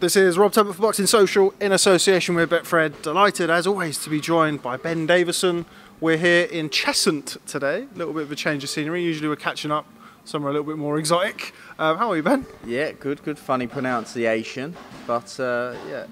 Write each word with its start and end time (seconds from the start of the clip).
This 0.00 0.16
is 0.16 0.38
Rob 0.38 0.52
Tebbutt 0.52 0.74
for 0.76 0.82
Boxing 0.82 1.06
Social 1.06 1.52
in 1.60 1.72
association 1.72 2.34
with 2.34 2.48
Betfred. 2.50 3.02
Delighted, 3.02 3.50
as 3.50 3.66
always, 3.66 3.98
to 3.98 4.08
be 4.10 4.18
joined 4.18 4.62
by 4.62 4.78
Ben 4.78 5.06
Davison. 5.06 5.66
We're 6.00 6.16
here 6.16 6.46
in 6.46 6.70
Cheshunt 6.70 7.36
today. 7.46 7.86
A 7.94 7.98
little 7.98 8.14
bit 8.14 8.22
of 8.22 8.32
a 8.32 8.36
change 8.36 8.64
of 8.64 8.70
scenery. 8.70 9.02
Usually 9.02 9.28
we're 9.28 9.36
catching 9.36 9.70
up 9.70 9.86
somewhere 10.24 10.50
a 10.50 10.54
little 10.54 10.66
bit 10.66 10.78
more 10.78 10.98
exotic. 10.98 11.52
Um, 11.78 11.98
how 11.98 12.10
are 12.10 12.16
you, 12.16 12.22
Ben? 12.22 12.46
Yeah, 12.64 12.92
good, 12.92 13.22
good. 13.22 13.38
Funny 13.38 13.66
pronunciation, 13.66 14.74
but 15.06 15.38
uh, 15.38 15.74
yeah, 15.88 16.06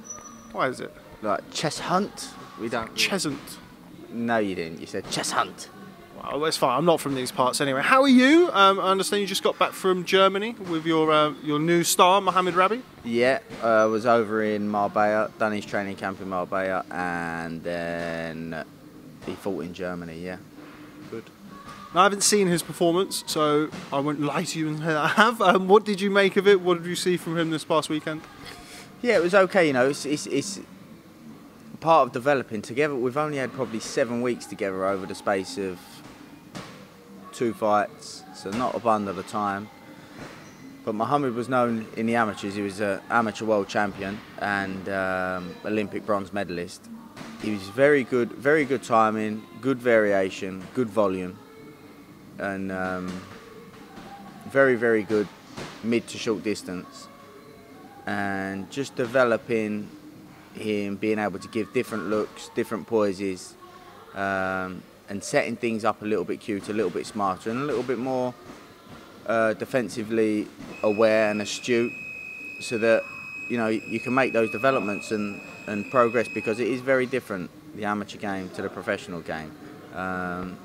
Why 0.52 0.68
is 0.68 0.80
it? 0.80 0.93
like 1.23 1.50
chess 1.50 1.79
hunt. 1.79 2.29
We 2.61 2.68
don't. 2.68 2.95
Cheshunt. 2.95 3.39
no, 4.11 4.36
you 4.39 4.55
didn't. 4.55 4.80
You 4.80 4.86
said 4.86 5.11
chess 5.11 5.30
hunt. 5.30 5.70
Well, 6.23 6.41
that's 6.41 6.57
fine. 6.57 6.77
I'm 6.77 6.85
not 6.85 7.00
from 7.00 7.14
these 7.14 7.30
parts 7.30 7.61
anyway. 7.61 7.82
How 7.82 8.02
are 8.02 8.09
you? 8.09 8.51
Um, 8.52 8.80
I 8.80 8.91
understand 8.91 9.20
you 9.20 9.27
just 9.27 9.42
got 9.42 9.59
back 9.59 9.73
from 9.73 10.05
Germany 10.05 10.52
with 10.69 10.84
your 10.84 11.12
uh, 11.12 11.33
your 11.42 11.59
new 11.59 11.84
star, 11.84 12.20
Mohamed 12.20 12.55
Rabii. 12.55 12.83
Yeah, 13.05 13.38
I 13.62 13.83
uh, 13.83 13.88
was 13.88 14.05
over 14.06 14.42
in 14.42 14.69
Marbella, 14.69 15.30
done 15.39 15.52
his 15.52 15.65
training 15.65 15.97
camp 15.97 16.20
in 16.20 16.28
Marbella, 16.28 16.84
and 16.91 17.62
then 17.62 18.65
he 19.27 19.34
fought 19.34 19.65
in 19.65 19.73
Germany. 19.75 20.19
Yeah. 20.19 20.39
Good. 21.11 21.25
Now, 21.95 22.01
I 22.01 22.02
haven't 22.05 22.23
seen 22.23 22.48
his 22.48 22.62
performance, 22.62 23.25
so 23.27 23.70
I 23.92 24.00
won't 24.00 24.20
lie 24.20 24.45
to 24.45 24.59
you 24.59 24.69
and 24.69 24.78
say 24.78 24.95
I 24.95 25.09
have. 25.09 25.41
Um, 25.41 25.69
what 25.69 25.84
did 25.84 26.00
you 26.00 26.11
make 26.11 26.37
of 26.37 26.47
it? 26.47 26.61
What 26.61 26.78
did 26.78 26.87
you 26.87 26.97
see 26.97 27.16
from 27.16 27.39
him 27.39 27.50
this 27.50 27.64
past 27.64 27.89
weekend? 27.89 28.20
Yeah, 29.00 29.16
it 29.16 29.23
was 29.23 29.34
okay. 29.34 29.69
You 29.69 29.73
know, 29.73 29.89
it's, 29.89 30.05
it's, 30.05 30.27
it's 30.27 30.61
part 31.80 32.09
of 32.09 32.12
developing 32.12 32.61
together. 32.61 32.95
We've 32.95 33.16
only 33.16 33.39
had 33.39 33.53
probably 33.53 33.80
seven 33.80 34.20
weeks 34.20 34.45
together 34.45 34.84
over 34.84 35.06
the 35.06 35.14
space 35.14 35.56
of 35.56 35.78
two 37.38 37.55
fights, 37.55 38.24
so 38.34 38.51
not 38.51 38.74
a 38.74 38.80
bundle 38.80 39.16
of 39.16 39.27
time. 39.28 39.70
But 40.84 40.97
Mohammed 40.97 41.34
was 41.34 41.48
known 41.48 41.86
in 41.97 42.06
the 42.06 42.17
amateurs. 42.17 42.56
He 42.56 42.62
was 42.62 42.81
an 42.81 43.00
amateur 43.11 43.44
world 43.44 43.69
champion 43.69 44.19
and 44.41 44.89
um, 44.89 45.55
Olympic 45.64 46.05
bronze 46.05 46.33
medalist. 46.33 46.89
He 47.41 47.53
was 47.53 47.62
very 47.62 48.03
good, 48.03 48.33
very 48.33 48.64
good 48.64 48.83
timing, 48.83 49.44
good 49.61 49.78
variation, 49.78 50.66
good 50.75 50.91
volume, 50.91 51.39
and 52.39 52.72
um, 52.72 53.06
very, 54.48 54.75
very 54.75 55.05
good 55.05 55.28
mid 55.84 56.09
to 56.09 56.19
short 56.19 56.42
distance. 56.42 57.06
And 58.05 58.69
just 58.69 58.97
developing 58.97 59.89
him, 60.55 60.97
being 60.97 61.20
able 61.20 61.39
to 61.39 61.48
give 61.48 61.72
different 61.72 62.09
looks, 62.09 62.50
different 62.56 62.89
poises, 62.89 63.55
um, 64.16 64.83
and 65.09 65.23
setting 65.23 65.56
things 65.56 65.84
up 65.84 66.03
a 66.03 66.05
little 66.05 66.25
bit 66.25 66.41
cuter, 66.41 66.73
a 66.73 66.75
little 66.75 66.91
bit 66.91 67.06
smarter, 67.06 67.51
and 67.51 67.61
a 67.61 67.64
little 67.64 67.83
bit 67.83 67.98
more 67.98 68.34
uh, 69.27 69.55
defensively 69.55 70.47
aware 70.83 71.31
and 71.31 71.41
astute, 71.42 71.92
so 72.61 72.78
that 72.78 73.03
you 73.48 73.56
know 73.56 73.69
you 73.69 74.00
can 74.00 74.15
make 74.15 74.33
those 74.33 74.50
developments 74.50 75.11
and, 75.11 75.41
and 75.67 75.91
progress 75.91 76.28
because 76.28 76.61
it 76.61 76.69
is 76.69 76.81
very 76.81 77.06
different 77.06 77.50
the 77.75 77.84
amateur 77.84 78.19
game 78.19 78.50
to 78.50 78.62
the 78.62 78.69
professional 78.69 79.20
game, 79.20 79.53
um, 79.95 80.56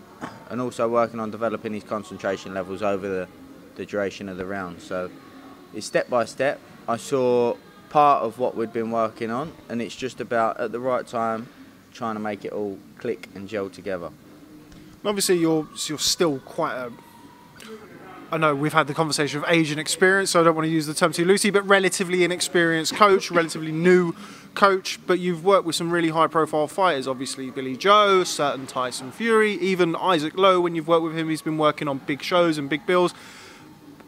and 0.50 0.60
also 0.60 0.88
working 0.90 1.20
on 1.20 1.32
developing 1.32 1.74
his 1.74 1.84
concentration 1.84 2.54
levels 2.54 2.82
over 2.82 3.08
the, 3.08 3.28
the 3.76 3.86
duration 3.86 4.30
of 4.30 4.38
the 4.38 4.46
round. 4.46 4.82
So 4.82 5.10
it's 5.74 5.86
step 5.86 6.10
by 6.10 6.26
step. 6.26 6.60
I 6.88 6.98
saw 6.98 7.56
part 7.90 8.24
of 8.24 8.40
what 8.40 8.56
we'd 8.56 8.74
been 8.74 8.92
working 8.92 9.30
on, 9.30 9.54
and 9.70 9.82
it's 9.82 9.96
just 9.96 10.20
about 10.20 10.60
at 10.60 10.72
the 10.72 10.80
right 10.80 11.06
time 11.06 11.48
trying 11.94 12.16
to 12.16 12.20
make 12.20 12.44
it 12.44 12.52
all 12.52 12.80
click 12.98 13.30
and 13.36 13.48
gel 13.48 13.70
together. 13.70 14.10
Obviously, 15.06 15.38
you're 15.38 15.68
you're 15.88 16.00
still 16.00 16.40
quite 16.40 16.76
a. 16.76 16.92
I 18.32 18.38
know 18.38 18.56
we've 18.56 18.74
had 18.74 18.88
the 18.88 18.96
conversation 18.96 19.44
of 19.44 19.46
age 19.48 19.70
and 19.70 19.80
experience, 19.80 20.32
so 20.32 20.42
I 20.42 20.44
don't 20.44 20.56
want 20.56 20.66
to 20.66 20.72
use 20.72 20.88
the 20.88 20.94
term 20.96 21.12
too 21.12 21.24
loosely, 21.24 21.52
but 21.52 21.68
relatively 21.68 22.24
inexperienced 22.24 22.96
coach, 22.96 23.30
relatively 23.30 23.72
new 23.72 24.16
coach. 24.56 25.00
But 25.06 25.20
you've 25.20 25.46
worked 25.46 25.66
with 25.66 25.76
some 25.76 25.92
really 25.92 26.10
high-profile 26.10 26.68
fighters, 26.68 27.08
obviously 27.08 27.52
Billy 27.52 27.78
Joe, 27.78 28.24
certain 28.24 28.66
Tyson 28.66 29.12
Fury, 29.12 29.54
even 29.56 29.96
Isaac 29.96 30.36
Lowe. 30.36 30.62
When 30.62 30.74
you've 30.74 30.88
worked 30.88 31.04
with 31.04 31.16
him, 31.16 31.30
he's 31.30 31.44
been 31.44 31.60
working 31.60 31.88
on 31.88 32.00
big 32.00 32.24
shows 32.24 32.58
and 32.58 32.70
big 32.70 32.88
bills. 32.88 33.14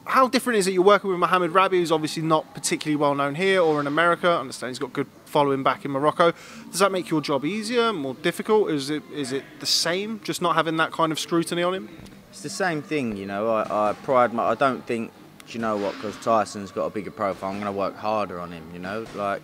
How 0.05 0.27
different 0.27 0.59
is 0.59 0.67
it? 0.67 0.73
You're 0.73 0.83
working 0.83 1.09
with 1.09 1.19
Mohamed 1.19 1.51
Rabii, 1.51 1.71
who's 1.71 1.91
obviously 1.91 2.21
not 2.21 2.53
particularly 2.53 2.95
well 2.95 3.15
known 3.15 3.35
here 3.35 3.61
or 3.61 3.79
in 3.79 3.87
America. 3.87 4.27
I 4.27 4.39
understand 4.39 4.69
he's 4.69 4.79
got 4.79 4.93
good 4.93 5.07
following 5.25 5.63
back 5.63 5.83
in 5.83 5.91
Morocco. 5.91 6.31
Does 6.69 6.79
that 6.79 6.91
make 6.91 7.09
your 7.09 7.21
job 7.21 7.43
easier, 7.43 7.91
more 7.91 8.13
difficult? 8.13 8.69
Is 8.69 8.91
it 8.91 9.01
is 9.11 9.31
it 9.31 9.43
the 9.59 9.65
same, 9.65 10.21
just 10.23 10.41
not 10.43 10.55
having 10.55 10.77
that 10.77 10.91
kind 10.91 11.11
of 11.11 11.19
scrutiny 11.19 11.63
on 11.63 11.73
him? 11.73 11.89
It's 12.29 12.41
the 12.41 12.49
same 12.49 12.83
thing, 12.83 13.17
you 13.17 13.25
know. 13.25 13.49
I, 13.49 13.89
I 13.89 13.93
pride 13.93 14.31
my. 14.31 14.43
I 14.43 14.55
don't 14.55 14.85
think, 14.85 15.11
you 15.47 15.59
know 15.59 15.75
what? 15.75 15.95
Because 15.95 16.15
Tyson's 16.17 16.71
got 16.71 16.85
a 16.85 16.89
bigger 16.91 17.11
profile, 17.11 17.49
I'm 17.49 17.59
going 17.59 17.73
to 17.73 17.77
work 17.77 17.95
harder 17.95 18.39
on 18.39 18.51
him. 18.51 18.63
You 18.73 18.79
know, 18.79 19.05
like 19.15 19.41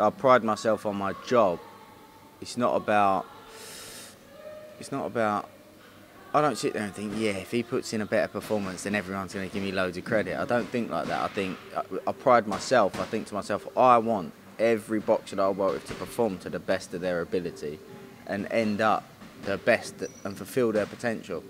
I 0.00 0.10
pride 0.10 0.42
myself 0.42 0.84
on 0.84 0.96
my 0.96 1.14
job. 1.26 1.60
It's 2.40 2.56
not 2.56 2.74
about. 2.74 3.24
It's 4.80 4.90
not 4.90 5.06
about. 5.06 5.48
I 6.34 6.40
don't 6.40 6.58
sit 6.58 6.72
there 6.72 6.82
and 6.82 6.92
think, 6.92 7.12
yeah, 7.16 7.30
if 7.30 7.52
he 7.52 7.62
puts 7.62 7.92
in 7.92 8.00
a 8.00 8.06
better 8.06 8.26
performance, 8.26 8.82
then 8.82 8.96
everyone's 8.96 9.32
going 9.32 9.48
to 9.48 9.54
give 9.54 9.62
me 9.62 9.70
loads 9.70 9.96
of 9.96 10.04
credit. 10.04 10.36
I 10.36 10.44
don't 10.44 10.68
think 10.68 10.90
like 10.90 11.06
that. 11.06 11.22
I 11.22 11.28
think 11.28 11.56
I, 11.76 11.82
I 12.08 12.12
pride 12.12 12.48
myself. 12.48 12.98
I 12.98 13.04
think 13.04 13.28
to 13.28 13.34
myself, 13.34 13.68
I 13.76 13.98
want 13.98 14.32
every 14.58 14.98
boxer 14.98 15.36
that 15.36 15.42
I 15.42 15.50
work 15.50 15.74
with 15.74 15.86
to 15.86 15.94
perform 15.94 16.38
to 16.38 16.50
the 16.50 16.58
best 16.58 16.92
of 16.92 17.00
their 17.00 17.20
ability, 17.20 17.78
and 18.26 18.50
end 18.50 18.80
up 18.80 19.04
the 19.44 19.58
best 19.58 19.94
and 20.24 20.36
fulfil 20.36 20.72
their 20.72 20.86
potential. 20.86 21.44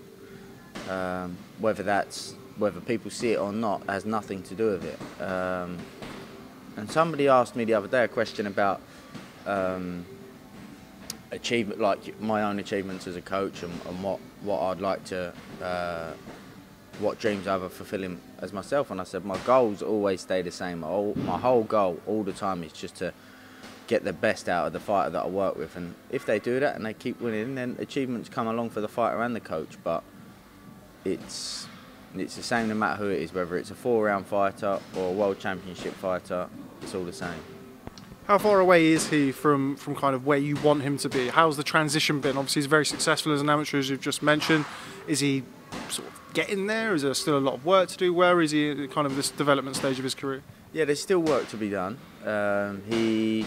Um, 0.91 1.39
whether 1.61 1.83
that's 1.83 2.35
whether 2.59 2.81
people 2.81 3.11
see 3.11 3.33
it 3.33 3.39
or 3.39 3.53
not 3.53 3.83
has 3.89 4.05
nothing 4.05 4.43
to 4.43 4.55
do 4.55 4.67
with 4.73 4.85
it. 4.85 5.23
Um, 5.23 5.79
and 6.77 6.91
somebody 6.91 7.27
asked 7.27 7.57
me 7.57 7.65
the 7.65 7.75
other 7.75 7.89
day 7.89 8.05
a 8.05 8.09
question 8.09 8.47
about 8.47 8.83
um, 9.47 10.05
achievement, 11.35 11.81
like 11.81 12.21
my 12.21 12.43
own 12.43 12.59
achievements 12.59 13.07
as 13.07 13.17
a 13.17 13.21
coach, 13.21 13.63
and, 13.63 13.73
and 13.89 14.03
what 14.03 14.21
what 14.43 14.61
I'd 14.63 14.81
like 14.81 15.05
to, 15.05 15.33
uh, 15.63 16.13
what 16.99 17.19
dreams 17.19 17.47
I 17.47 17.53
have 17.53 17.63
of 17.63 17.73
fulfilling 17.73 18.21
as 18.41 18.53
myself. 18.53 18.91
And 18.91 19.01
I 19.01 19.05
said 19.05 19.25
my 19.25 19.39
goals 19.39 19.83
always 19.83 20.21
stay 20.21 20.43
the 20.43 20.51
same. 20.51 20.81
My 20.81 20.89
whole, 20.89 21.15
my 21.17 21.39
whole 21.39 21.65
goal 21.65 22.01
all 22.07 22.23
the 22.23 22.33
time 22.33 22.63
is 22.63 22.73
just 22.73 22.97
to 22.97 23.13
get 23.87 24.05
the 24.05 24.13
best 24.13 24.49
out 24.49 24.67
of 24.67 24.73
the 24.73 24.81
fighter 24.81 25.11
that 25.11 25.25
I 25.25 25.29
work 25.29 25.57
with. 25.57 25.77
And 25.77 25.95
if 26.11 26.25
they 26.25 26.39
do 26.39 26.61
that 26.61 26.77
and 26.77 26.87
they 26.87 26.95
keep 26.95 27.21
winning, 27.21 27.55
then 27.55 27.77
achievements 27.79 28.29
come 28.29 28.47
along 28.47 28.71
for 28.71 28.81
the 28.81 28.89
fighter 28.89 29.21
and 29.23 29.35
the 29.35 29.41
coach. 29.41 29.77
But 29.83 30.03
it's 31.05 31.67
it's 32.17 32.37
the 32.37 32.43
same 32.43 32.69
no 32.69 32.75
matter 32.75 33.03
who 33.03 33.11
it 33.11 33.21
is, 33.21 33.35
whether 33.35 33.57
it's 33.57 33.71
a 33.71 33.75
four-round 33.75 34.27
fighter 34.27 34.79
or 34.97 35.09
a 35.09 35.13
world 35.13 35.39
championship 35.39 35.95
fighter. 35.95 36.49
It's 36.81 36.95
all 36.95 37.05
the 37.05 37.13
same. 37.13 37.54
How 38.27 38.39
far 38.39 38.59
away 38.59 38.87
is 38.87 39.09
he 39.09 39.33
from, 39.33 39.77
from 39.77 39.95
kind 39.95 40.15
of 40.15 40.25
where 40.25 40.39
you 40.39 40.57
want 40.57 40.83
him 40.83 40.97
to 40.99 41.11
be? 41.11 41.29
How's 41.29 41.59
the 41.59 41.63
transition 41.63 42.21
been? 42.21 42.39
Obviously, 42.39 42.63
he's 42.63 42.67
very 42.67 42.87
successful 42.87 43.33
as 43.33 43.43
an 43.43 43.51
amateur, 43.51 43.79
as 43.79 43.91
you've 43.91 44.01
just 44.01 44.23
mentioned. 44.23 44.65
Is 45.07 45.21
he 45.21 45.43
sort 45.91 46.09
of 46.09 46.33
getting 46.33 46.67
there? 46.67 46.95
Is 46.95 47.03
there 47.03 47.13
still 47.13 47.37
a 47.37 47.39
lot 47.39 47.55
of 47.55 47.67
work 47.67 47.91
to 47.91 47.99
do? 47.99 48.15
Where 48.15 48.41
is 48.41 48.53
he 48.53 48.71
at 48.71 48.91
kind 48.93 49.07
of 49.07 49.15
this 49.15 49.31
development 49.31 49.77
stage 49.77 49.99
of 49.99 50.05
his 50.05 50.15
career? 50.15 50.43
Yeah, 50.73 50.87
there's 50.87 51.03
still 51.03 51.19
work 51.19 51.49
to 51.51 51.59
be 51.59 51.69
done. 51.69 51.99
Um, 52.25 52.83
he 52.89 53.45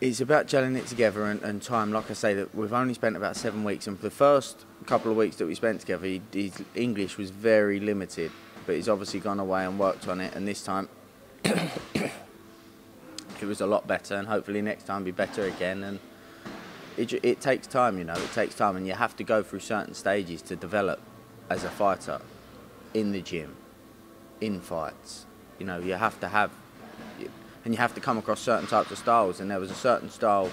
it's 0.00 0.20
about 0.20 0.46
gelling 0.46 0.76
it 0.76 0.86
together 0.86 1.26
and, 1.26 1.40
and, 1.42 1.62
time. 1.62 1.92
Like 1.92 2.10
I 2.10 2.14
say, 2.14 2.34
that 2.34 2.54
we've 2.54 2.72
only 2.72 2.94
spent 2.94 3.14
about 3.14 3.36
seven 3.36 3.62
weeks, 3.62 3.86
and 3.86 3.96
for 3.96 4.04
the 4.04 4.10
first 4.10 4.64
couple 4.86 5.10
of 5.10 5.18
weeks 5.18 5.36
that 5.36 5.46
we 5.46 5.54
spent 5.54 5.80
together, 5.80 6.06
he, 6.06 6.22
his 6.32 6.60
English 6.74 7.18
was 7.18 7.30
very 7.30 7.78
limited. 7.78 8.32
But 8.66 8.76
he's 8.76 8.88
obviously 8.88 9.20
gone 9.20 9.38
away 9.38 9.64
and 9.64 9.78
worked 9.78 10.08
on 10.08 10.20
it, 10.20 10.34
and 10.34 10.48
this 10.48 10.64
time 10.64 10.88
it 11.44 12.10
was 13.42 13.60
a 13.60 13.66
lot 13.66 13.86
better, 13.86 14.14
and 14.14 14.28
hopefully 14.28 14.62
next 14.62 14.84
time 14.84 15.04
be 15.04 15.10
better 15.10 15.44
again. 15.44 15.82
And 15.82 15.98
it, 16.96 17.12
it 17.24 17.40
takes 17.40 17.66
time, 17.66 17.98
you 17.98 18.04
know, 18.04 18.14
it 18.14 18.32
takes 18.32 18.54
time, 18.54 18.76
and 18.76 18.86
you 18.86 18.94
have 18.94 19.16
to 19.16 19.24
go 19.24 19.42
through 19.42 19.60
certain 19.60 19.94
stages 19.94 20.42
to 20.42 20.56
develop 20.56 21.00
as 21.50 21.64
a 21.64 21.70
fighter 21.70 22.20
in 22.94 23.12
the 23.12 23.20
gym, 23.20 23.56
in 24.40 24.60
fights. 24.60 25.26
You 25.58 25.66
know, 25.66 25.78
you 25.78 25.94
have 25.94 26.18
to 26.20 26.28
have 26.28 26.50
and 27.64 27.74
you 27.74 27.78
have 27.78 27.94
to 27.94 28.00
come 28.00 28.18
across 28.18 28.40
certain 28.40 28.66
types 28.66 28.90
of 28.90 28.98
styles. 28.98 29.40
And 29.40 29.50
there 29.50 29.60
was 29.60 29.70
a 29.70 29.74
certain 29.74 30.10
style 30.10 30.50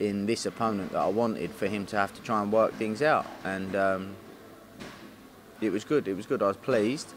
in 0.00 0.26
this 0.26 0.46
opponent 0.46 0.92
that 0.92 1.00
I 1.00 1.08
wanted 1.08 1.50
for 1.50 1.66
him 1.66 1.86
to 1.86 1.96
have 1.96 2.14
to 2.14 2.22
try 2.22 2.42
and 2.42 2.52
work 2.52 2.74
things 2.74 3.02
out. 3.02 3.26
And 3.44 3.74
um, 3.74 4.16
it 5.60 5.70
was 5.70 5.84
good. 5.84 6.06
It 6.06 6.14
was 6.14 6.26
good. 6.26 6.42
I 6.42 6.48
was 6.48 6.56
pleased, 6.56 7.12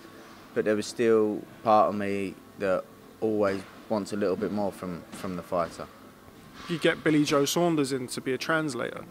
but 0.53 0.65
there 0.65 0.75
was 0.75 0.87
still 0.87 1.41
part 1.63 1.89
of 1.89 1.95
me 1.95 2.35
that 2.59 2.83
always 3.21 3.61
wants 3.89 4.13
a 4.13 4.15
little 4.15 4.35
bit 4.35 4.51
more 4.51 4.71
from 4.71 5.03
from 5.11 5.35
the 5.35 5.43
fighter. 5.43 5.87
You 6.69 6.77
get 6.77 7.03
Billy 7.03 7.23
Joe 7.23 7.45
Saunders 7.45 7.91
in 7.91 8.07
to 8.07 8.21
be 8.21 8.33
a 8.33 8.37
translator. 8.37 9.05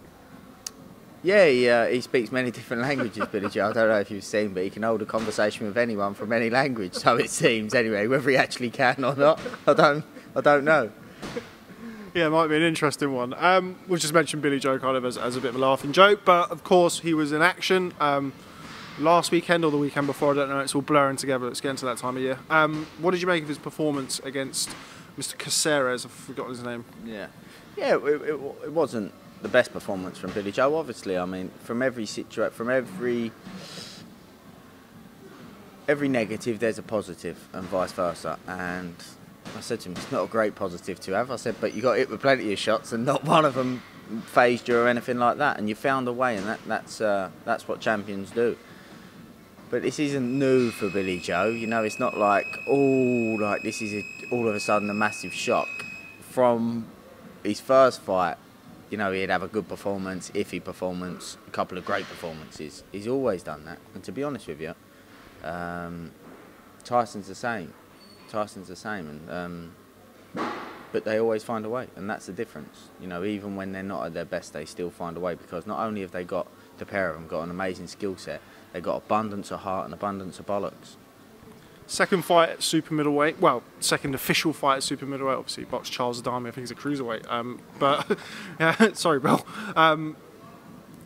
Yeah, 1.23 1.47
he, 1.47 1.69
uh, 1.69 1.87
he 1.87 2.01
speaks 2.03 2.31
many 2.31 2.51
different 2.53 2.83
languages, 2.83 3.27
Billy 3.33 3.49
Joe. 3.49 3.71
I 3.71 3.73
don't 3.73 3.89
know 3.89 3.99
if 3.99 4.11
you've 4.11 4.23
seen, 4.23 4.55
but 4.55 4.63
he 4.63 4.71
can 4.71 4.83
hold 4.83 5.03
a 5.03 5.07
conversation 5.07 5.67
with 5.67 5.77
anyone 5.77 6.15
from 6.15 6.33
any 6.33 6.51
language, 6.51 6.95
so 6.95 7.17
it 7.17 7.31
seems 7.31 7.75
anyway. 7.75 8.07
Whether 8.07 8.31
he 8.31 8.37
actually 8.37 8.71
can 8.71 9.03
or 9.05 9.17
not, 9.17 9.41
I 9.67 9.75
don't, 9.75 10.05
I 10.37 10.41
don't 10.41 10.65
know. 10.65 10.91
Yeah, 12.15 12.29
it 12.29 12.31
might 12.31 12.47
be 12.47 12.57
an 12.57 12.63
interesting 12.63 13.13
one. 13.13 13.35
Um, 13.37 13.77
we've 13.89 14.01
just 14.01 14.15
mentioned 14.15 14.41
Billy 14.43 14.59
Joe 14.59 14.79
kind 14.79 14.97
of 14.97 15.05
as, 15.05 15.19
as 15.19 15.37
a 15.37 15.41
bit 15.41 15.49
of 15.49 15.57
a 15.57 15.59
laughing 15.59 15.93
joke, 15.93 16.21
but 16.25 16.51
of 16.51 16.65
course 16.65 17.01
he 17.01 17.13
was 17.13 17.33
in 17.33 17.43
action. 17.43 17.93
Um, 18.01 18.33
last 18.99 19.31
weekend 19.31 19.65
or 19.65 19.71
the 19.71 19.77
weekend 19.77 20.07
before. 20.07 20.33
I 20.33 20.37
don't 20.37 20.49
know. 20.49 20.61
It's 20.61 20.75
all 20.75 20.83
blurring 20.83 21.17
together. 21.17 21.49
It's 21.49 21.61
getting 21.61 21.77
to 21.79 21.87
that 21.87 21.99
time 21.99 22.17
of 22.17 22.23
year. 22.23 22.39
Um, 22.51 22.87
what 22.99 23.13
did 23.13 23.21
you 23.21 23.27
make 23.27 23.43
of 23.43 23.49
his 23.49 23.59
performance 23.59 24.21
against 24.21 24.71
Mr. 25.19 25.39
Coceres? 25.39 26.05
I've 26.05 26.11
forgotten 26.11 26.53
his 26.53 26.63
name. 26.63 26.85
Yeah, 27.05 27.27
yeah. 27.77 27.97
It, 27.97 28.05
it, 28.05 28.41
it 28.65 28.73
wasn't 28.73 29.13
the 29.43 29.49
best 29.49 29.73
performance 29.73 30.19
from 30.19 30.33
Billy 30.33 30.53
Joe. 30.53 30.77
Obviously, 30.77 31.17
I 31.17 31.25
mean, 31.25 31.51
from 31.63 31.83
every 31.83 32.07
situation, 32.07 32.53
from 32.53 32.71
every 32.71 33.33
every 35.89 36.09
negative, 36.09 36.59
there's 36.59 36.79
a 36.79 36.83
positive, 36.83 37.49
and 37.53 37.65
vice 37.65 37.93
versa. 37.93 38.39
And 38.47 38.95
I 39.57 39.61
said 39.61 39.81
to 39.81 39.89
him, 39.89 39.97
it's 39.97 40.11
not 40.11 40.25
a 40.25 40.27
great 40.27 40.55
positive 40.55 40.99
to 41.01 41.13
have. 41.13 41.31
I 41.31 41.37
said, 41.37 41.57
but 41.61 41.75
you 41.75 41.83
got 41.83 41.97
hit 41.97 42.11
with 42.11 42.21
plenty 42.21 42.53
of 42.53 42.59
shots, 42.59 42.93
and 42.93 43.05
not 43.05 43.25
one 43.25 43.45
of 43.45 43.55
them 43.55 43.83
phased 44.27 44.69
you 44.69 44.79
or 44.79 44.89
anything 44.89 45.19
like 45.19 45.39
that. 45.39 45.59
And 45.59 45.69
you 45.69 45.75
found 45.75 46.09
a 46.09 46.13
way, 46.13 46.37
and 46.37 46.47
that, 46.47 46.61
that's 46.67 47.01
uh, 47.01 47.31
that's 47.45 47.69
what 47.69 47.81
champions 47.81 48.31
do. 48.31 48.57
But 49.69 49.83
this 49.83 49.99
isn't 49.99 50.39
new 50.39 50.71
for 50.71 50.89
Billy 50.91 51.19
Joe. 51.19 51.49
You 51.49 51.67
know, 51.67 51.83
it's 51.83 51.99
not 51.99 52.17
like 52.17 52.47
oh, 52.69 53.37
like 53.41 53.63
this 53.63 53.83
is 53.83 53.95
a, 53.95 54.05
all 54.31 54.49
of 54.49 54.55
a 54.55 54.61
sudden 54.61 54.89
a 54.91 54.95
massive 54.95 55.35
shock. 55.35 55.69
From 56.21 56.87
his 57.43 57.61
first 57.61 58.01
fight, 58.03 58.37
you 58.91 58.99
know, 58.99 59.11
he'd 59.13 59.31
have 59.31 59.43
a 59.43 59.49
good 59.49 59.69
performance, 59.69 60.31
iffy 60.31 60.63
performance, 60.63 61.37
a 61.49 61.51
couple 61.51 61.77
of 61.79 61.85
great 61.85 62.05
performances. 62.05 62.85
He's 62.93 63.09
always 63.09 63.43
done 63.43 63.65
that. 63.65 63.79
And 63.95 64.05
to 64.05 64.13
be 64.13 64.23
honest 64.23 64.47
with 64.47 64.61
you, 64.61 64.75
um, 65.43 66.13
Tyson's 66.85 67.27
the 67.27 67.35
same. 67.35 67.73
Tyson's 68.29 68.69
the 68.69 68.77
same, 68.77 69.09
and 69.09 69.73
um, 70.37 70.51
but 70.93 71.05
they 71.05 71.19
always 71.19 71.43
find 71.43 71.65
a 71.65 71.69
way, 71.69 71.89
and 71.97 72.09
that's 72.09 72.27
the 72.27 72.33
difference. 72.33 72.91
You 73.01 73.09
know, 73.09 73.25
even 73.25 73.57
when 73.57 73.73
they're 73.73 73.83
not 73.83 74.07
at 74.07 74.15
their 74.15 74.25
best, 74.25 74.53
they 74.53 74.65
still 74.65 74.91
find 74.91 75.17
a 75.17 75.21
way 75.21 75.35
because 75.35 75.67
not 75.67 75.81
only 75.81 76.01
have 76.03 76.13
they 76.13 76.25
got 76.25 76.47
the 76.79 76.87
pair 76.87 77.09
of 77.09 77.17
them 77.17 77.27
got 77.27 77.43
an 77.43 77.51
amazing 77.51 77.87
skill 77.87 78.17
set, 78.17 78.41
they've 78.77 78.83
got 78.83 78.97
abundance 78.99 79.51
of 79.51 79.61
heart 79.61 79.87
and 79.87 79.95
abundance 79.95 80.39
of 80.39 80.45
bollocks. 80.45 80.97
Second 81.87 82.27
fight 82.27 82.51
at 82.51 82.63
super 82.63 82.93
middleweight. 82.93 83.41
Well, 83.41 83.63
second 83.81 84.15
official 84.15 84.53
fight 84.53 84.77
at 84.77 84.83
super 84.83 85.07
middleweight. 85.07 85.39
Obviously, 85.39 85.65
boxed 85.65 85.91
Charles 85.91 86.21
Adamu. 86.21 86.49
I 86.49 86.51
think 86.51 86.69
he's 86.69 86.71
a 86.71 86.75
cruiserweight. 86.75 87.31
Um, 87.31 87.59
but 87.79 88.19
yeah, 88.61 88.77
sorry, 88.93 89.19
Bill. 89.19 89.47
Um, 89.75 90.15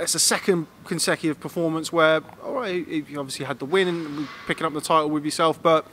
it's 0.00 0.16
a 0.16 0.18
second 0.18 0.66
consecutive 0.84 1.38
performance 1.38 1.92
where, 1.92 2.22
all 2.42 2.54
right, 2.54 2.88
you 2.88 3.20
obviously 3.20 3.44
had 3.46 3.60
the 3.60 3.66
win 3.66 3.86
and 3.86 4.26
picking 4.48 4.66
up 4.66 4.72
the 4.72 4.80
title 4.80 5.10
with 5.10 5.24
yourself, 5.24 5.62
but 5.62 5.86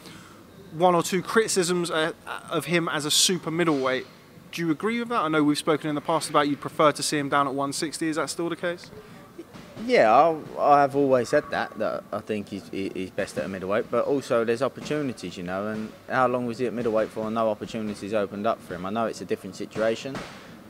one 0.71 0.95
or 0.95 1.03
two 1.03 1.21
criticisms 1.21 1.91
uh, 1.91 2.13
of 2.49 2.65
him 2.65 2.89
as 2.89 3.05
a 3.05 3.11
super 3.11 3.51
middleweight. 3.51 4.07
Do 4.51 4.63
you 4.63 4.71
agree 4.71 4.97
with 4.97 5.09
that? 5.09 5.21
I 5.21 5.27
know 5.27 5.43
we've 5.43 5.57
spoken 5.59 5.89
in 5.89 5.95
the 5.95 6.01
past 6.01 6.29
about 6.31 6.47
you'd 6.47 6.61
prefer 6.61 6.91
to 6.93 7.03
see 7.03 7.19
him 7.19 7.29
down 7.29 7.45
at 7.45 7.53
160. 7.53 8.07
Is 8.07 8.15
that 8.15 8.31
still 8.31 8.49
the 8.49 8.55
case? 8.55 8.89
Yeah, 9.85 10.35
i 10.59 10.81
have 10.81 10.95
always 10.95 11.29
said 11.29 11.43
that 11.51 11.77
that 11.77 12.03
I 12.11 12.19
think 12.19 12.49
he's, 12.49 12.67
he's 12.69 13.11
best 13.11 13.37
at 13.37 13.45
a 13.45 13.47
middleweight, 13.47 13.89
but 13.91 14.05
also 14.05 14.43
there's 14.43 14.61
opportunities, 14.61 15.37
you 15.37 15.43
know. 15.43 15.67
And 15.67 15.91
how 16.09 16.27
long 16.27 16.45
was 16.45 16.57
he 16.57 16.65
at 16.65 16.73
middleweight 16.73 17.09
for? 17.09 17.29
No 17.29 17.49
opportunities 17.49 18.13
opened 18.13 18.47
up 18.47 18.59
for 18.61 18.75
him. 18.75 18.85
I 18.85 18.89
know 18.89 19.05
it's 19.05 19.21
a 19.21 19.25
different 19.25 19.55
situation 19.55 20.15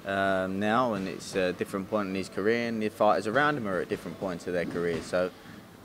um, 0.05 0.59
now, 0.59 0.93
and 0.93 1.07
it's 1.07 1.35
a 1.35 1.53
different 1.53 1.89
point 1.89 2.09
in 2.09 2.15
his 2.15 2.29
career, 2.29 2.67
and 2.67 2.81
the 2.81 2.89
fighters 2.89 3.27
around 3.27 3.57
him 3.57 3.67
are 3.67 3.79
at 3.81 3.89
different 3.89 4.19
points 4.19 4.45
of 4.45 4.53
their 4.53 4.65
career. 4.65 5.01
So 5.01 5.31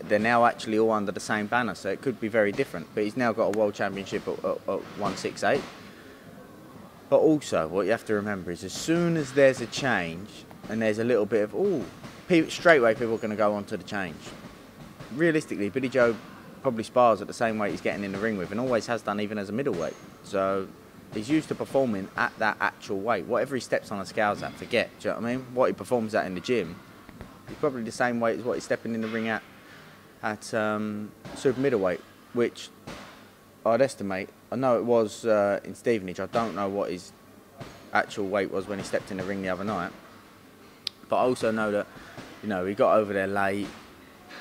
they're 0.00 0.18
now 0.18 0.44
actually 0.44 0.78
all 0.78 0.90
under 0.90 1.12
the 1.12 1.20
same 1.20 1.46
banner, 1.46 1.74
so 1.74 1.90
it 1.90 2.02
could 2.02 2.20
be 2.20 2.28
very 2.28 2.52
different. 2.52 2.88
But 2.94 3.04
he's 3.04 3.16
now 3.16 3.32
got 3.32 3.54
a 3.54 3.58
world 3.58 3.74
championship 3.74 4.26
at, 4.26 4.38
at, 4.40 4.56
at 4.68 4.80
168. 4.98 5.60
But 7.08 7.18
also, 7.18 7.68
what 7.68 7.84
you 7.84 7.92
have 7.92 8.06
to 8.06 8.14
remember 8.14 8.50
is 8.50 8.64
as 8.64 8.72
soon 8.72 9.16
as 9.16 9.32
there's 9.32 9.60
a 9.60 9.66
change 9.66 10.28
and 10.68 10.80
there's 10.80 10.98
a 10.98 11.04
little 11.04 11.26
bit 11.26 11.42
of, 11.42 11.54
oh, 11.54 11.84
straight 12.48 12.78
away 12.78 12.94
people 12.94 13.14
are 13.14 13.18
going 13.18 13.30
to 13.30 13.36
go 13.36 13.54
on 13.54 13.64
to 13.64 13.76
the 13.76 13.84
change. 13.84 14.16
Realistically, 15.14 15.68
Billy 15.68 15.88
Joe 15.88 16.16
probably 16.62 16.84
spars 16.84 17.20
at 17.20 17.26
the 17.26 17.34
same 17.34 17.58
weight 17.58 17.72
he's 17.72 17.80
getting 17.80 18.04
in 18.04 18.12
the 18.12 18.18
ring 18.18 18.38
with 18.38 18.50
and 18.50 18.60
always 18.60 18.86
has 18.86 19.02
done 19.02 19.20
even 19.20 19.36
as 19.36 19.48
a 19.48 19.52
middleweight. 19.52 19.96
So 20.22 20.68
he's 21.12 21.28
used 21.28 21.48
to 21.48 21.54
performing 21.54 22.08
at 22.16 22.36
that 22.38 22.56
actual 22.60 23.00
weight. 23.00 23.26
Whatever 23.26 23.56
he 23.56 23.60
steps 23.60 23.90
on 23.90 24.00
a 24.00 24.06
scales 24.06 24.42
at, 24.42 24.52
forget. 24.54 24.90
Do 25.00 25.08
you 25.08 25.14
know 25.14 25.20
what 25.20 25.28
I 25.28 25.36
mean? 25.36 25.46
What 25.54 25.66
he 25.66 25.72
performs 25.74 26.14
at 26.14 26.26
in 26.26 26.34
the 26.34 26.40
gym, 26.40 26.76
he's 27.48 27.56
probably 27.58 27.82
the 27.82 27.92
same 27.92 28.20
weight 28.20 28.38
as 28.38 28.44
what 28.44 28.54
he's 28.54 28.64
stepping 28.64 28.94
in 28.94 29.00
the 29.00 29.08
ring 29.08 29.28
at 29.28 29.42
at 30.22 30.54
um, 30.54 31.10
super 31.34 31.58
middleweight, 31.60 32.00
which 32.32 32.68
I'd 33.66 33.82
estimate. 33.82 34.28
I 34.50 34.56
know 34.56 34.78
it 34.78 34.84
was 34.84 35.26
uh, 35.26 35.60
in 35.64 35.74
Stevenage. 35.74 36.20
I 36.20 36.26
don't 36.26 36.54
know 36.54 36.68
what 36.68 36.90
his 36.90 37.12
actual 37.92 38.28
weight 38.28 38.50
was 38.50 38.68
when 38.68 38.78
he 38.78 38.84
stepped 38.84 39.10
in 39.10 39.16
the 39.16 39.24
ring 39.24 39.42
the 39.42 39.48
other 39.48 39.64
night, 39.64 39.92
but 41.08 41.16
I 41.16 41.22
also 41.22 41.50
know 41.50 41.72
that 41.72 41.86
you 42.42 42.48
know 42.48 42.66
he 42.66 42.74
got 42.74 42.96
over 42.96 43.12
there 43.12 43.26
late. 43.26 43.68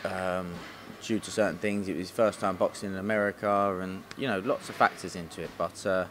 Um, 0.05 0.53
due 1.01 1.19
to 1.19 1.31
certain 1.31 1.57
things. 1.57 1.87
It 1.87 1.93
was 1.93 2.09
his 2.09 2.11
first 2.11 2.39
time 2.39 2.55
boxing 2.55 2.91
in 2.91 2.97
America, 2.97 3.79
and 3.81 4.03
you 4.17 4.27
know, 4.27 4.39
lots 4.39 4.69
of 4.69 4.75
factors 4.75 5.15
into 5.15 5.41
it. 5.41 5.49
But 5.57 5.85
uh, 5.85 6.05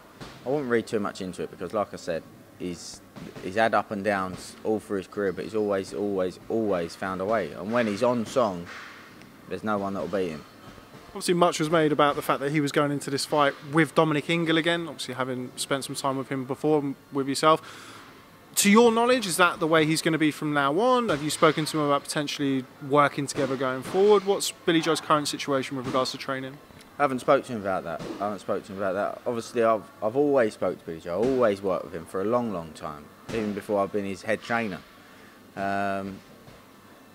I 0.45 0.49
wouldn't 0.49 0.71
read 0.71 0.87
too 0.87 1.01
much 1.01 1.21
into 1.21 1.43
it 1.43 1.51
because, 1.51 1.73
like 1.73 1.93
I 1.95 1.97
said, 1.97 2.23
he's 2.59 3.01
he's 3.43 3.55
had 3.55 3.75
up 3.75 3.91
and 3.91 4.05
downs 4.05 4.57
all 4.65 4.81
through 4.81 4.99
his 4.99 5.07
career, 5.07 5.33
but 5.33 5.45
he's 5.45 5.55
always, 5.55 5.95
always, 5.95 6.39
always 6.49 6.97
found 6.97 7.21
a 7.21 7.25
way. 7.25 7.53
And 7.53 7.73
when 7.73 7.87
he's 7.87 8.03
on 8.03 8.27
song, 8.27 8.67
there's 9.49 9.65
no 9.65 9.79
one 9.79 9.95
that'll 9.95 10.09
beat 10.09 10.31
him. 10.31 10.45
Obviously, 11.09 11.35
much 11.35 11.59
was 11.59 11.71
made 11.71 11.91
about 11.91 12.15
the 12.15 12.23
fact 12.23 12.41
that 12.41 12.53
he 12.53 12.61
was 12.61 12.71
going 12.71 12.93
into 12.93 13.11
this 13.11 13.27
fight 13.27 13.55
with 13.73 13.95
Dominic 13.97 14.31
Ingle 14.31 14.59
again. 14.59 14.87
Obviously, 14.87 15.15
having 15.15 15.51
spent 15.57 15.85
some 15.85 15.97
time 15.97 16.17
with 16.17 16.29
him 16.29 16.45
before 16.45 16.95
with 17.13 17.29
yourself 17.29 17.97
to 18.57 18.71
your 18.71 18.93
knowledge, 18.93 19.27
is 19.27 19.37
that 19.37 19.61
the 19.61 19.67
way 19.67 19.87
he's 19.87 20.03
going 20.03 20.13
to 20.13 20.19
be 20.19 20.31
from 20.31 20.53
now 20.53 20.79
on? 20.81 21.09
Have 21.09 21.23
you 21.23 21.31
spoken 21.31 21.65
to 21.67 21.79
him 21.79 21.87
about 21.87 22.05
potentially 22.05 22.65
working 22.89 23.27
together 23.27 23.57
going 23.57 23.83
forward? 23.83 24.25
What's 24.25 24.51
Billy 24.51 24.81
Joe's 24.81 25.01
current 25.01 25.29
situation 25.29 25.77
with 25.77 25.87
regards 25.87 26.11
to 26.13 26.19
training? 26.19 26.59
I 26.99 27.03
haven't 27.05 27.21
spoken 27.21 27.47
to 27.47 27.53
him 27.55 27.61
about 27.63 27.85
that. 27.85 28.03
I 28.21 28.25
haven't 28.25 28.41
spoken 28.41 28.63
to 28.65 28.73
him 28.73 28.79
about 28.79 28.93
that. 28.93 29.23
Obviously, 29.27 29.63
I've, 29.63 29.85
I've 30.03 30.17
always 30.17 30.55
spoke 30.55 30.79
to 30.79 30.85
Billy 30.85 31.01
Joe. 31.01 31.23
I 31.23 31.27
always 31.27 31.63
worked 31.63 31.85
with 31.85 31.95
him 31.95 32.05
for 32.05 32.21
a 32.21 32.25
long, 32.25 32.53
long 32.53 32.73
time, 32.73 33.05
even 33.31 33.55
before 33.55 33.83
I've 33.83 33.93
been 33.93 34.05
his 34.05 34.23
head 34.23 34.43
trainer. 34.43 34.81
Um, 35.57 36.19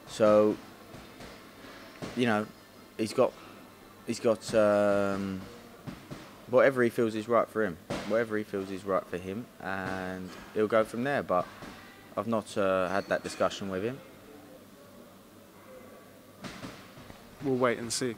so, 0.08 0.58
you 2.16 2.26
know, 2.26 2.48
he's 2.98 3.14
got 3.14 3.32
he's 4.08 4.20
got 4.20 4.54
um, 4.56 5.42
whatever 6.50 6.84
he 6.84 6.90
feels 6.90 7.16
is 7.16 7.28
right 7.28 7.48
for 7.48 7.64
him 7.64 7.78
whatever 8.08 8.38
he 8.38 8.44
feels 8.44 8.70
is 8.72 8.84
right 8.86 9.06
for 9.08 9.18
him, 9.18 9.46
and 9.62 10.30
he'll 10.54 10.68
go 10.68 10.84
from 10.84 11.04
there. 11.04 11.24
But 11.24 11.46
I've 12.16 12.28
not 12.28 12.58
uh, 12.58 12.88
had 12.90 13.08
that 13.08 13.24
discussion 13.24 13.70
with 13.70 13.84
him. 13.84 14.00
We'll 17.44 17.56
wait 17.56 17.78
and 17.78 17.92
see. 17.92 18.16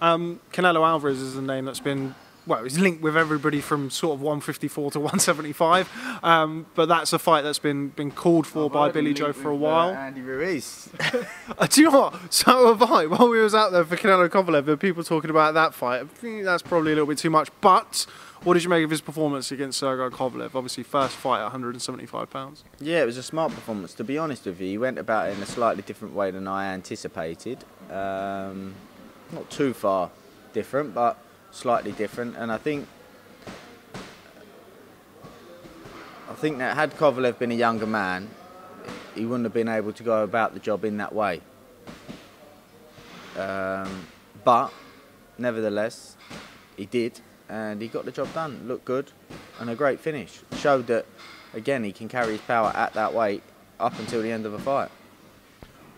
Um, 0.00 0.40
Canelo 0.52 0.86
Alvarez 0.86 1.20
is 1.20 1.36
a 1.36 1.42
name 1.42 1.64
that's 1.64 1.80
been 1.80 2.14
well, 2.46 2.64
he's 2.64 2.78
linked 2.78 3.02
with 3.02 3.16
everybody 3.16 3.60
from 3.60 3.90
sort 3.90 4.14
of 4.14 4.22
154 4.22 4.92
to 4.92 5.00
175. 5.00 5.90
Um, 6.22 6.66
but 6.74 6.86
that's 6.86 7.12
a 7.12 7.18
fight 7.18 7.42
that's 7.42 7.58
been 7.58 7.88
been 7.88 8.10
called 8.10 8.46
for 8.46 8.66
I've 8.66 8.72
by 8.72 8.90
Billy 8.90 9.14
Joe 9.14 9.32
for 9.32 9.50
a 9.50 9.56
while. 9.56 9.90
Uh, 9.90 9.94
Andy 9.94 10.20
Ruiz. 10.20 10.88
uh, 11.58 11.66
do 11.66 11.82
you 11.82 11.90
know 11.90 12.00
what? 12.00 12.32
So 12.32 12.74
have 12.74 12.82
I. 12.90 13.06
While 13.06 13.28
we 13.28 13.40
was 13.40 13.54
out 13.54 13.72
there 13.72 13.84
for 13.84 13.96
Canelo 13.96 14.28
Kovalev, 14.28 14.64
there 14.64 14.72
were 14.72 14.76
people 14.76 15.04
talking 15.04 15.30
about 15.30 15.54
that 15.54 15.74
fight. 15.74 16.02
I 16.02 16.04
think 16.06 16.44
that's 16.44 16.62
probably 16.62 16.92
a 16.92 16.94
little 16.94 17.08
bit 17.08 17.18
too 17.18 17.30
much. 17.30 17.50
But 17.60 18.06
what 18.42 18.54
did 18.54 18.64
you 18.64 18.70
make 18.70 18.84
of 18.84 18.90
his 18.90 19.02
performance 19.02 19.52
against 19.52 19.78
Sergey 19.78 20.14
Kovalev? 20.14 20.54
Obviously, 20.54 20.82
first 20.82 21.14
fight 21.16 21.40
at 21.40 21.44
175 21.44 22.30
pounds. 22.30 22.64
Yeah, 22.80 23.02
it 23.02 23.06
was 23.06 23.18
a 23.18 23.22
smart 23.22 23.52
performance. 23.52 23.92
To 23.94 24.04
be 24.04 24.16
honest 24.16 24.46
with 24.46 24.60
you, 24.60 24.68
he 24.68 24.78
went 24.78 24.98
about 24.98 25.28
it 25.28 25.36
in 25.36 25.42
a 25.42 25.46
slightly 25.46 25.82
different 25.82 26.14
way 26.14 26.30
than 26.30 26.48
I 26.48 26.72
anticipated. 26.72 27.64
Um, 27.90 28.74
not 29.32 29.50
too 29.50 29.74
far 29.74 30.10
different, 30.52 30.94
but 30.94 31.18
slightly 31.50 31.92
different. 31.92 32.36
And 32.36 32.50
I 32.50 32.58
think, 32.58 32.86
I 36.28 36.34
think 36.34 36.58
that 36.58 36.76
had 36.76 36.96
Kovalev 36.96 37.38
been 37.38 37.52
a 37.52 37.54
younger 37.54 37.86
man, 37.86 38.28
he 39.14 39.26
wouldn't 39.26 39.44
have 39.44 39.54
been 39.54 39.68
able 39.68 39.92
to 39.92 40.02
go 40.02 40.22
about 40.22 40.54
the 40.54 40.60
job 40.60 40.84
in 40.84 40.96
that 40.98 41.14
way. 41.14 41.40
Um, 43.36 44.06
but 44.44 44.72
nevertheless, 45.38 46.16
he 46.76 46.86
did 46.86 47.20
and 47.48 47.82
he 47.82 47.88
got 47.88 48.04
the 48.04 48.12
job 48.12 48.32
done. 48.32 48.66
Looked 48.66 48.84
good 48.84 49.10
and 49.58 49.68
a 49.70 49.74
great 49.74 50.00
finish. 50.00 50.40
Showed 50.56 50.86
that, 50.86 51.06
again, 51.54 51.84
he 51.84 51.92
can 51.92 52.08
carry 52.08 52.32
his 52.32 52.40
power 52.42 52.72
at 52.74 52.94
that 52.94 53.12
weight 53.12 53.42
up 53.78 53.98
until 53.98 54.22
the 54.22 54.30
end 54.30 54.46
of 54.46 54.52
a 54.52 54.58
fight. 54.58 54.90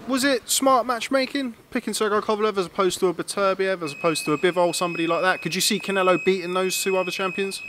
Was 0.08 0.24
it 0.24 0.50
smart 0.50 0.84
matchmaking, 0.84 1.54
picking 1.70 1.94
Sergey 1.94 2.16
Kovalev 2.16 2.58
as 2.58 2.66
opposed 2.66 2.98
to 3.00 3.06
a 3.06 3.14
Beterbiev, 3.14 3.82
as 3.82 3.92
opposed 3.92 4.24
to 4.24 4.32
a 4.32 4.38
Bivol, 4.38 4.74
somebody 4.74 5.06
like 5.06 5.22
that? 5.22 5.40
Could 5.42 5.54
you 5.54 5.60
see 5.60 5.78
Canelo 5.78 6.18
beating 6.24 6.54
those 6.54 6.82
two 6.82 6.96
other 6.96 7.12
champions? 7.12 7.62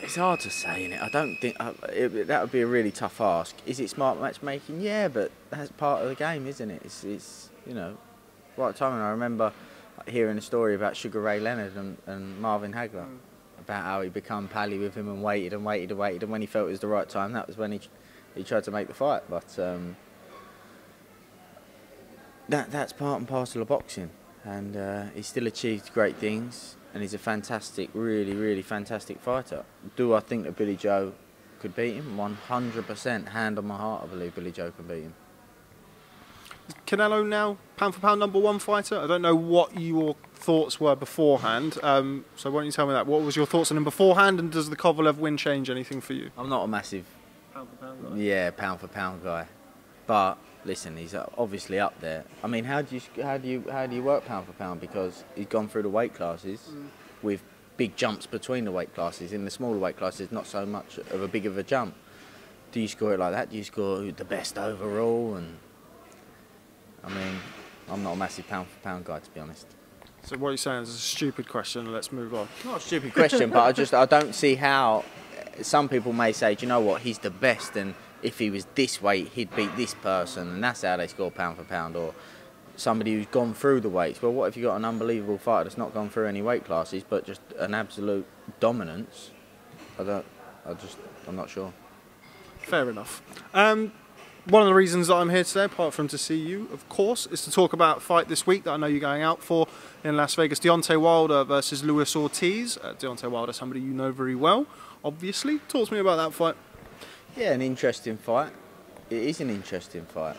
It's 0.00 0.14
hard 0.14 0.40
to 0.40 0.50
say, 0.50 0.88
innit? 0.88 1.02
I 1.02 1.08
don't 1.08 1.36
think 1.36 1.56
uh, 1.58 1.72
it, 1.88 2.28
that 2.28 2.40
would 2.40 2.52
be 2.52 2.60
a 2.60 2.66
really 2.66 2.92
tough 2.92 3.20
ask. 3.20 3.56
Is 3.66 3.80
it 3.80 3.90
smart 3.90 4.20
matchmaking? 4.20 4.80
Yeah, 4.80 5.08
but 5.08 5.32
that's 5.50 5.72
part 5.72 6.02
of 6.02 6.08
the 6.08 6.14
game, 6.14 6.46
isn't 6.46 6.70
it? 6.70 6.82
It's, 6.84 7.02
it's 7.02 7.50
you 7.66 7.74
know, 7.74 7.96
right 8.56 8.74
time. 8.74 8.94
And 8.94 9.02
I 9.02 9.10
remember 9.10 9.52
hearing 10.06 10.38
a 10.38 10.40
story 10.40 10.76
about 10.76 10.96
Sugar 10.96 11.20
Ray 11.20 11.40
Leonard 11.40 11.76
and, 11.76 11.98
and 12.06 12.40
Marvin 12.40 12.72
Hagler 12.72 13.06
mm. 13.06 13.18
about 13.60 13.82
how 13.82 14.02
he 14.02 14.08
become 14.08 14.46
pally 14.46 14.78
with 14.78 14.94
him 14.94 15.08
and 15.08 15.20
waited 15.22 15.52
and 15.52 15.64
waited 15.64 15.90
and 15.90 15.98
waited, 15.98 16.22
and 16.22 16.32
when 16.32 16.40
he 16.40 16.46
felt 16.46 16.68
it 16.68 16.70
was 16.70 16.80
the 16.80 16.86
right 16.86 17.08
time, 17.08 17.32
that 17.32 17.48
was 17.48 17.56
when 17.56 17.72
he 17.72 17.80
he 18.36 18.44
tried 18.44 18.64
to 18.64 18.70
make 18.70 18.88
the 18.88 18.94
fight. 18.94 19.22
But 19.28 19.58
um, 19.58 19.96
that 22.48 22.70
that's 22.70 22.92
part 22.92 23.18
and 23.18 23.28
parcel 23.28 23.62
of 23.62 23.68
boxing. 23.68 24.10
and 24.44 24.76
uh, 24.76 25.04
he's 25.14 25.26
still 25.28 25.46
achieved 25.46 25.92
great 25.94 26.16
things, 26.16 26.76
and 26.92 27.02
he's 27.02 27.14
a 27.14 27.18
fantastic, 27.18 27.88
really, 27.94 28.34
really 28.34 28.62
fantastic 28.62 29.20
fighter. 29.20 29.64
Do 29.96 30.14
I 30.14 30.20
think 30.20 30.44
that 30.44 30.56
Billy 30.56 30.76
Joe 30.76 31.12
could 31.60 31.74
beat 31.76 31.94
him? 31.94 32.16
100%, 32.16 33.28
hand 33.28 33.58
on 33.58 33.66
my 33.66 33.76
heart, 33.76 34.02
I 34.04 34.06
believe 34.08 34.34
Billy 34.34 34.50
Joe 34.50 34.72
can 34.72 34.86
beat 34.86 35.02
him. 35.04 35.14
Canelo 36.86 37.26
now 37.26 37.56
pound 37.76 37.94
for 37.94 38.00
pound 38.00 38.20
number 38.20 38.38
one 38.38 38.58
fighter. 38.58 38.98
I 38.98 39.06
don't 39.06 39.22
know 39.22 39.34
what 39.34 39.78
your 39.78 40.14
thoughts 40.34 40.80
were 40.80 40.94
beforehand. 40.94 41.78
Um, 41.82 42.24
so 42.36 42.50
why 42.50 42.60
don't 42.60 42.66
you 42.66 42.72
tell 42.72 42.86
me 42.86 42.92
that? 42.92 43.06
What 43.06 43.22
was 43.22 43.34
your 43.36 43.46
thoughts 43.46 43.70
on 43.70 43.76
him 43.76 43.84
beforehand, 43.84 44.38
and 44.38 44.50
does 44.50 44.70
the 44.70 44.76
Kovalev 44.76 45.16
win 45.18 45.36
change 45.36 45.70
anything 45.70 46.00
for 46.00 46.12
you? 46.14 46.30
I'm 46.36 46.48
not 46.48 46.64
a 46.64 46.68
massive, 46.68 47.04
Pound 47.54 47.68
for 47.70 47.76
pound. 47.76 48.02
Guy. 48.10 48.16
yeah, 48.16 48.50
pound 48.50 48.80
for 48.80 48.88
pound 48.88 49.22
guy, 49.22 49.46
but 50.06 50.38
listen, 50.64 50.96
he's 50.96 51.14
obviously 51.14 51.78
up 51.78 52.00
there. 52.00 52.24
I 52.42 52.46
mean, 52.46 52.64
how 52.64 52.82
do 52.82 52.94
you 52.94 53.22
how 53.22 53.38
do 53.38 53.48
you 53.48 53.64
how 53.70 53.86
do 53.86 53.94
you 53.94 54.02
work 54.02 54.24
pound 54.24 54.46
for 54.46 54.52
pound? 54.52 54.80
Because 54.80 55.24
he's 55.34 55.46
gone 55.46 55.68
through 55.68 55.82
the 55.82 55.88
weight 55.88 56.14
classes 56.14 56.68
mm. 56.70 56.88
with 57.22 57.42
big 57.76 57.96
jumps 57.96 58.26
between 58.26 58.64
the 58.64 58.72
weight 58.72 58.94
classes. 58.94 59.32
In 59.32 59.44
the 59.44 59.50
smaller 59.50 59.78
weight 59.78 59.96
classes, 59.96 60.30
not 60.30 60.46
so 60.46 60.64
much 60.66 60.98
of 60.98 61.22
a 61.22 61.28
big 61.28 61.46
of 61.46 61.58
a 61.58 61.62
jump. 61.62 61.94
Do 62.70 62.80
you 62.80 62.88
score 62.88 63.14
it 63.14 63.20
like 63.20 63.32
that? 63.32 63.50
Do 63.50 63.56
you 63.56 63.64
score 63.64 64.00
the 64.10 64.24
best 64.24 64.58
overall? 64.58 65.36
And 65.36 65.58
I 67.04 67.08
mean, 67.08 67.36
I'm 67.88 68.02
not 68.02 68.12
a 68.12 68.16
massive 68.16 68.48
pound 68.48 68.68
for 68.68 68.78
pound 68.80 69.04
guy 69.04 69.18
to 69.18 69.30
be 69.30 69.40
honest. 69.40 69.66
So 70.24 70.36
what 70.36 70.50
you're 70.50 70.56
saying 70.56 70.84
is 70.84 70.90
a 70.90 70.98
stupid 70.98 71.48
question. 71.48 71.92
Let's 71.92 72.12
move 72.12 72.32
on. 72.34 72.48
Not 72.64 72.76
a 72.76 72.80
stupid 72.80 73.12
question, 73.12 73.50
but 73.50 73.60
I 73.60 73.72
just 73.72 73.92
I 73.92 74.06
don't 74.06 74.34
see 74.34 74.54
how. 74.54 75.04
Some 75.60 75.86
people 75.86 76.14
may 76.14 76.32
say, 76.32 76.54
do 76.54 76.64
you 76.64 76.68
know 76.68 76.80
what? 76.80 77.02
He's 77.02 77.18
the 77.18 77.28
best, 77.28 77.76
and 77.76 77.94
if 78.22 78.38
he 78.38 78.50
was 78.50 78.66
this 78.74 79.02
weight, 79.02 79.28
he'd 79.28 79.54
beat 79.54 79.76
this 79.76 79.94
person, 79.94 80.48
and 80.48 80.64
that's 80.64 80.82
how 80.82 80.96
they 80.96 81.06
score 81.06 81.30
pound 81.30 81.56
for 81.58 81.64
pound. 81.64 81.96
Or 81.96 82.14
somebody 82.76 83.14
who's 83.14 83.26
gone 83.26 83.54
through 83.54 83.80
the 83.80 83.88
weights. 83.88 84.22
Well, 84.22 84.32
what 84.32 84.46
if 84.46 84.56
you've 84.56 84.64
got 84.64 84.76
an 84.76 84.84
unbelievable 84.84 85.38
fighter 85.38 85.64
that's 85.64 85.78
not 85.78 85.94
gone 85.94 86.08
through 86.08 86.26
any 86.26 86.42
weight 86.42 86.64
classes, 86.64 87.04
but 87.08 87.24
just 87.24 87.40
an 87.58 87.74
absolute 87.74 88.26
dominance? 88.60 89.30
I 89.98 90.04
don't. 90.04 90.26
I 90.66 90.74
just. 90.74 90.98
I'm 91.26 91.36
not 91.36 91.50
sure. 91.50 91.72
Fair 92.60 92.88
enough. 92.88 93.22
Um, 93.54 93.92
one 94.46 94.62
of 94.62 94.66
the 94.66 94.74
reasons 94.74 95.06
that 95.06 95.14
I'm 95.14 95.30
here 95.30 95.44
today, 95.44 95.64
apart 95.64 95.94
from 95.94 96.08
to 96.08 96.18
see 96.18 96.36
you, 96.36 96.68
of 96.72 96.88
course, 96.88 97.26
is 97.26 97.44
to 97.44 97.50
talk 97.50 97.72
about 97.72 98.02
fight 98.02 98.28
this 98.28 98.44
week 98.44 98.64
that 98.64 98.72
I 98.72 98.76
know 98.76 98.86
you're 98.86 99.00
going 99.00 99.22
out 99.22 99.42
for 99.42 99.68
in 100.02 100.16
Las 100.16 100.34
Vegas. 100.34 100.58
Deontay 100.58 101.00
Wilder 101.00 101.44
versus 101.44 101.84
Luis 101.84 102.16
Ortiz. 102.16 102.76
Uh, 102.78 102.94
Deontay 102.94 103.30
Wilder, 103.30 103.52
somebody 103.52 103.80
you 103.80 103.92
know 103.92 104.10
very 104.10 104.34
well, 104.34 104.66
obviously. 105.04 105.58
Talk 105.68 105.88
to 105.88 105.94
me 105.94 106.00
about 106.00 106.16
that 106.16 106.32
fight. 106.34 106.56
Yeah, 107.34 107.52
an 107.52 107.62
interesting 107.62 108.18
fight. 108.18 108.52
It 109.08 109.22
is 109.22 109.40
an 109.40 109.48
interesting 109.48 110.04
fight. 110.04 110.36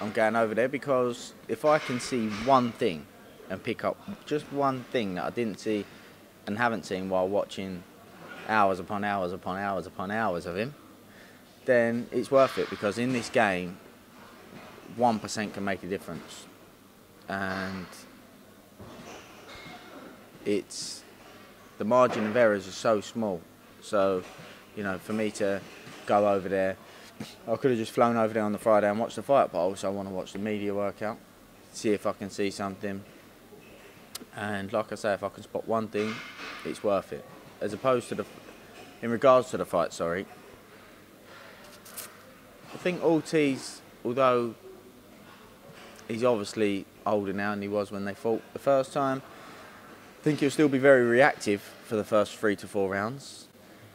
I'm 0.00 0.10
going 0.10 0.34
over 0.34 0.56
there 0.56 0.68
because 0.68 1.34
if 1.46 1.64
I 1.64 1.78
can 1.78 2.00
see 2.00 2.30
one 2.44 2.72
thing 2.72 3.06
and 3.48 3.62
pick 3.62 3.84
up 3.84 3.96
just 4.26 4.52
one 4.52 4.82
thing 4.90 5.14
that 5.14 5.24
I 5.24 5.30
didn't 5.30 5.60
see 5.60 5.84
and 6.48 6.58
haven't 6.58 6.84
seen 6.84 7.08
while 7.08 7.28
watching 7.28 7.84
hours 8.48 8.80
upon 8.80 9.04
hours 9.04 9.32
upon 9.32 9.56
hours 9.58 9.86
upon 9.86 10.10
hours 10.10 10.46
of 10.46 10.56
him, 10.56 10.74
then 11.64 12.08
it's 12.10 12.28
worth 12.28 12.58
it 12.58 12.70
because 12.70 12.98
in 12.98 13.12
this 13.12 13.30
game, 13.30 13.78
1% 14.98 15.54
can 15.54 15.64
make 15.64 15.84
a 15.84 15.86
difference. 15.86 16.46
And 17.28 17.86
it's 20.44 21.04
the 21.78 21.84
margin 21.84 22.26
of 22.26 22.36
errors 22.36 22.66
is 22.66 22.74
so 22.74 23.00
small. 23.00 23.40
So, 23.80 24.24
you 24.76 24.82
know, 24.82 24.98
for 24.98 25.12
me 25.12 25.30
to 25.32 25.60
go 26.06 26.28
over 26.28 26.48
there, 26.48 26.76
I 27.48 27.56
could 27.56 27.70
have 27.70 27.78
just 27.78 27.92
flown 27.92 28.16
over 28.16 28.34
there 28.34 28.42
on 28.42 28.52
the 28.52 28.58
Friday 28.58 28.88
and 28.88 28.98
watched 28.98 29.16
the 29.16 29.22
fight, 29.22 29.50
but 29.52 29.58
I 29.58 29.62
also 29.62 29.90
want 29.90 30.08
to 30.08 30.14
watch 30.14 30.32
the 30.32 30.38
media 30.38 30.74
workout, 30.74 31.18
see 31.72 31.90
if 31.90 32.06
I 32.06 32.12
can 32.12 32.30
see 32.30 32.50
something. 32.50 33.02
And 34.36 34.72
like 34.72 34.92
I 34.92 34.94
say, 34.94 35.14
if 35.14 35.22
I 35.22 35.28
can 35.28 35.42
spot 35.42 35.66
one 35.66 35.88
thing, 35.88 36.14
it's 36.64 36.82
worth 36.82 37.12
it. 37.12 37.24
As 37.60 37.72
opposed 37.72 38.08
to 38.10 38.14
the, 38.14 38.24
in 39.02 39.10
regards 39.10 39.50
to 39.50 39.56
the 39.56 39.64
fight, 39.64 39.92
sorry, 39.92 40.26
I 42.74 42.76
think 42.78 43.02
Ortiz, 43.02 43.80
although 44.04 44.54
he's 46.08 46.24
obviously 46.24 46.84
older 47.06 47.32
now 47.32 47.52
than 47.52 47.62
he 47.62 47.68
was 47.68 47.90
when 47.90 48.04
they 48.04 48.14
fought 48.14 48.42
the 48.52 48.58
first 48.58 48.92
time, 48.92 49.22
I 50.20 50.22
think 50.22 50.40
he'll 50.40 50.50
still 50.50 50.68
be 50.68 50.78
very 50.78 51.04
reactive 51.04 51.62
for 51.62 51.96
the 51.96 52.04
first 52.04 52.36
three 52.36 52.56
to 52.56 52.66
four 52.66 52.90
rounds. 52.90 53.46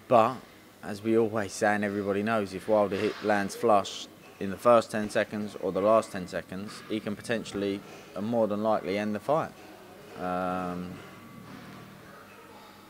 But 0.07 0.37
as 0.83 1.03
we 1.03 1.17
always 1.17 1.51
say 1.51 1.75
and 1.75 1.83
everybody 1.83 2.23
knows, 2.23 2.53
if 2.53 2.67
Wilder 2.67 2.95
hit, 2.95 3.13
lands 3.23 3.55
flush 3.55 4.07
in 4.39 4.49
the 4.49 4.57
first 4.57 4.91
10 4.91 5.09
seconds 5.09 5.55
or 5.61 5.71
the 5.71 5.81
last 5.81 6.11
10 6.11 6.27
seconds, 6.27 6.81
he 6.89 6.99
can 6.99 7.15
potentially 7.15 7.79
and 8.15 8.25
more 8.25 8.47
than 8.47 8.63
likely 8.63 8.97
end 8.97 9.13
the 9.13 9.19
fight. 9.19 9.51
Um, 10.19 10.91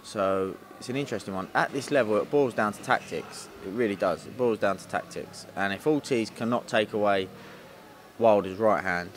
so 0.03 0.55
it's 0.79 0.89
an 0.89 0.95
interesting 0.95 1.33
one. 1.33 1.49
At 1.53 1.73
this 1.73 1.91
level, 1.91 2.17
it 2.17 2.31
boils 2.31 2.53
down 2.53 2.73
to 2.73 2.81
tactics. 2.81 3.49
It 3.65 3.71
really 3.71 3.95
does. 3.95 4.25
It 4.25 4.37
boils 4.37 4.59
down 4.59 4.77
to 4.77 4.87
tactics. 4.87 5.45
And 5.55 5.73
if 5.73 5.85
Ortiz 5.85 6.29
cannot 6.29 6.67
take 6.67 6.93
away 6.93 7.27
Wilder's 8.17 8.57
right 8.57 8.83
hand, 8.83 9.11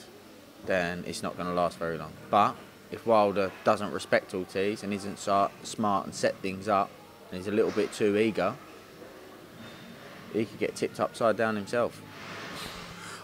then 0.66 1.04
it's 1.06 1.22
not 1.22 1.36
going 1.36 1.48
to 1.48 1.54
last 1.54 1.78
very 1.78 1.96
long. 1.96 2.12
But 2.30 2.56
if 2.90 3.06
Wilder 3.06 3.52
doesn't 3.64 3.92
respect 3.92 4.34
Ortiz 4.34 4.82
and 4.82 4.92
isn't 4.92 5.18
smart 5.18 6.04
and 6.04 6.14
set 6.14 6.36
things 6.36 6.68
up, 6.68 6.90
and 7.30 7.38
he's 7.38 7.48
a 7.48 7.52
little 7.52 7.70
bit 7.70 7.92
too 7.92 8.16
eager, 8.16 8.54
he 10.34 10.44
could 10.44 10.58
get 10.58 10.74
tipped 10.74 11.00
upside 11.00 11.36
down 11.36 11.56
himself. 11.56 12.00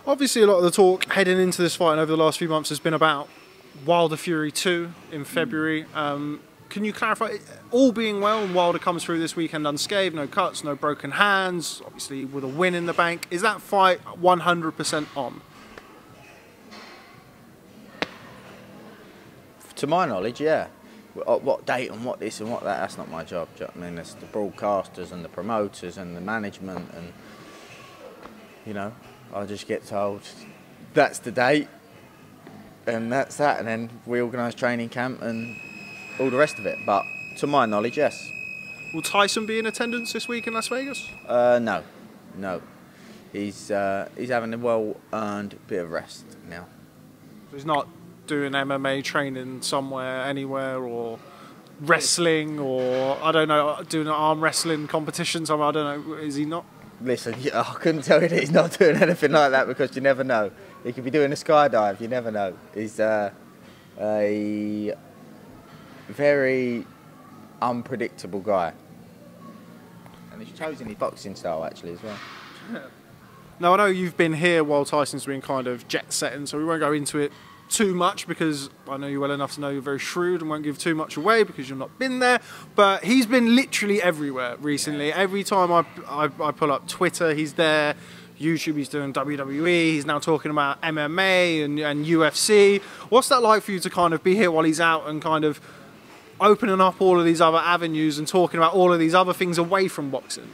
Obviously, 0.06 0.42
a 0.42 0.46
lot 0.46 0.56
of 0.56 0.64
the 0.64 0.70
talk 0.70 1.04
heading 1.12 1.38
into 1.38 1.60
this 1.60 1.76
fight 1.76 1.92
and 1.92 2.00
over 2.00 2.10
the 2.10 2.16
last 2.16 2.38
few 2.38 2.48
months 2.48 2.70
has 2.70 2.80
been 2.80 2.94
about 2.94 3.28
Wilder 3.84 4.16
Fury 4.16 4.50
2 4.50 4.92
in 5.12 5.24
February. 5.24 5.84
Um, 5.94 6.40
can 6.70 6.84
you 6.84 6.92
clarify, 6.92 7.36
all 7.70 7.92
being 7.92 8.20
well, 8.20 8.44
and 8.44 8.54
Wilder 8.54 8.78
comes 8.78 9.02
through 9.04 9.18
this 9.18 9.34
weekend 9.34 9.66
unscathed, 9.66 10.14
no 10.14 10.26
cuts, 10.26 10.62
no 10.62 10.74
broken 10.76 11.12
hands, 11.12 11.82
obviously 11.84 12.24
with 12.24 12.44
a 12.44 12.48
win 12.48 12.74
in 12.74 12.86
the 12.86 12.92
bank, 12.92 13.26
is 13.30 13.42
that 13.42 13.60
fight 13.60 14.00
100% 14.04 15.06
on? 15.16 15.40
To 19.76 19.86
my 19.86 20.06
knowledge, 20.06 20.40
yeah. 20.40 20.68
What 21.14 21.42
what 21.42 21.66
date 21.66 21.90
and 21.90 22.04
what 22.04 22.20
this 22.20 22.40
and 22.40 22.50
what 22.50 22.62
that, 22.64 22.80
that's 22.80 22.96
not 22.96 23.10
my 23.10 23.24
job. 23.24 23.48
do 23.56 23.64
you 23.64 23.80
know 23.80 23.86
I 23.86 23.90
mean, 23.90 23.98
it's 23.98 24.14
the 24.14 24.26
broadcasters 24.26 25.12
and 25.12 25.24
the 25.24 25.28
promoters 25.28 25.98
and 25.98 26.16
the 26.16 26.20
management 26.20 26.88
and, 26.94 27.12
you 28.64 28.74
know, 28.74 28.92
I 29.34 29.44
just 29.46 29.66
get 29.66 29.86
told 29.86 30.22
that's 30.94 31.18
the 31.18 31.32
date 31.32 31.68
and 32.86 33.12
that's 33.12 33.36
that. 33.36 33.58
And 33.58 33.66
then 33.66 33.90
we 34.06 34.20
organise 34.20 34.54
training 34.54 34.88
camp 34.88 35.22
and 35.22 35.56
all 36.18 36.30
the 36.30 36.36
rest 36.36 36.58
of 36.58 36.66
it. 36.66 36.78
But 36.86 37.04
to 37.38 37.46
my 37.46 37.66
knowledge, 37.66 37.96
yes. 37.96 38.30
Will 38.94 39.02
Tyson 39.02 39.46
be 39.46 39.58
in 39.58 39.66
attendance 39.66 40.12
this 40.12 40.28
week 40.28 40.46
in 40.46 40.54
Las 40.54 40.68
Vegas? 40.68 41.08
Uh, 41.26 41.58
no, 41.62 41.82
no. 42.36 42.60
He's, 43.32 43.70
uh, 43.70 44.08
he's 44.16 44.30
having 44.30 44.52
a 44.52 44.58
well-earned 44.58 45.56
bit 45.68 45.84
of 45.84 45.90
rest 45.90 46.24
now. 46.48 46.66
He's 47.52 47.64
not 47.64 47.88
doing 48.30 48.52
MMA 48.52 49.02
training 49.02 49.60
somewhere, 49.60 50.22
anywhere, 50.22 50.78
or 50.78 51.18
wrestling, 51.80 52.60
or 52.60 53.18
I 53.20 53.32
don't 53.32 53.48
know, 53.48 53.82
doing 53.88 54.06
an 54.06 54.12
arm 54.12 54.40
wrestling 54.40 54.86
competition 54.86 55.44
somewhere. 55.44 55.68
I 55.68 55.72
don't 55.72 56.08
know. 56.08 56.14
Is 56.14 56.36
he 56.36 56.44
not? 56.44 56.64
Listen, 57.02 57.34
I 57.54 57.74
couldn't 57.80 58.02
tell 58.02 58.22
you 58.22 58.28
that 58.28 58.38
he's 58.38 58.52
not 58.52 58.70
doing 58.78 58.96
anything 59.02 59.32
like 59.32 59.50
that 59.50 59.66
because 59.66 59.96
you 59.96 60.00
never 60.00 60.22
know. 60.22 60.52
He 60.84 60.92
could 60.92 61.04
be 61.04 61.10
doing 61.10 61.32
a 61.32 61.34
skydive. 61.34 62.00
You 62.00 62.06
never 62.06 62.30
know. 62.30 62.56
He's 62.72 63.00
uh, 63.00 63.32
a 63.98 64.94
very 66.08 66.86
unpredictable 67.60 68.40
guy, 68.40 68.72
and 70.32 70.40
he's 70.40 70.56
chosen 70.56 70.86
his 70.86 70.96
boxing 70.96 71.34
style 71.34 71.64
actually 71.64 71.94
as 71.94 72.02
well. 72.02 72.18
Now 73.62 73.74
I 73.74 73.76
know 73.76 73.86
you've 73.86 74.16
been 74.16 74.32
here 74.32 74.64
while 74.64 74.86
Tyson's 74.86 75.26
been 75.26 75.42
kind 75.42 75.66
of 75.66 75.86
jet 75.86 76.14
setting, 76.14 76.46
so 76.46 76.56
we 76.56 76.64
won't 76.64 76.80
go 76.80 76.92
into 76.92 77.18
it 77.18 77.30
too 77.70 77.94
much 77.94 78.26
because 78.26 78.68
I 78.88 78.96
know 78.96 79.06
you 79.06 79.20
well 79.20 79.30
enough 79.30 79.54
to 79.54 79.60
know 79.60 79.70
you're 79.70 79.80
very 79.80 79.98
shrewd 79.98 80.40
and 80.40 80.50
won't 80.50 80.64
give 80.64 80.78
too 80.78 80.94
much 80.94 81.16
away 81.16 81.44
because 81.44 81.68
you've 81.68 81.78
not 81.78 81.98
been 81.98 82.18
there. 82.18 82.40
But 82.74 83.04
he's 83.04 83.26
been 83.26 83.54
literally 83.54 84.02
everywhere 84.02 84.56
recently. 84.58 85.12
Every 85.12 85.44
time 85.44 85.72
I, 85.72 85.84
I, 86.08 86.24
I 86.40 86.50
pull 86.50 86.72
up 86.72 86.86
Twitter, 86.88 87.32
he's 87.32 87.54
there. 87.54 87.94
YouTube, 88.38 88.76
he's 88.76 88.88
doing 88.88 89.12
WWE. 89.12 89.92
He's 89.92 90.06
now 90.06 90.18
talking 90.18 90.50
about 90.50 90.80
MMA 90.80 91.64
and, 91.64 91.78
and 91.78 92.06
UFC. 92.06 92.80
What's 93.10 93.28
that 93.28 93.42
like 93.42 93.62
for 93.62 93.72
you 93.72 93.80
to 93.80 93.90
kind 93.90 94.14
of 94.14 94.22
be 94.22 94.34
here 94.34 94.50
while 94.50 94.64
he's 94.64 94.80
out 94.80 95.06
and 95.06 95.20
kind 95.20 95.44
of 95.44 95.60
opening 96.40 96.80
up 96.80 97.02
all 97.02 97.18
of 97.18 97.26
these 97.26 97.42
other 97.42 97.58
avenues 97.58 98.18
and 98.18 98.26
talking 98.26 98.58
about 98.58 98.72
all 98.72 98.92
of 98.94 98.98
these 98.98 99.14
other 99.14 99.34
things 99.34 99.58
away 99.58 99.88
from 99.88 100.10
boxing? 100.10 100.48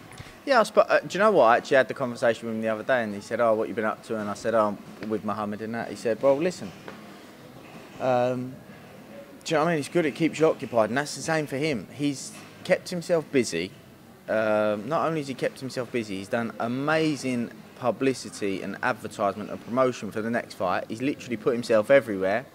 Yeah, 0.44 0.62
I 0.62 0.80
uh, 0.80 1.00
do 1.00 1.06
you 1.10 1.18
know 1.18 1.32
what? 1.32 1.44
I 1.44 1.56
actually 1.56 1.76
had 1.76 1.88
the 1.88 1.94
conversation 1.94 2.46
with 2.46 2.56
him 2.56 2.62
the 2.62 2.68
other 2.68 2.84
day, 2.84 3.02
and 3.02 3.12
he 3.12 3.20
said, 3.20 3.40
"Oh, 3.40 3.54
what 3.54 3.68
you 3.68 3.74
been 3.74 3.84
up 3.84 4.04
to?" 4.04 4.16
And 4.16 4.30
I 4.30 4.34
said, 4.34 4.54
"Oh, 4.54 4.78
I'm 5.02 5.10
with 5.10 5.24
Muhammad 5.24 5.60
and 5.60 5.74
that." 5.74 5.88
He 5.88 5.96
said, 5.96 6.22
"Well, 6.22 6.36
listen, 6.36 6.70
um, 8.00 8.54
do 9.44 9.54
you 9.54 9.58
know 9.58 9.64
what 9.64 9.70
I 9.70 9.72
mean? 9.72 9.80
It's 9.80 9.88
good. 9.88 10.06
It 10.06 10.14
keeps 10.14 10.38
you 10.38 10.46
occupied, 10.46 10.90
and 10.90 10.98
that's 10.98 11.14
the 11.14 11.22
same 11.22 11.46
for 11.46 11.56
him. 11.56 11.86
He's 11.92 12.32
kept 12.64 12.90
himself 12.90 13.30
busy. 13.30 13.70
Um, 14.28 14.88
not 14.88 15.06
only 15.06 15.20
has 15.20 15.28
he 15.28 15.34
kept 15.34 15.60
himself 15.60 15.92
busy, 15.92 16.18
he's 16.18 16.28
done 16.28 16.52
amazing 16.58 17.52
publicity 17.78 18.62
and 18.62 18.76
advertisement 18.82 19.50
and 19.50 19.64
promotion 19.64 20.10
for 20.10 20.20
the 20.20 20.30
next 20.30 20.54
fight. 20.54 20.84
He's 20.88 21.02
literally 21.02 21.36
put 21.36 21.52
himself 21.52 21.90
everywhere 21.90 22.46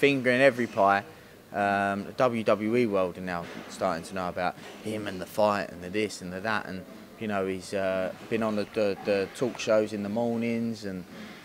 finger 0.00 0.30
in 0.30 0.40
every 0.40 0.66
pie. 0.66 1.04
Um, 1.52 2.04
the 2.04 2.12
WWE 2.12 2.88
world 2.88 3.18
are 3.18 3.22
now 3.22 3.44
starting 3.68 4.02
to 4.04 4.14
know 4.14 4.28
about 4.28 4.56
him 4.82 5.06
and 5.06 5.20
the 5.20 5.26
fight 5.26 5.70
and 5.70 5.82
the 5.82 5.90
this 5.90 6.22
and 6.22 6.32
the 6.32 6.40
that, 6.40 6.66
and 6.66 6.84
you 7.18 7.28
know 7.28 7.46
he's 7.46 7.74
uh, 7.74 8.12
been 8.30 8.42
on 8.42 8.56
the, 8.56 8.66
the, 8.72 8.96
the, 9.04 9.28
talk 9.34 9.58
shows 9.58 9.92
in 9.92 10.02
the 10.02 10.08
mornings 10.08 10.84
and, 10.84 11.04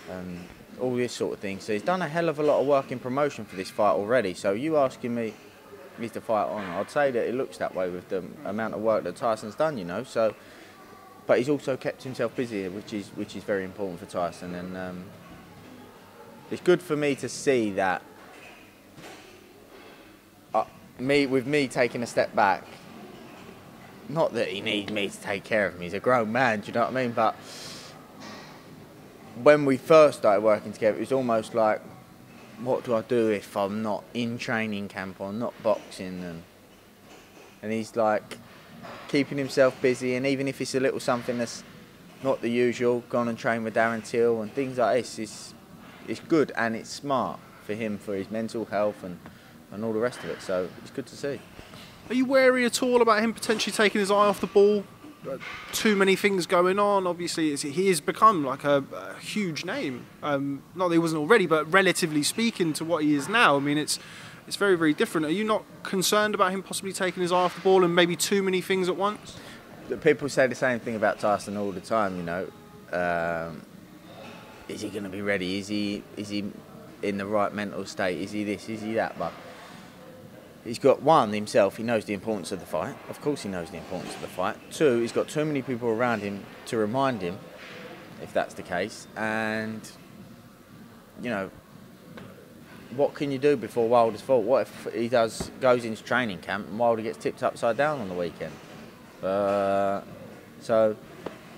and 0.10 0.48
all 0.80 0.96
this 0.96 1.14
sort 1.14 1.34
of 1.34 1.40
thing. 1.40 1.60
So 1.60 1.74
he's 1.74 1.82
done 1.82 2.02
a 2.02 2.08
hell 2.08 2.30
of 2.30 2.40
a 2.40 2.44
lot 2.44 2.62
of 2.62 2.68
work 2.68 2.92
in 2.92 3.00
promotion 3.00 3.46
for 3.46 3.56
this 3.56 3.70
fight 3.70 3.94
already. 3.94 4.34
So 4.34 4.52
you 4.52 4.78
asking 4.78 5.16
me, 5.16 5.34
is 6.00 6.12
the 6.12 6.22
fight 6.22 6.48
on? 6.48 6.64
I'd 6.64 6.90
say 6.90 7.12
that 7.12 7.28
it 7.28 7.36
looks 7.36 7.58
that 7.58 7.74
way 7.74 7.90
with 7.90 8.10
the 8.10 8.24
amount 8.44 8.74
of 8.74 8.82
work 8.82 9.04
that 9.06 9.16
Tyson's 9.16 9.56
done, 9.56 9.78
you 9.78 9.86
know. 9.86 10.04
So, 10.04 10.36
but 11.26 11.38
he's 11.38 11.50
also 11.50 11.78
kept 11.78 12.04
himself 12.04 12.36
busy, 12.36 12.68
which 12.68 12.92
is 12.94 13.08
which 13.16 13.36
is 13.36 13.44
very 13.44 13.64
important 13.64 14.00
for 14.00 14.06
Tyson, 14.06 14.54
and 14.56 14.76
um, 14.76 15.06
it's 16.52 16.62
good 16.62 16.82
for 16.82 16.98
me 16.98 17.16
to 17.16 17.30
see 17.30 17.72
that 17.72 18.02
me 21.00 21.26
with 21.26 21.46
me 21.46 21.68
taking 21.68 22.04
a 22.04 22.08
step 22.08 22.36
back. 22.36 22.64
Not 24.08 24.34
that 24.34 24.50
he 24.50 24.62
needs 24.62 24.92
me 24.92 25.10
to 25.10 25.18
take 25.22 25.44
care 25.44 25.68
of 25.68 25.76
him. 25.76 25.82
He's 25.82 25.94
a 25.94 26.00
grown 26.00 26.32
man. 26.32 26.62
Do 26.62 26.68
you 26.68 26.74
know 26.74 26.82
what 26.82 26.92
I 26.92 27.04
mean? 27.04 27.12
But 27.12 27.36
when 29.44 29.66
we 29.66 29.78
first 29.78 30.20
started 30.20 30.42
working 30.42 30.74
together, 30.74 30.98
it 30.98 31.02
was 31.02 31.12
almost 31.12 31.54
like, 31.54 31.82
what 32.60 32.84
do 32.86 32.96
I 32.96 33.02
do 33.02 33.30
if 33.30 33.56
I'm 33.58 33.82
not 33.82 34.04
in 34.14 34.38
training 34.38 34.88
camp 34.88 35.20
or 35.20 35.34
not 35.34 35.54
boxing? 35.62 36.24
And 36.24 36.44
and 37.62 37.72
he's 37.72 37.96
like 37.96 38.38
keeping 39.08 39.38
himself 39.38 39.80
busy, 39.82 40.16
and 40.16 40.26
even 40.26 40.48
if 40.48 40.62
it's 40.62 40.76
a 40.76 40.80
little 40.80 41.00
something 41.00 41.38
that's 41.38 41.64
not 42.24 42.42
the 42.42 42.50
usual, 42.50 43.04
gone 43.10 43.28
and 43.28 43.38
train 43.38 43.64
with 43.64 43.76
Darren 43.76 44.06
Till 44.06 44.42
and 44.42 44.52
things 44.54 44.78
like 44.78 44.98
this, 44.98 45.20
it's 45.20 45.54
it's 46.08 46.20
good 46.20 46.52
and 46.56 46.76
it's 46.76 46.90
smart 46.90 47.40
for 47.64 47.74
him 47.74 47.98
for 47.98 48.16
his 48.16 48.30
mental 48.30 48.66
health 48.66 49.04
and 49.04 49.20
and 49.72 49.84
all 49.84 49.94
the 49.94 50.00
rest 50.00 50.20
of 50.20 50.30
it. 50.30 50.42
So 50.42 50.70
it's 50.82 50.92
good 50.92 51.08
to 51.08 51.16
see. 51.16 51.40
Are 52.08 52.14
you 52.14 52.26
wary 52.26 52.66
at 52.66 52.84
all 52.84 53.02
about 53.02 53.24
him 53.24 53.34
potentially 53.34 53.74
taking 53.74 54.00
his 54.00 54.12
eye 54.12 54.28
off 54.28 54.40
the 54.40 54.48
ball? 54.48 54.84
Too 55.72 55.96
many 55.96 56.16
things 56.16 56.46
going 56.46 56.80
on. 56.80 57.08
Obviously, 57.08 57.56
he 57.56 57.88
has 57.88 58.02
become 58.02 58.44
like 58.44 58.64
a, 58.64 58.84
a 58.94 59.20
huge 59.20 59.66
name. 59.66 60.06
Um, 60.24 60.64
not 60.76 60.90
that 60.90 60.96
he 60.96 61.00
wasn't 61.00 61.22
already, 61.22 61.46
but 61.46 61.72
relatively 61.72 62.24
speaking 62.24 62.74
to 62.74 62.86
what 62.86 63.04
he 63.04 63.16
is 63.16 63.28
now, 63.28 63.56
I 63.58 63.60
mean, 63.60 63.78
it's 63.78 64.00
it's 64.48 64.56
very 64.56 64.76
very 64.76 64.94
different. 64.94 65.26
Are 65.28 65.32
you 65.32 65.44
not 65.44 65.64
concerned 65.84 66.36
about 66.36 66.52
him 66.52 66.62
possibly 66.64 66.94
taking 66.94 67.22
his 67.22 67.32
eye 67.32 67.36
off 67.36 67.56
the 67.56 67.62
ball 67.62 67.84
and 67.84 67.96
maybe 67.96 68.16
too 68.16 68.44
many 68.44 68.62
things 68.62 68.88
at 68.90 68.96
once? 68.96 69.38
People 70.02 70.30
say 70.30 70.48
the 70.48 70.56
same 70.56 70.80
thing 70.80 70.96
about 70.96 71.20
Tyson 71.20 71.58
all 71.58 71.72
the 71.72 71.82
time. 71.82 72.18
You 72.18 72.24
know, 72.24 72.48
um, 72.92 73.62
is 74.68 74.82
he 74.82 74.90
going 74.90 75.04
to 75.04 75.10
be 75.10 75.22
ready? 75.22 75.60
Is 75.60 75.68
he 75.68 76.04
is 76.18 76.30
he 76.30 76.52
in 77.02 77.18
the 77.18 77.26
right 77.26 77.54
mental 77.54 77.86
state? 77.86 78.22
Is 78.22 78.32
he 78.32 78.44
this? 78.44 78.68
Is 78.70 78.82
he 78.82 78.94
that? 78.94 79.18
But 79.18 79.34
he's 80.66 80.80
got 80.80 81.02
one 81.02 81.32
himself. 81.32 81.78
He 81.78 81.84
knows 81.84 82.04
the 82.04 82.14
importance 82.14 82.52
of 82.52 82.60
the 82.60 82.66
fight. 82.66 82.96
Of 83.10 83.22
course, 83.22 83.44
he 83.44 83.50
knows 83.50 83.70
the 83.70 83.78
importance 83.78 84.14
of 84.14 84.22
the 84.22 84.28
fight. 84.28 84.58
Two, 84.72 85.00
he's 85.00 85.14
got 85.14 85.30
too 85.30 85.46
many 85.46 85.62
people 85.62 85.88
around 85.88 86.22
him 86.22 86.44
to 86.66 86.78
remind 86.78 87.22
him, 87.22 87.40
if 88.22 88.34
that's 88.34 88.56
the 88.56 88.64
case. 88.64 89.08
And 89.16 89.80
you 91.22 91.30
know, 91.30 91.50
what 92.96 93.14
can 93.14 93.32
you 93.32 93.38
do 93.38 93.56
before 93.56 93.88
Wilder's 93.88 94.22
fault? 94.22 94.44
What 94.44 94.64
if 94.64 94.94
he 94.94 95.08
does 95.08 95.52
goes 95.62 95.86
into 95.86 96.04
training 96.04 96.40
camp 96.40 96.68
and 96.68 96.78
Wilder 96.78 97.02
gets 97.02 97.18
tipped 97.18 97.44
upside 97.44 97.78
down 97.78 98.02
on 98.02 98.10
the 98.10 98.16
weekend? 98.16 98.54
Uh, 99.24 100.02
so 100.62 100.96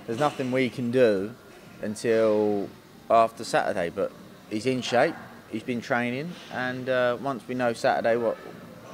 there's 0.06 0.20
nothing 0.20 0.52
we 0.52 0.70
can 0.70 0.92
do 0.92 1.34
until 1.82 2.70
after 3.10 3.44
Saturday. 3.44 3.90
But 3.90 4.12
he's 4.50 4.66
in 4.66 4.82
shape. 4.82 5.16
He's 5.50 5.64
been 5.64 5.80
training, 5.80 6.34
and 6.52 6.90
uh, 6.90 7.18
once 7.22 7.42
we 7.48 7.56
know 7.56 7.72
Saturday 7.72 8.18
what 8.18 8.38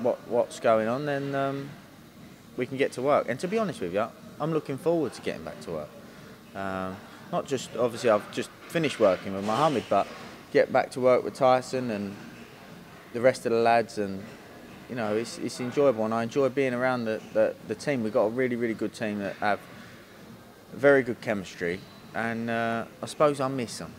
what 0.04 0.20
what's 0.28 0.60
going 0.60 0.88
on, 0.88 1.06
then 1.06 1.34
um, 1.36 1.70
we 2.58 2.66
can 2.66 2.78
get 2.78 2.92
to 2.94 3.02
work. 3.02 3.28
And 3.30 3.40
to 3.40 3.48
be 3.48 3.58
honest 3.58 3.82
with 3.82 3.94
you, 3.94 4.08
I'm 4.40 4.54
looking 4.54 4.78
forward 4.78 5.14
to 5.14 5.22
getting 5.22 5.44
back 5.44 5.60
to 5.62 5.72
work. 5.72 5.90
Um, 6.56 6.98
not 7.32 7.48
just 7.48 7.76
obviously 7.76 8.10
I've 8.10 8.32
just 8.32 8.50
finished 8.68 9.00
working 9.00 9.34
with 9.34 9.46
Mohammed, 9.46 9.86
but 9.90 10.08
get 10.52 10.72
back 10.72 10.92
to 10.92 11.00
work 11.00 11.24
with 11.24 11.34
Tyson 11.34 11.90
and 11.90 12.16
the 13.14 13.22
rest 13.22 13.46
of 13.46 13.52
the 13.52 13.60
lads, 13.60 13.98
and 13.98 14.24
you 14.90 14.96
know 14.96 15.16
it's, 15.16 15.38
it's 15.40 15.60
enjoyable. 15.60 16.06
And 16.06 16.14
I 16.14 16.24
enjoy 16.24 16.50
being 16.50 16.74
around 16.74 17.06
the, 17.06 17.22
the, 17.34 17.56
the 17.68 17.76
team. 17.76 18.04
We've 18.04 18.14
got 18.14 18.26
a 18.26 18.30
really 18.30 18.56
really 18.56 18.74
good 18.74 18.94
team 18.94 19.20
that 19.20 19.36
have 19.38 19.60
very 20.74 21.04
good 21.04 21.22
chemistry, 21.22 21.80
and 22.14 22.50
uh, 22.50 22.86
I 23.02 23.06
suppose 23.06 23.40
I 23.40 23.48
miss 23.48 23.78
them. 23.80 23.94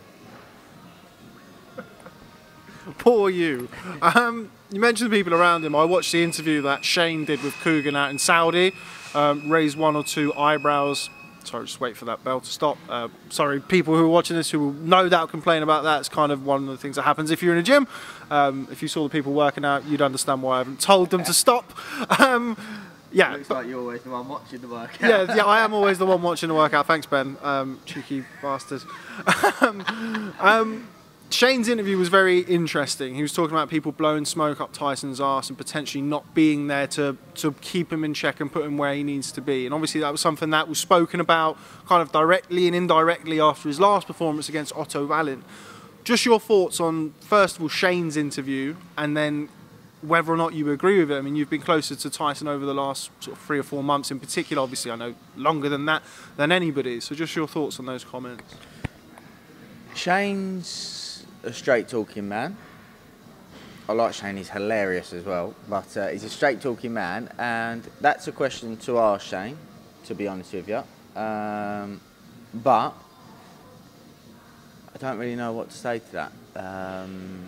Poor 2.97 3.29
you. 3.29 3.67
Um, 4.01 4.51
you 4.71 4.79
mentioned 4.79 5.11
the 5.11 5.15
people 5.15 5.33
around 5.33 5.63
him. 5.63 5.75
I 5.75 5.83
watched 5.85 6.11
the 6.11 6.23
interview 6.23 6.61
that 6.63 6.85
Shane 6.85 7.25
did 7.25 7.41
with 7.43 7.53
Kugan 7.55 7.95
out 7.95 8.11
in 8.11 8.19
Saudi. 8.19 8.73
Um, 9.13 9.49
raised 9.49 9.77
one 9.77 9.95
or 9.95 10.03
two 10.03 10.33
eyebrows. 10.33 11.09
Sorry, 11.43 11.65
just 11.65 11.79
wait 11.79 11.95
for 11.95 12.05
that 12.05 12.23
bell 12.23 12.41
to 12.41 12.49
stop. 12.49 12.77
Uh, 12.89 13.07
sorry, 13.29 13.59
people 13.59 13.95
who 13.95 14.03
are 14.03 14.09
watching 14.09 14.35
this 14.35 14.49
who 14.49 14.59
will 14.59 14.73
no 14.73 15.07
doubt 15.07 15.29
complain 15.29 15.61
about 15.61 15.83
that. 15.83 15.99
It's 15.99 16.09
kind 16.09 16.31
of 16.31 16.45
one 16.45 16.63
of 16.63 16.69
the 16.69 16.77
things 16.77 16.95
that 16.95 17.03
happens 17.03 17.29
if 17.29 17.43
you're 17.43 17.53
in 17.53 17.59
a 17.59 17.63
gym. 17.63 17.87
Um, 18.31 18.67
if 18.71 18.81
you 18.81 18.87
saw 18.87 19.03
the 19.03 19.09
people 19.09 19.31
working 19.31 19.63
out, 19.63 19.85
you'd 19.85 20.01
understand 20.01 20.41
why 20.41 20.55
I 20.55 20.57
haven't 20.59 20.79
told 20.79 21.11
them 21.11 21.23
to 21.23 21.33
stop. 21.33 21.71
Um, 22.19 22.57
yeah. 23.11 23.33
Looks 23.33 23.49
like 23.49 23.67
you're 23.67 23.79
always 23.79 24.01
the 24.01 24.09
one 24.09 24.27
watching 24.27 24.59
the 24.59 24.67
workout. 24.67 24.99
Yeah, 24.99 25.35
yeah, 25.35 25.45
I 25.45 25.61
am 25.61 25.73
always 25.73 25.99
the 25.99 26.05
one 26.05 26.21
watching 26.21 26.49
the 26.49 26.55
workout. 26.55 26.87
Thanks, 26.87 27.05
Ben. 27.05 27.37
Um, 27.43 27.79
cheeky 27.85 28.25
bastard. 28.41 28.81
um, 29.61 30.33
um 30.39 30.87
Shane's 31.35 31.67
interview 31.67 31.97
was 31.97 32.07
very 32.07 32.39
interesting. 32.39 33.13
He 33.13 33.21
was 33.21 33.33
talking 33.33 33.51
about 33.51 33.69
people 33.69 33.91
blowing 33.91 34.23
smoke 34.23 34.61
up 34.61 34.71
Tyson's 34.71 35.19
ass 35.19 35.49
and 35.49 35.57
potentially 35.57 36.01
not 36.01 36.33
being 36.33 36.67
there 36.67 36.87
to, 36.87 37.17
to 37.35 37.51
keep 37.59 37.91
him 37.91 38.05
in 38.05 38.13
check 38.13 38.39
and 38.39 38.49
put 38.49 38.63
him 38.63 38.77
where 38.77 38.93
he 38.93 39.03
needs 39.03 39.33
to 39.33 39.41
be. 39.41 39.65
And 39.65 39.73
obviously, 39.73 39.99
that 39.99 40.13
was 40.13 40.21
something 40.21 40.49
that 40.51 40.69
was 40.69 40.79
spoken 40.79 41.19
about 41.19 41.57
kind 41.87 42.01
of 42.01 42.13
directly 42.13 42.67
and 42.67 42.75
indirectly 42.75 43.41
after 43.41 43.67
his 43.67 43.81
last 43.81 44.07
performance 44.07 44.47
against 44.47 44.73
Otto 44.77 45.05
Wallin. 45.05 45.43
Just 46.05 46.25
your 46.25 46.39
thoughts 46.39 46.79
on, 46.79 47.13
first 47.19 47.57
of 47.57 47.63
all, 47.63 47.67
Shane's 47.67 48.15
interview 48.15 48.77
and 48.97 49.17
then 49.17 49.49
whether 50.01 50.31
or 50.31 50.37
not 50.37 50.53
you 50.53 50.71
agree 50.71 50.99
with 50.99 51.11
it. 51.11 51.17
I 51.17 51.21
mean, 51.21 51.35
you've 51.35 51.49
been 51.49 51.59
closer 51.59 51.97
to 51.97 52.09
Tyson 52.09 52.47
over 52.47 52.65
the 52.65 52.73
last 52.73 53.11
sort 53.21 53.35
of 53.35 53.43
three 53.43 53.59
or 53.59 53.63
four 53.63 53.83
months 53.83 54.09
in 54.09 54.21
particular. 54.21 54.63
Obviously, 54.63 54.89
I 54.89 54.95
know 54.95 55.15
longer 55.35 55.67
than 55.67 55.83
that 55.87 56.01
than 56.37 56.53
anybody. 56.53 57.01
So, 57.01 57.13
just 57.13 57.35
your 57.35 57.47
thoughts 57.47 57.77
on 57.77 57.87
those 57.87 58.05
comments. 58.05 58.55
Shane's 59.95 61.04
a 61.45 61.53
straight 61.53 61.87
talking 61.87 62.27
man. 62.27 62.57
I 63.87 63.93
like 63.93 64.13
Shane, 64.13 64.37
he's 64.37 64.49
hilarious 64.49 65.13
as 65.13 65.23
well, 65.23 65.53
but 65.69 65.95
uh, 65.95 66.07
he's 66.07 66.23
a 66.23 66.29
straight 66.29 66.59
talking 66.59 66.93
man, 66.93 67.29
and 67.37 67.87
that's 68.01 68.27
a 68.27 68.31
question 68.31 68.75
to 68.77 68.97
ask 68.97 69.27
Shane, 69.27 69.57
to 70.05 70.15
be 70.15 70.27
honest 70.27 70.53
with 70.53 70.67
you. 70.67 70.83
Um, 71.15 72.01
but 72.51 72.93
I 74.93 74.97
don't 74.97 75.19
really 75.19 75.35
know 75.35 75.53
what 75.53 75.69
to 75.69 75.77
say 75.77 75.99
to 75.99 76.11
that. 76.13 76.31
Um, 76.55 77.43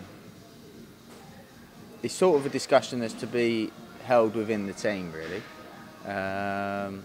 it's 2.04 2.14
sort 2.14 2.38
of 2.38 2.46
a 2.46 2.50
discussion 2.50 3.00
that's 3.00 3.14
to 3.14 3.26
be 3.26 3.72
held 4.04 4.36
within 4.36 4.66
the 4.66 4.72
team, 4.72 5.12
really. 5.12 5.42
Um, 6.06 7.04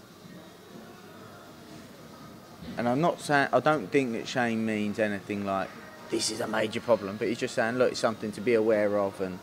and 2.78 2.88
I'm 2.88 3.00
not 3.00 3.20
saying 3.20 3.48
I 3.52 3.58
don't 3.58 3.88
think 3.88 4.12
that 4.12 4.28
Shane 4.28 4.64
means 4.64 5.00
anything 5.00 5.44
like 5.44 5.68
this 6.10 6.30
is 6.30 6.40
a 6.40 6.46
major 6.46 6.80
problem, 6.80 7.16
but 7.16 7.28
he's 7.28 7.38
just 7.38 7.54
saying, 7.54 7.76
look, 7.76 7.92
it's 7.92 8.00
something 8.00 8.32
to 8.32 8.40
be 8.40 8.54
aware 8.54 8.98
of. 8.98 9.20
And 9.20 9.38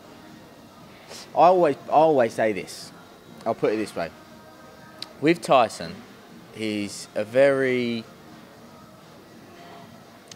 I 1.34 1.46
always, 1.46 1.76
I 1.88 1.92
always 1.92 2.32
say 2.32 2.52
this. 2.52 2.92
I'll 3.44 3.54
put 3.54 3.72
it 3.72 3.76
this 3.76 3.94
way. 3.94 4.10
With 5.20 5.40
Tyson, 5.40 5.94
he's 6.54 7.08
a 7.14 7.24
very. 7.24 8.04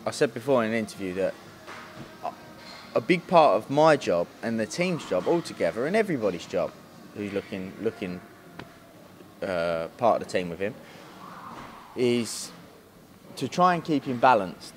I 0.04 0.10
said 0.10 0.32
before 0.32 0.64
in 0.64 0.70
an 0.70 0.76
interview 0.76 1.14
that 1.14 1.34
a 2.94 3.00
big 3.00 3.26
part 3.26 3.56
of 3.56 3.68
my 3.68 3.96
job 3.96 4.26
and 4.42 4.58
the 4.58 4.66
team's 4.66 5.04
job 5.08 5.28
altogether, 5.28 5.86
and 5.86 5.94
everybody's 5.94 6.46
job 6.46 6.72
who's 7.14 7.32
looking 7.32 7.72
looking 7.82 8.20
uh, 9.42 9.88
part 9.98 10.20
of 10.20 10.26
the 10.26 10.32
team 10.32 10.48
with 10.48 10.58
him, 10.58 10.74
is 11.94 12.50
to 13.36 13.48
try 13.48 13.74
and 13.74 13.84
keep 13.84 14.04
him 14.04 14.18
balanced. 14.18 14.74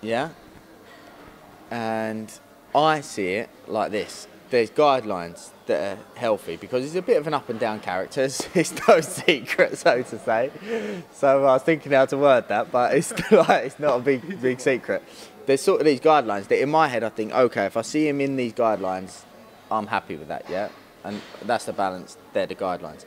Yeah, 0.00 0.30
and 1.72 2.30
I 2.74 3.00
see 3.00 3.28
it 3.28 3.48
like 3.66 3.92
this. 3.92 4.28
There's 4.50 4.70
guidelines 4.70 5.48
that 5.64 5.96
are 5.96 6.00
healthy 6.16 6.56
because 6.56 6.82
he's 6.84 6.96
a 6.96 7.00
bit 7.00 7.16
of 7.16 7.26
an 7.26 7.32
up 7.32 7.48
and 7.48 7.58
down 7.58 7.80
character. 7.80 8.28
It's, 8.54 8.86
no 8.86 9.00
secret, 9.00 9.78
so 9.78 10.02
to 10.02 10.18
say. 10.18 10.50
So 11.12 11.46
I 11.46 11.54
was 11.54 11.62
thinking 11.62 11.92
how 11.92 12.04
to 12.04 12.18
word 12.18 12.48
that, 12.48 12.70
but 12.70 12.94
it's 12.94 13.10
like 13.30 13.64
it's 13.64 13.78
not 13.78 13.96
a 13.96 14.00
big 14.00 14.42
big 14.42 14.60
secret. 14.60 15.02
There's 15.46 15.62
sort 15.62 15.80
of 15.80 15.86
these 15.86 16.00
guidelines 16.00 16.46
that 16.48 16.60
in 16.60 16.68
my 16.68 16.88
head 16.88 17.02
I 17.02 17.08
think, 17.08 17.32
okay, 17.32 17.64
if 17.64 17.76
I 17.78 17.82
see 17.82 18.06
him 18.06 18.20
in 18.20 18.36
these 18.36 18.52
guidelines, 18.52 19.22
I'm 19.70 19.86
happy 19.86 20.16
with 20.16 20.28
that, 20.28 20.50
yeah. 20.50 20.68
And 21.04 21.22
that's 21.42 21.64
the 21.64 21.72
balance. 21.72 22.18
They're 22.34 22.46
the 22.46 22.54
guidelines. 22.54 23.06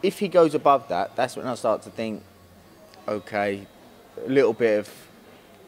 If 0.00 0.20
he 0.20 0.28
goes 0.28 0.54
above 0.54 0.88
that, 0.88 1.16
that's 1.16 1.34
when 1.36 1.48
I 1.48 1.56
start 1.56 1.82
to 1.82 1.90
think, 1.90 2.22
okay, 3.08 3.66
a 4.24 4.28
little 4.28 4.52
bit 4.52 4.78
of 4.78 5.05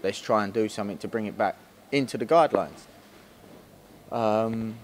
let's 0.03 0.21
try 0.21 0.45
and 0.45 0.53
do 0.53 0.69
something 0.69 0.99
to 0.99 1.09
bring 1.09 1.27
it 1.27 1.37
back 1.37 1.57
into 1.93 2.19
the 2.19 2.27
guidelines. 2.27 2.87
Um, 4.11 4.77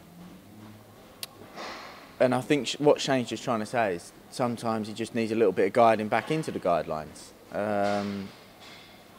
and 2.21 2.35
I 2.35 2.41
think 2.41 2.69
sh- 2.69 2.77
what 2.79 3.01
Shane's 3.01 3.29
just 3.29 3.45
trying 3.45 3.61
to 3.61 3.67
say 3.67 3.97
is 3.97 4.13
sometimes 4.31 4.89
he 4.89 4.95
just 4.95 5.15
needs 5.15 5.33
a 5.33 5.35
little 5.35 5.53
bit 5.53 5.67
of 5.67 5.73
guiding 5.73 6.09
back 6.09 6.31
into 6.31 6.51
the 6.51 6.61
guidelines 6.61 7.31
um, 7.53 8.29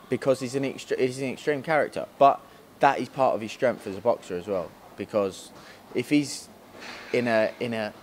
because 0.10 0.40
he's 0.40 0.56
an, 0.56 0.64
he's 0.64 1.20
an 1.20 1.30
extreme 1.30 1.64
character. 1.64 2.08
But 2.20 2.40
that 2.80 3.00
is 3.00 3.10
part 3.10 3.36
of 3.36 3.42
his 3.42 3.52
strength 3.52 3.88
as 3.88 3.98
a 3.98 4.02
boxer 4.02 4.38
as 4.38 4.48
well 4.48 4.70
because 4.98 5.52
if 5.94 6.10
he's 6.10 6.48
in 7.14 7.28
a 7.28 7.52
in 7.60 7.74
a 7.74 7.94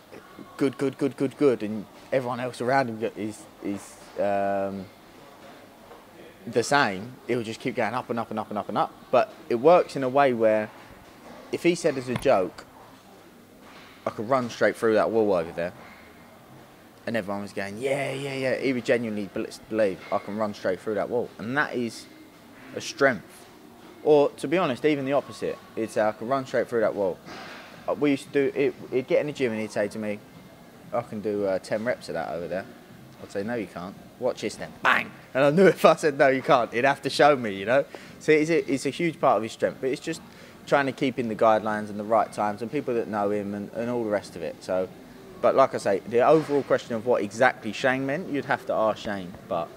good, 0.57 0.77
good, 0.79 0.99
good, 0.99 1.17
good, 1.17 1.37
good, 1.37 1.63
and 1.63 1.85
everyone 2.13 2.41
else 2.41 2.61
around 2.61 2.89
him 2.89 3.11
is 3.17 3.45
is 3.63 3.97
um, 4.19 4.85
the 6.47 6.63
same, 6.63 7.13
it 7.29 7.37
will 7.37 7.43
just 7.45 7.61
keep 7.61 7.75
going 7.77 7.95
up 7.95 8.11
and 8.11 8.19
up 8.19 8.31
and 8.31 8.39
up 8.39 8.49
and 8.51 8.59
up 8.59 8.69
and 8.69 8.79
up. 8.79 8.93
But 9.11 9.33
it 9.49 9.57
works 9.57 9.97
in 9.97 10.03
a 10.03 10.09
way 10.09 10.33
where 10.33 10.71
if 11.53 11.63
he 11.63 11.75
said 11.75 11.97
as 11.97 12.09
a 12.09 12.15
joke, 12.15 12.65
I 14.07 14.11
could 14.11 14.29
run 14.29 14.51
straight 14.51 14.77
through 14.77 14.95
that 14.95 15.11
wall 15.11 15.33
over 15.33 15.53
there, 15.53 15.73
and 17.07 17.17
everyone 17.17 17.43
was 17.43 17.53
going, 17.53 17.79
yeah, 17.79 18.13
yeah, 18.13 18.35
yeah. 18.35 18.57
He 18.57 18.73
would 18.73 18.85
genuinely 18.85 19.29
believe 19.69 20.01
I 20.11 20.19
can 20.19 20.37
run 20.37 20.55
straight 20.55 20.81
through 20.81 20.95
that 20.95 21.09
wall, 21.09 21.29
and 21.39 21.57
that 21.57 21.75
is 21.75 22.07
a 22.75 22.81
strength. 22.81 23.47
Or 24.05 24.31
to 24.31 24.49
be 24.49 24.59
honest, 24.59 24.85
even 24.85 25.05
the 25.05 25.13
opposite. 25.13 25.57
It's 25.77 25.97
uh, 25.97 26.09
I 26.09 26.13
can 26.13 26.27
run 26.27 26.45
straight 26.47 26.69
through 26.69 26.81
that 26.81 26.95
wall. 26.95 27.19
Uh, 27.89 27.95
We 27.95 28.11
used 28.13 28.33
to 28.33 28.51
do 28.51 28.59
it. 28.59 28.75
He'd 28.91 29.07
get 29.07 29.21
in 29.21 29.29
the 29.29 29.33
gym 29.33 29.53
and 29.53 29.61
he'd 29.61 29.71
say 29.71 29.87
to 29.87 29.99
me, 29.99 30.19
"I 30.93 31.03
can 31.03 31.21
do 31.21 31.47
uh, 31.47 31.61
ten 31.61 31.85
reps 31.85 32.09
of 32.09 32.15
that 32.15 32.31
over 32.31 32.49
there." 32.49 32.65
I'd 33.23 33.31
say, 33.31 33.45
"No, 33.45 33.55
you 33.55 33.69
can't. 33.69 33.95
Watch 34.23 34.41
this 34.41 34.55
then." 34.57 34.73
Bang! 34.83 35.11
And 35.35 35.45
I 35.45 35.51
knew 35.51 35.67
if 35.67 35.85
I 35.85 35.97
said 35.97 36.19
no, 36.19 36.29
you 36.29 36.43
can't, 36.43 36.73
he'd 36.73 36.85
have 36.85 37.03
to 37.03 37.11
show 37.11 37.37
me. 37.37 37.55
You 37.55 37.67
know. 37.67 37.85
So 38.21 38.33
it's 38.33 38.51
a, 38.51 38.73
it's 38.73 38.87
a 38.87 38.91
huge 38.91 39.21
part 39.21 39.37
of 39.37 39.43
his 39.43 39.53
strength, 39.53 39.79
but 39.81 39.91
it's 39.91 40.01
just 40.01 40.21
trying 40.67 40.87
to 40.87 40.93
keep 40.93 41.19
in 41.19 41.29
the 41.29 41.35
guidelines 41.35 41.91
and 41.91 41.99
the 41.99 42.05
right 42.05 42.33
times 42.33 42.63
and 42.63 42.71
people 42.71 42.95
that 42.95 43.09
know 43.09 43.31
him 43.31 43.53
and, 43.53 43.71
and 43.73 43.91
all 43.91 44.05
the 44.05 44.11
rest 44.11 44.37
of 44.37 44.43
it. 44.43 44.63
So, 44.63 44.89
but 45.41 45.57
like 45.57 45.75
I 45.75 45.79
say, 45.79 46.01
the 46.07 46.21
overall 46.21 46.63
question 46.63 46.95
of 46.95 47.05
what 47.05 47.21
exactly 47.23 47.73
Shane 47.73 48.07
meant, 48.07 48.31
you'd 48.31 48.45
have 48.45 48.65
to 48.67 48.73
ask 48.73 48.99
Shane. 49.03 49.35
But 49.49 49.69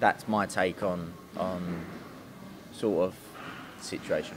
that's 0.00 0.26
my 0.26 0.46
take 0.46 0.82
on 0.82 1.12
on 1.36 1.84
sort 2.72 3.08
of 3.08 3.14
situation. 3.82 4.36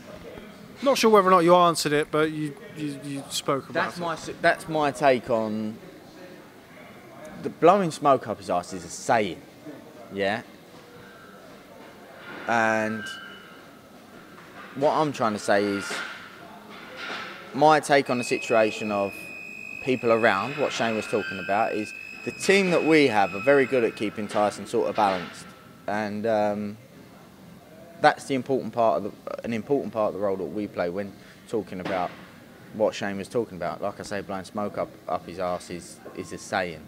Not 0.82 0.98
sure 0.98 1.10
whether 1.12 1.30
or 1.30 1.32
not 1.32 1.46
you 1.46 1.56
answered 1.56 1.94
it, 1.94 2.10
but 2.12 2.30
you 2.32 2.54
you, 2.76 3.00
you 3.06 3.24
spoke 3.30 3.70
about 3.70 3.96
That's 3.96 3.98
it. 3.98 4.02
my 4.02 4.18
that's 4.42 4.68
my 4.68 4.92
take 4.92 5.30
on 5.30 5.78
the 7.44 7.50
blowing 7.50 7.92
smoke 7.92 8.28
up 8.28 8.38
his 8.38 8.50
ass 8.50 8.74
is 8.74 8.86
a 8.86 8.90
saying, 8.90 9.42
yeah. 10.14 10.42
And 12.48 13.04
what 14.76 14.94
I'm 14.94 15.12
trying 15.14 15.34
to 15.34 15.40
say 15.40 15.64
is 15.64 15.92
my 17.54 17.80
take 17.80 18.10
on 18.10 18.18
the 18.18 18.24
situation 18.24 18.92
of 18.92 19.14
people 19.84 20.12
around. 20.12 20.58
What 20.58 20.72
Shane 20.72 20.96
was 20.96 21.06
talking 21.06 21.40
about 21.40 21.74
is 21.74 21.94
the 22.26 22.32
team 22.32 22.72
that 22.72 22.84
we 22.84 23.08
have 23.08 23.36
are 23.36 23.42
very 23.42 23.66
good 23.66 23.84
at 23.84 23.96
keeping 23.96 24.28
Tyson 24.28 24.66
sort 24.66 24.90
of 24.90 24.96
balanced, 24.96 25.46
and 25.88 26.26
um, 26.26 26.78
that's 28.02 28.26
the 28.26 28.36
important 28.36 28.74
part 28.74 28.98
of 28.98 29.04
the 29.04 29.46
an 29.46 29.54
important 29.54 29.94
part 29.94 30.14
of 30.14 30.14
the 30.14 30.26
role 30.26 30.38
that 30.38 30.46
we 30.46 30.68
play 30.68 30.90
when 30.90 31.12
talking 31.50 31.82
about 31.82 32.10
what 32.74 32.96
Shane 32.96 33.18
was 33.18 33.28
talking 33.28 33.58
about. 33.58 33.82
Like 33.82 34.00
I 34.00 34.04
say, 34.04 34.22
blowing 34.22 34.46
smoke 34.46 34.78
up, 34.78 34.90
up 35.08 35.28
his 35.28 35.40
arse 35.40 35.70
is, 35.70 35.98
is 36.16 36.34
a 36.34 36.38
saying. 36.38 36.82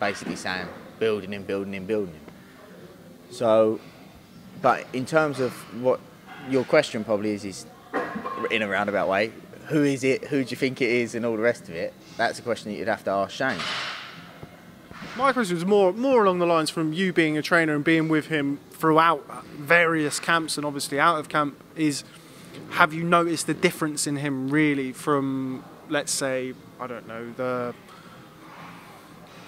Basically 0.00 0.36
saying 0.36 0.68
building 0.98 1.32
him, 1.32 1.44
building 1.44 1.74
him, 1.74 1.86
building 1.86 2.14
him. 2.14 2.22
So, 3.30 3.80
but 4.62 4.86
in 4.92 5.06
terms 5.06 5.40
of 5.40 5.52
what 5.82 6.00
your 6.48 6.64
question 6.64 7.04
probably 7.04 7.32
is, 7.32 7.44
is 7.44 7.66
in 8.50 8.62
a 8.62 8.68
roundabout 8.68 9.08
way, 9.08 9.32
who 9.66 9.82
is 9.82 10.02
it, 10.02 10.24
who 10.24 10.44
do 10.44 10.50
you 10.50 10.56
think 10.56 10.80
it 10.80 10.90
is, 10.90 11.14
and 11.14 11.26
all 11.26 11.36
the 11.36 11.42
rest 11.42 11.68
of 11.68 11.74
it, 11.74 11.92
that's 12.16 12.38
a 12.38 12.42
question 12.42 12.72
that 12.72 12.78
you'd 12.78 12.88
have 12.88 13.04
to 13.04 13.10
ask 13.10 13.32
Shane. 13.34 13.58
My 15.16 15.32
question 15.32 15.56
was 15.56 15.64
more 15.64 15.92
more 15.92 16.24
along 16.24 16.38
the 16.38 16.46
lines 16.46 16.70
from 16.70 16.92
you 16.92 17.12
being 17.12 17.36
a 17.36 17.42
trainer 17.42 17.74
and 17.74 17.84
being 17.84 18.08
with 18.08 18.26
him 18.26 18.60
throughout 18.70 19.44
various 19.56 20.20
camps 20.20 20.56
and 20.56 20.64
obviously 20.64 21.00
out 21.00 21.18
of 21.18 21.28
camp 21.28 21.60
is 21.74 22.04
have 22.70 22.94
you 22.94 23.02
noticed 23.02 23.46
the 23.48 23.54
difference 23.54 24.06
in 24.06 24.16
him 24.16 24.48
really 24.48 24.92
from 24.92 25.64
let's 25.88 26.12
say 26.12 26.54
I 26.78 26.86
don't 26.86 27.08
know 27.08 27.32
the 27.32 27.74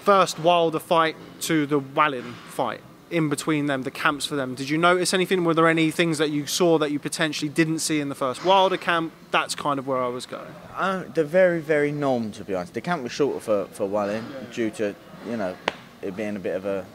first 0.01 0.39
Wilder 0.39 0.79
fight 0.79 1.15
to 1.41 1.65
the 1.65 1.79
Wallin 1.79 2.33
fight 2.49 2.81
in 3.09 3.27
between 3.29 3.65
them 3.65 3.83
the 3.83 3.91
camps 3.91 4.25
for 4.25 4.35
them 4.35 4.55
did 4.55 4.69
you 4.69 4.77
notice 4.77 5.13
anything 5.13 5.43
were 5.43 5.53
there 5.53 5.67
any 5.67 5.91
things 5.91 6.17
that 6.17 6.29
you 6.29 6.47
saw 6.47 6.77
that 6.77 6.91
you 6.91 6.99
potentially 6.99 7.49
didn't 7.49 7.79
see 7.79 7.99
in 7.99 8.07
the 8.09 8.15
first 8.15 8.45
Wilder 8.45 8.77
camp 8.77 9.11
that's 9.31 9.53
kind 9.53 9.77
of 9.77 9.85
where 9.85 10.01
I 10.01 10.07
was 10.07 10.25
going 10.25 10.53
Uh, 10.75 11.03
they're 11.13 11.23
very, 11.23 11.59
very 11.59 11.91
norm, 11.91 12.31
to 12.31 12.43
be 12.43 12.55
honest. 12.55 12.73
The 12.73 12.81
camp 12.81 13.03
was 13.03 13.11
shorter 13.11 13.39
for, 13.39 13.65
for 13.65 13.85
Wallin 13.85 14.25
due 14.51 14.71
to, 14.71 14.95
you 15.27 15.37
know, 15.37 15.55
it 16.01 16.15
being 16.15 16.35
a 16.35 16.39
bit 16.39 16.55
of 16.55 16.65
a 16.65 16.85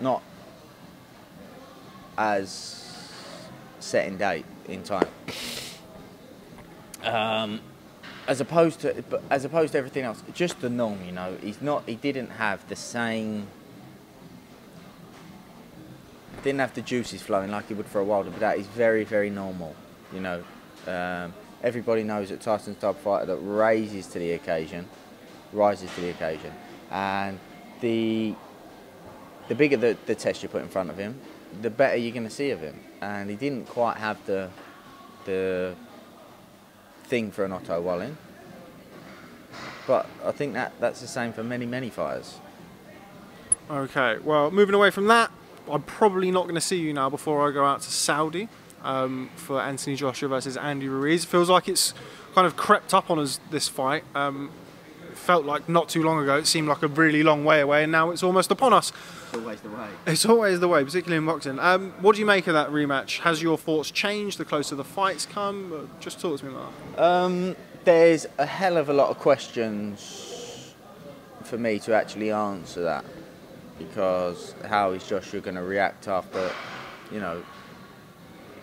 not 0.00 0.22
as 2.16 3.08
set 3.78 4.08
in 4.08 4.16
date 4.16 4.44
in 4.66 4.82
time. 4.82 5.06
Um, 7.04 7.60
as 8.26 8.40
opposed 8.40 8.80
to, 8.80 9.04
as 9.30 9.44
opposed 9.44 9.72
to 9.72 9.78
everything 9.78 10.04
else, 10.04 10.22
just 10.34 10.60
the 10.60 10.70
norm, 10.70 10.98
you 11.04 11.12
know. 11.12 11.36
He's 11.42 11.60
not. 11.60 11.84
He 11.86 11.96
didn't 11.96 12.30
have 12.30 12.66
the 12.68 12.76
same. 12.76 13.46
Didn't 16.42 16.60
have 16.60 16.74
the 16.74 16.82
juices 16.82 17.22
flowing 17.22 17.50
like 17.50 17.68
he 17.68 17.74
would 17.74 17.86
for 17.86 18.00
a 18.00 18.04
while, 18.04 18.22
but 18.22 18.40
that 18.40 18.58
is 18.58 18.66
very, 18.68 19.04
very 19.04 19.30
normal, 19.30 19.74
you 20.12 20.20
know. 20.20 20.42
Um, 20.86 21.34
everybody 21.62 22.02
knows 22.02 22.30
that 22.30 22.40
Tyson's 22.40 22.78
type 22.78 22.96
fighter 22.98 23.26
that 23.26 23.36
raises 23.36 24.06
to 24.08 24.18
the 24.18 24.32
occasion, 24.32 24.88
rises 25.52 25.94
to 25.94 26.00
the 26.00 26.10
occasion, 26.10 26.52
and 26.90 27.38
the 27.80 28.34
the 29.48 29.54
bigger 29.54 29.76
the, 29.76 29.96
the 30.06 30.14
test 30.14 30.42
you 30.42 30.48
put 30.48 30.62
in 30.62 30.68
front 30.68 30.90
of 30.90 30.96
him, 30.96 31.20
the 31.60 31.70
better 31.70 31.96
you're 31.96 32.12
going 32.12 32.24
to 32.24 32.30
see 32.30 32.50
of 32.50 32.60
him. 32.60 32.78
And 33.00 33.28
he 33.28 33.36
didn't 33.36 33.66
quite 33.66 33.96
have 33.96 34.24
the 34.26 34.48
the 35.24 35.74
thing 37.10 37.30
for 37.32 37.44
an 37.44 37.52
Otto 37.52 37.80
Wallin, 37.80 38.16
but 39.86 40.06
I 40.24 40.30
think 40.30 40.54
that 40.54 40.72
that's 40.80 41.00
the 41.00 41.08
same 41.08 41.32
for 41.32 41.42
many 41.42 41.66
many 41.66 41.90
fighters. 41.90 42.38
Okay, 43.68 44.18
well, 44.24 44.50
moving 44.50 44.74
away 44.74 44.90
from 44.90 45.06
that, 45.08 45.30
I'm 45.70 45.82
probably 45.82 46.30
not 46.30 46.44
going 46.44 46.54
to 46.54 46.60
see 46.60 46.78
you 46.78 46.92
now 46.92 47.10
before 47.10 47.46
I 47.46 47.52
go 47.52 47.64
out 47.64 47.82
to 47.82 47.90
Saudi 47.90 48.48
um, 48.82 49.30
for 49.36 49.60
Anthony 49.60 49.96
Joshua 49.96 50.28
versus 50.28 50.56
Andy 50.56 50.88
Ruiz. 50.88 51.24
It 51.24 51.28
feels 51.28 51.50
like 51.50 51.68
it's 51.68 51.94
kind 52.34 52.46
of 52.46 52.56
crept 52.56 52.94
up 52.94 53.10
on 53.10 53.18
us 53.18 53.40
this 53.50 53.68
fight. 53.68 54.04
Um, 54.14 54.50
felt 55.30 55.44
like 55.46 55.68
not 55.68 55.88
too 55.88 56.02
long 56.02 56.20
ago, 56.20 56.38
it 56.38 56.46
seemed 56.48 56.66
like 56.66 56.82
a 56.82 56.88
really 56.88 57.22
long 57.22 57.44
way 57.44 57.60
away, 57.60 57.84
and 57.84 57.92
now 57.92 58.10
it's 58.10 58.24
almost 58.24 58.50
upon 58.50 58.72
us. 58.72 58.90
It's 59.28 59.36
always 59.36 59.60
the 59.60 59.68
way. 59.68 59.88
It's 60.08 60.26
always 60.26 60.58
the 60.58 60.66
way, 60.66 60.82
particularly 60.82 61.18
in 61.18 61.26
boxing. 61.26 61.60
Um, 61.60 61.92
what 62.00 62.16
do 62.16 62.20
you 62.20 62.26
make 62.26 62.48
of 62.48 62.54
that 62.54 62.70
rematch? 62.70 63.20
Has 63.20 63.40
your 63.40 63.56
thoughts 63.56 63.92
changed 63.92 64.38
the 64.38 64.44
closer 64.44 64.74
the 64.74 64.82
fights 64.82 65.26
come? 65.26 65.72
Uh, 65.72 66.00
Just 66.00 66.20
talk 66.20 66.40
to 66.40 66.46
me, 66.46 66.52
Mark. 66.52 66.72
Um, 66.98 67.54
there's 67.84 68.26
a 68.38 68.44
hell 68.44 68.76
of 68.76 68.88
a 68.88 68.92
lot 68.92 69.10
of 69.10 69.18
questions 69.20 70.74
for 71.44 71.56
me 71.56 71.78
to 71.78 71.94
actually 71.94 72.32
answer 72.32 72.82
that 72.82 73.04
because 73.78 74.56
how 74.68 74.90
is 74.90 75.06
Joshua 75.06 75.40
going 75.40 75.54
to 75.54 75.62
react 75.62 76.08
after, 76.08 76.50
you 77.12 77.20
know, 77.20 77.40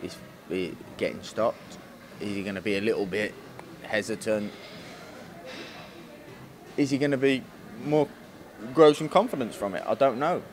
he's 0.02 0.18
getting 0.98 1.24
stopped? 1.24 1.78
Is 2.20 2.36
he 2.36 2.44
going 2.44 2.56
to 2.56 2.62
be 2.62 2.76
a 2.76 2.82
little 2.82 3.06
bit 3.06 3.34
hesitant? 3.84 4.52
Is 6.78 6.92
he 6.92 6.98
going 6.98 7.12
to 7.12 7.18
be 7.18 7.44
more 7.84 8.08
grow 8.74 8.94
some 8.94 9.10
confidence 9.10 9.56
from 9.56 9.76
it? 9.76 9.84
I 9.86 9.96
don't 9.96 10.20
know. 10.20 10.44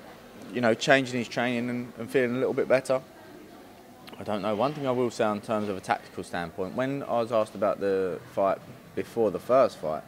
You 0.52 0.60
know, 0.60 0.74
changing 0.74 1.18
his 1.18 1.28
training 1.28 1.70
and, 1.70 1.92
and 1.98 2.10
feeling 2.10 2.36
a 2.36 2.38
little 2.38 2.54
bit 2.54 2.68
better. 2.68 3.00
I 4.18 4.22
don't 4.22 4.42
know. 4.42 4.54
One 4.54 4.72
thing 4.72 4.86
I 4.86 4.90
will 4.90 5.10
say 5.10 5.30
in 5.30 5.40
terms 5.40 5.68
of 5.68 5.76
a 5.76 5.80
tactical 5.80 6.22
standpoint, 6.22 6.74
when 6.74 7.02
I 7.02 7.20
was 7.20 7.32
asked 7.32 7.54
about 7.54 7.80
the 7.80 8.20
fight 8.32 8.58
before 8.94 9.30
the 9.30 9.40
first 9.40 9.78
fight, 9.78 10.02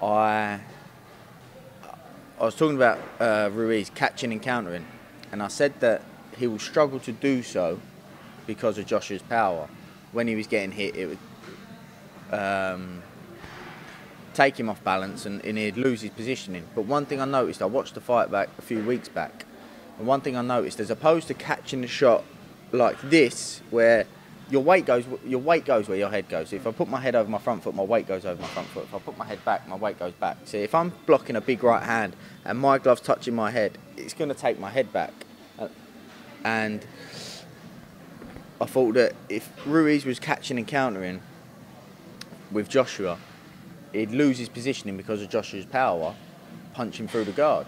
I 0.00 0.60
I 2.40 2.44
was 2.44 2.54
talking 2.54 2.76
about 2.76 2.98
uh, 3.20 3.50
Ruiz 3.52 3.90
catching 3.94 4.32
and 4.32 4.42
countering, 4.42 4.86
and 5.32 5.42
I 5.42 5.48
said 5.48 5.78
that 5.80 6.02
he 6.36 6.46
will 6.46 6.58
struggle 6.58 6.98
to 7.00 7.12
do 7.12 7.42
so 7.42 7.80
because 8.46 8.78
of 8.78 8.86
Joshua's 8.86 9.22
power. 9.22 9.68
When 10.12 10.28
he 10.28 10.34
was 10.34 10.46
getting 10.46 10.72
hit, 10.72 10.96
it 10.96 11.06
would 11.06 11.18
um, 12.38 13.02
take 14.34 14.58
him 14.58 14.68
off 14.68 14.82
balance 14.84 15.26
and, 15.26 15.44
and 15.44 15.56
he'd 15.56 15.76
lose 15.76 16.02
his 16.02 16.10
positioning. 16.10 16.66
But 16.74 16.82
one 16.82 17.06
thing 17.06 17.20
I 17.20 17.24
noticed, 17.24 17.62
I 17.62 17.66
watched 17.66 17.94
the 17.94 18.00
fight 18.00 18.30
back 18.30 18.48
a 18.58 18.62
few 18.62 18.84
weeks 18.84 19.08
back, 19.08 19.46
and 19.98 20.06
one 20.06 20.20
thing 20.20 20.36
I 20.36 20.42
noticed, 20.42 20.80
as 20.80 20.90
opposed 20.90 21.28
to 21.28 21.34
catching 21.34 21.80
the 21.80 21.86
shot 21.86 22.24
like 22.72 23.00
this, 23.02 23.62
where 23.70 24.06
your 24.50 24.62
weight 24.62 24.84
goes, 24.84 25.04
your 25.24 25.40
weight 25.40 25.64
goes 25.64 25.88
where 25.88 25.96
your 25.96 26.10
head 26.10 26.28
goes. 26.28 26.52
If 26.52 26.66
I 26.66 26.72
put 26.72 26.88
my 26.88 27.00
head 27.00 27.14
over 27.14 27.30
my 27.30 27.38
front 27.38 27.62
foot, 27.62 27.74
my 27.74 27.82
weight 27.82 28.06
goes 28.06 28.26
over 28.26 28.40
my 28.40 28.48
front 28.48 28.68
foot. 28.68 28.84
If 28.84 28.94
I 28.94 28.98
put 28.98 29.16
my 29.16 29.24
head 29.24 29.42
back, 29.44 29.66
my 29.66 29.76
weight 29.76 29.98
goes 29.98 30.12
back. 30.12 30.36
See, 30.44 30.58
if 30.58 30.74
I'm 30.74 30.92
blocking 31.06 31.36
a 31.36 31.40
big 31.40 31.64
right 31.64 31.82
hand 31.82 32.14
and 32.44 32.58
my 32.58 32.78
glove's 32.78 33.00
touching 33.00 33.34
my 33.34 33.50
head, 33.50 33.78
it's 33.96 34.12
going 34.12 34.28
to 34.28 34.34
take 34.34 34.58
my 34.58 34.70
head 34.70 34.92
back. 34.92 35.12
Uh, 35.58 35.68
And 36.44 36.84
I 38.60 38.66
thought 38.66 38.94
that 38.94 39.14
if 39.30 39.50
Ruiz 39.64 40.04
was 40.04 40.18
catching 40.18 40.58
and 40.58 40.66
countering, 40.66 41.20
with 42.50 42.68
Joshua, 42.68 43.18
he'd 43.94 44.10
lose 44.10 44.38
his 44.38 44.48
positioning 44.48 44.96
because 44.96 45.22
of 45.22 45.30
Joshua's 45.30 45.64
power, 45.64 46.14
punching 46.74 47.08
through 47.08 47.24
the 47.24 47.32
guard. 47.32 47.66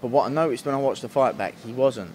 But 0.00 0.08
what 0.08 0.26
I 0.26 0.32
noticed 0.32 0.64
when 0.64 0.74
I 0.74 0.78
watched 0.78 1.02
the 1.02 1.08
fight 1.08 1.36
back, 1.36 1.54
he 1.64 1.72
wasn't. 1.72 2.12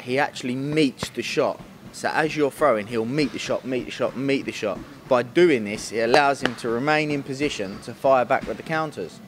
He 0.00 0.18
actually 0.18 0.54
meets 0.54 1.08
the 1.08 1.22
shot. 1.22 1.60
So 1.92 2.08
as 2.08 2.36
you're 2.36 2.50
throwing, 2.50 2.86
he'll 2.86 3.04
meet 3.04 3.32
the 3.32 3.38
shot, 3.38 3.64
meet 3.64 3.86
the 3.86 3.90
shot, 3.90 4.16
meet 4.16 4.44
the 4.44 4.52
shot. 4.52 4.78
By 5.08 5.22
doing 5.22 5.64
this, 5.64 5.92
it 5.92 6.00
allows 6.00 6.42
him 6.42 6.54
to 6.56 6.68
remain 6.68 7.10
in 7.10 7.22
position 7.22 7.80
to 7.82 7.94
fire 7.94 8.24
back 8.24 8.46
with 8.46 8.56
the 8.56 8.62
counters. 8.62 9.20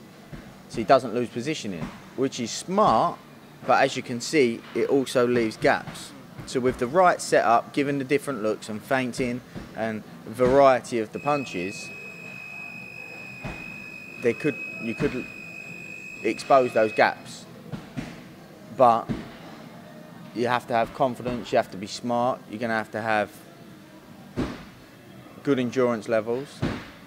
So 0.69 0.77
he 0.77 0.83
doesn't 0.83 1.13
lose 1.13 1.29
positioning, 1.29 1.87
which 2.15 2.39
is 2.39 2.51
smart, 2.51 3.19
but 3.67 3.83
as 3.83 3.95
you 3.95 4.03
can 4.03 4.19
see, 4.19 4.61
it 4.73 4.89
also 4.89 5.27
leaves 5.27 5.57
gaps. 5.57 6.11
So 6.47 6.59
with 6.59 6.77
the 6.77 6.87
right 6.87 7.21
setup, 7.21 7.73
given 7.73 7.97
the 7.97 8.03
different 8.03 8.43
looks 8.43 8.69
and 8.69 8.81
feinting 8.81 9.41
and 9.75 10.03
variety 10.25 10.99
of 10.99 11.11
the 11.11 11.19
punches, 11.19 11.89
they 14.25 14.33
could 14.33 14.55
you 14.81 14.95
could 14.95 15.23
expose 16.23 16.73
those 16.73 16.91
gaps. 16.91 17.45
But 18.75 19.07
you 20.33 20.47
have 20.47 20.65
to 20.67 20.73
have 20.73 20.93
confidence, 20.95 21.51
you 21.51 21.57
have 21.57 21.69
to 21.71 21.77
be 21.77 21.85
smart, 21.85 22.41
you're 22.49 22.59
gonna 22.59 22.73
have 22.73 22.89
to 22.91 23.01
have 23.01 23.29
good 25.43 25.59
endurance 25.59 26.09
levels. 26.09 26.47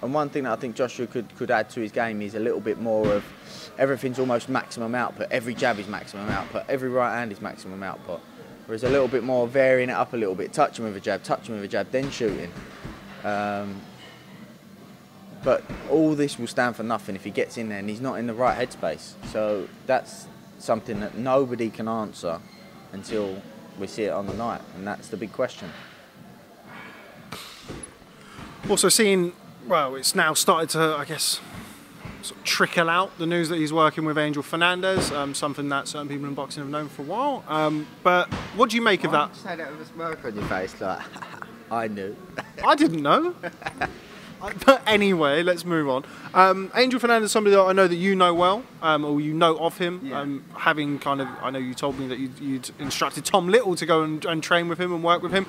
And 0.01 0.13
one 0.13 0.29
thing 0.29 0.43
that 0.45 0.53
I 0.53 0.55
think 0.55 0.77
Joshua 0.77 1.07
could, 1.07 1.35
could 1.35 1.51
add 1.51 1.69
to 1.71 1.81
his 1.81 1.91
game 1.91 2.21
is 2.21 2.35
a 2.35 2.39
little 2.39 2.61
bit 2.61 2.79
more 2.79 3.05
of 3.11 3.25
everything's 3.77 4.17
almost 4.17 4.47
maximum 4.47 4.95
output. 4.95 5.27
Every 5.29 5.53
jab 5.53 5.77
is 5.77 5.89
maximum 5.89 6.29
output. 6.29 6.63
Every 6.69 6.87
right 6.87 7.17
hand 7.17 7.33
is 7.33 7.41
maximum 7.41 7.83
output. 7.83 8.21
Whereas 8.65 8.85
a 8.85 8.89
little 8.89 9.09
bit 9.09 9.25
more 9.25 9.45
varying 9.45 9.89
it 9.89 9.97
up 10.03 10.13
a 10.13 10.17
little 10.17 10.35
bit, 10.35 10.53
touching 10.53 10.85
with 10.85 10.95
a 10.95 11.01
jab, 11.01 11.23
touching 11.23 11.55
with 11.55 11.65
a 11.65 11.67
jab, 11.67 11.91
then 11.91 12.09
shooting. 12.11 12.51
Um, 13.25 13.81
but 15.43 15.63
all 15.89 16.15
this 16.15 16.37
will 16.37 16.47
stand 16.47 16.75
for 16.75 16.83
nothing 16.83 17.15
if 17.15 17.23
he 17.23 17.31
gets 17.31 17.57
in 17.57 17.69
there 17.69 17.79
and 17.79 17.89
he's 17.89 18.01
not 18.01 18.15
in 18.15 18.27
the 18.27 18.33
right 18.33 18.57
headspace. 18.57 19.13
So 19.27 19.67
that's 19.85 20.27
something 20.57 20.99
that 20.99 21.17
nobody 21.17 21.69
can 21.69 21.87
answer 21.87 22.39
until 22.91 23.41
we 23.79 23.87
see 23.87 24.03
it 24.03 24.11
on 24.11 24.27
the 24.27 24.33
night, 24.33 24.61
and 24.75 24.85
that's 24.85 25.07
the 25.07 25.17
big 25.17 25.31
question. 25.31 25.69
Also, 28.69 28.89
seeing, 28.89 29.33
well, 29.67 29.95
it's 29.95 30.13
now 30.13 30.33
started 30.33 30.69
to, 30.71 30.95
I 30.97 31.05
guess, 31.05 31.39
sort 32.21 32.37
of 32.39 32.43
trickle 32.43 32.89
out 32.89 33.17
the 33.17 33.25
news 33.25 33.49
that 33.49 33.57
he's 33.57 33.71
working 33.71 34.05
with 34.05 34.17
Angel 34.17 34.43
Fernandez, 34.43 35.11
um, 35.11 35.33
something 35.33 35.69
that 35.69 35.87
certain 35.87 36.09
people 36.09 36.27
in 36.27 36.33
boxing 36.33 36.61
have 36.63 36.69
known 36.69 36.89
for 36.89 37.03
a 37.03 37.05
while. 37.05 37.43
Um, 37.47 37.87
but 38.03 38.31
what 38.55 38.69
do 38.69 38.75
you 38.75 38.81
make 38.81 39.03
of 39.05 39.11
that? 39.13 39.35
Say 39.35 39.55
that 39.55 39.71
with 39.71 39.81
a 39.81 39.85
smirk 39.85 40.23
on 40.25 40.35
your 40.35 40.45
face, 40.45 40.79
like 40.81 41.01
I 41.71 41.87
knew. 41.87 42.15
I 42.65 42.75
didn't 42.75 43.01
know. 43.01 43.33
but 44.65 44.81
anyway, 44.87 45.43
let's 45.43 45.65
move 45.65 45.89
on. 45.89 46.05
Um, 46.33 46.71
Angel 46.75 46.99
Fernandez 46.99 47.27
is 47.27 47.31
somebody 47.31 47.55
that 47.55 47.61
I 47.61 47.73
know 47.73 47.87
that 47.87 47.95
you 47.95 48.15
know 48.15 48.33
well, 48.33 48.63
um, 48.81 49.03
or 49.03 49.19
you 49.19 49.33
know 49.33 49.57
of 49.57 49.77
him, 49.77 50.01
Yeah. 50.03 50.21
um, 50.21 50.43
having 50.55 50.99
kind 50.99 51.21
of, 51.21 51.27
I 51.41 51.49
know 51.49 51.59
you 51.59 51.73
told 51.73 51.99
me 51.99 52.07
that 52.07 52.19
you'd, 52.19 52.39
you'd 52.39 52.69
instructed 52.79 53.25
Tom 53.25 53.47
Little 53.49 53.75
to 53.75 53.85
go 53.85 54.03
and, 54.03 54.23
and 54.25 54.41
train 54.41 54.67
with 54.69 54.79
him 54.79 54.93
and 54.93 55.03
work 55.03 55.21
with 55.21 55.31
him. 55.31 55.45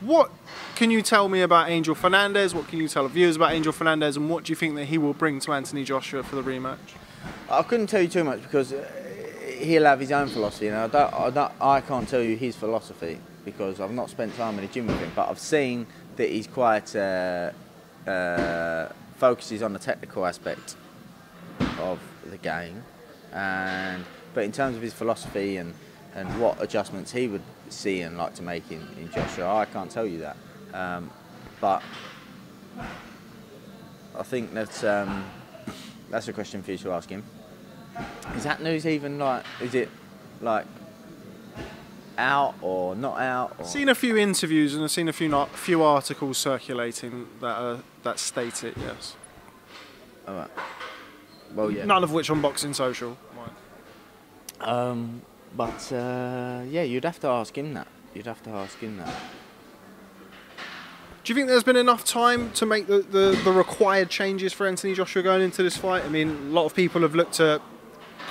What 0.00 0.30
can 0.76 0.90
you 0.90 1.00
tell 1.02 1.28
me 1.28 1.40
about 1.40 1.70
Angel 1.70 1.94
Fernandez? 1.94 2.54
What 2.54 2.68
can 2.68 2.78
you 2.78 2.88
tell 2.88 3.04
the 3.04 3.08
viewers 3.08 3.36
about 3.36 3.52
Angel 3.52 3.72
Fernandez, 3.72 4.16
and 4.16 4.28
what 4.28 4.44
do 4.44 4.52
you 4.52 4.56
think 4.56 4.74
that 4.76 4.86
he 4.86 4.98
will 4.98 5.14
bring 5.14 5.40
to 5.40 5.52
Anthony 5.52 5.84
Joshua 5.84 6.22
for 6.22 6.36
the 6.36 6.42
rematch? 6.42 6.78
I 7.50 7.62
couldn't 7.62 7.86
tell 7.86 8.02
you 8.02 8.08
too 8.08 8.24
much 8.24 8.42
because 8.42 8.72
uh, 8.72 8.86
he'll 9.58 9.84
have 9.84 10.00
his 10.00 10.12
own 10.12 10.28
philosophy. 10.28 10.70
I, 10.70 10.86
don't, 10.88 11.14
I, 11.14 11.30
don't, 11.30 11.52
I 11.60 11.80
can't 11.80 12.08
tell 12.08 12.20
you 12.22 12.36
his 12.36 12.56
philosophy 12.56 13.18
because 13.44 13.80
I've 13.80 13.92
not 13.92 14.10
spent 14.10 14.34
time 14.36 14.58
in 14.58 14.66
the 14.66 14.72
gym 14.72 14.86
with 14.86 14.98
him. 14.98 15.12
But 15.14 15.28
I've 15.30 15.38
seen 15.38 15.86
that 16.16 16.28
he's 16.28 16.46
quite 16.46 16.94
uh, 16.96 17.50
uh, 18.06 18.88
focuses 19.16 19.62
on 19.62 19.72
the 19.72 19.78
technical 19.78 20.26
aspect 20.26 20.76
of 21.78 21.98
the 22.26 22.38
game, 22.38 22.82
and 23.32 24.04
but 24.34 24.44
in 24.44 24.52
terms 24.52 24.76
of 24.76 24.82
his 24.82 24.92
philosophy 24.92 25.56
and 25.56 25.74
and 26.14 26.28
what 26.40 26.60
adjustments 26.62 27.10
he 27.12 27.26
would 27.26 27.42
see 27.68 28.02
and 28.02 28.16
like 28.16 28.34
to 28.34 28.42
make 28.42 28.70
in, 28.70 28.86
in 28.98 29.10
Joshua, 29.10 29.56
I 29.56 29.64
can't 29.64 29.90
tell 29.90 30.06
you 30.06 30.20
that. 30.20 30.36
Um, 30.72 31.10
but 31.60 31.82
I 34.16 34.22
think 34.22 34.54
that 34.54 34.84
um, 34.84 35.24
that's 36.10 36.28
a 36.28 36.32
question 36.32 36.62
for 36.62 36.72
you 36.72 36.78
to 36.78 36.92
ask 36.92 37.08
him. 37.08 37.24
Is 38.36 38.44
that 38.44 38.62
news 38.62 38.86
even 38.86 39.18
like? 39.18 39.44
Is 39.60 39.74
it 39.74 39.88
like 40.40 40.66
out 42.18 42.54
or 42.60 42.94
not 42.94 43.20
out? 43.20 43.56
Or? 43.58 43.64
Seen 43.64 43.88
a 43.88 43.94
few 43.94 44.16
interviews 44.16 44.74
and 44.74 44.84
I've 44.84 44.90
seen 44.90 45.08
a 45.08 45.12
few 45.12 45.28
not, 45.28 45.50
few 45.50 45.82
articles 45.82 46.38
circulating 46.38 47.28
that 47.40 47.56
uh, 47.56 47.78
that 48.02 48.18
state 48.18 48.64
it. 48.64 48.74
Yes, 48.76 49.16
All 50.26 50.34
right. 50.34 50.50
Well, 51.54 51.70
yeah. 51.70 51.84
none 51.84 52.02
of 52.02 52.12
which 52.12 52.30
on 52.30 52.40
Boxing 52.40 52.74
Social. 52.74 53.16
Um, 54.60 55.22
but 55.56 55.92
uh, 55.92 56.62
yeah, 56.68 56.82
you'd 56.82 57.04
have 57.04 57.20
to 57.20 57.28
ask 57.28 57.56
him 57.56 57.74
that. 57.74 57.86
You'd 58.14 58.26
have 58.26 58.42
to 58.44 58.50
ask 58.50 58.78
him 58.78 58.96
that. 58.98 59.14
Do 61.22 61.32
you 61.32 61.34
think 61.34 61.48
there's 61.48 61.64
been 61.64 61.76
enough 61.76 62.04
time 62.04 62.50
to 62.52 62.66
make 62.66 62.86
the, 62.86 62.98
the, 62.98 63.40
the 63.44 63.52
required 63.52 64.10
changes 64.10 64.52
for 64.52 64.66
Anthony 64.66 64.94
Joshua 64.94 65.22
going 65.22 65.42
into 65.42 65.62
this 65.62 65.76
fight? 65.76 66.04
I 66.04 66.08
mean, 66.08 66.28
a 66.28 66.50
lot 66.50 66.66
of 66.66 66.74
people 66.74 67.00
have 67.00 67.14
looked 67.14 67.40
at 67.40 67.62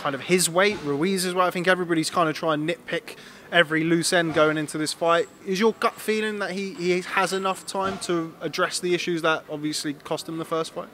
kind 0.04 0.16
of 0.16 0.22
his 0.22 0.50
weight, 0.50 0.78
Ruiz's 0.84 1.34
weight. 1.34 1.46
I 1.46 1.50
think 1.50 1.66
everybody's 1.66 2.10
kind 2.10 2.28
of 2.28 2.36
trying 2.36 2.68
to 2.68 2.76
nitpick 2.76 3.16
every 3.54 3.86
loose 3.86 4.12
end 4.12 4.34
going 4.34 4.58
into 4.58 4.78
this 4.78 4.92
fight. 4.92 5.30
Is 5.48 5.62
your 5.62 5.72
gut 5.80 5.94
feeling 5.94 6.40
that 6.40 6.52
he, 6.52 6.74
he 6.74 7.00
has 7.00 7.32
enough 7.32 7.66
time 7.66 7.98
to 8.00 8.36
address 8.42 8.82
the 8.82 8.94
issues 8.94 9.22
that 9.22 9.46
obviously 9.50 9.94
cost 9.94 10.28
him 10.28 10.40
the 10.40 10.46
first 10.46 10.74
fight? 10.74 10.90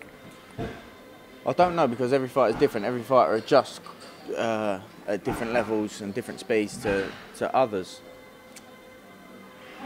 I 1.43 1.53
don't 1.53 1.75
know 1.75 1.87
because 1.87 2.13
every 2.13 2.27
fight 2.27 2.51
is 2.51 2.55
different. 2.57 2.85
Every 2.85 3.01
fighter 3.01 3.33
adjusts 3.33 3.79
uh, 4.37 4.79
at 5.07 5.23
different 5.23 5.53
levels 5.53 6.01
and 6.01 6.13
different 6.13 6.39
speeds 6.39 6.77
to, 6.83 7.09
to 7.37 7.55
others. 7.55 8.01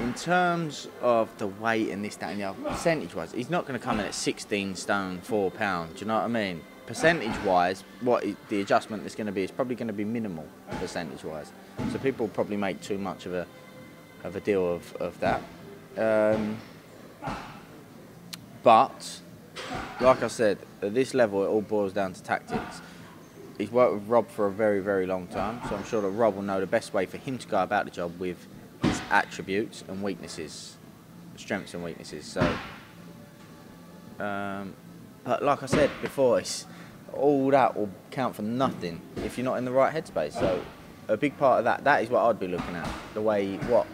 In 0.01 0.13
terms 0.15 0.89
of 1.01 1.29
the 1.37 1.47
weight 1.47 1.91
and 1.91 2.03
this, 2.03 2.17
that, 2.17 2.31
and 2.31 2.41
the 2.41 2.43
other, 2.43 2.61
percentage 2.61 3.15
wise, 3.15 3.31
he's 3.31 3.49
not 3.49 3.65
going 3.65 3.79
to 3.79 3.85
come 3.85 4.01
in 4.01 4.05
at 4.05 4.13
16 4.13 4.75
stone, 4.75 5.19
4 5.19 5.49
pounds. 5.51 5.93
Do 5.93 5.99
you 6.01 6.07
know 6.07 6.15
what 6.15 6.25
I 6.25 6.27
mean? 6.27 6.61
Percentage 6.85 7.37
wise, 7.43 7.83
what 8.01 8.25
the 8.49 8.61
adjustment 8.61 9.05
is 9.05 9.15
going 9.15 9.27
to 9.27 9.33
be 9.33 9.43
is 9.43 9.51
probably 9.51 9.75
going 9.75 9.87
to 9.87 9.93
be 9.93 10.03
minimal, 10.03 10.45
percentage 10.79 11.23
wise. 11.23 11.51
So 11.91 11.97
people 11.97 12.27
probably 12.27 12.57
make 12.57 12.81
too 12.81 12.97
much 12.97 13.25
of 13.25 13.33
a, 13.33 13.47
of 14.23 14.35
a 14.35 14.41
deal 14.41 14.73
of, 14.73 14.95
of 14.97 15.19
that. 15.21 15.41
Um, 15.97 16.57
but 18.63 19.19
like 20.01 20.23
I 20.23 20.27
said, 20.27 20.57
at 20.81 20.93
this 20.93 21.13
level, 21.13 21.43
it 21.43 21.47
all 21.47 21.61
boils 21.61 21.93
down 21.93 22.13
to 22.13 22.23
tactics. 22.23 22.81
He's 23.57 23.71
worked 23.71 23.93
with 23.93 24.07
Rob 24.07 24.29
for 24.29 24.47
a 24.47 24.51
very, 24.51 24.79
very 24.79 25.05
long 25.05 25.27
time, 25.27 25.61
so 25.69 25.75
I'm 25.75 25.85
sure 25.85 26.01
that 26.01 26.09
Rob 26.09 26.35
will 26.35 26.41
know 26.41 26.59
the 26.59 26.67
best 26.67 26.93
way 26.93 27.05
for 27.05 27.17
him 27.17 27.37
to 27.37 27.47
go 27.47 27.61
about 27.61 27.85
the 27.85 27.91
job 27.91 28.19
with 28.19 28.47
his 28.81 28.99
attributes 29.09 29.83
and 29.87 30.01
weaknesses, 30.01 30.75
strengths 31.37 31.73
and 31.73 31.83
weaknesses. 31.83 32.25
So, 32.25 32.41
um, 34.19 34.73
but 35.23 35.43
like 35.43 35.63
I 35.63 35.67
said 35.67 35.91
before, 36.01 36.39
it's, 36.39 36.65
all 37.13 37.49
that 37.51 37.75
will 37.75 37.89
count 38.11 38.35
for 38.35 38.41
nothing 38.41 39.01
if 39.17 39.37
you're 39.37 39.45
not 39.45 39.55
in 39.55 39.65
the 39.65 39.71
right 39.71 39.93
headspace. 39.93 40.33
So, 40.33 40.61
a 41.07 41.17
big 41.17 41.37
part 41.37 41.59
of 41.59 41.65
that, 41.65 41.83
that 41.83 42.03
is 42.03 42.09
what 42.09 42.23
I'd 42.23 42.39
be 42.39 42.47
looking 42.47 42.75
at. 42.75 42.89
The 43.13 43.21
way, 43.21 43.55
what, 43.57 43.87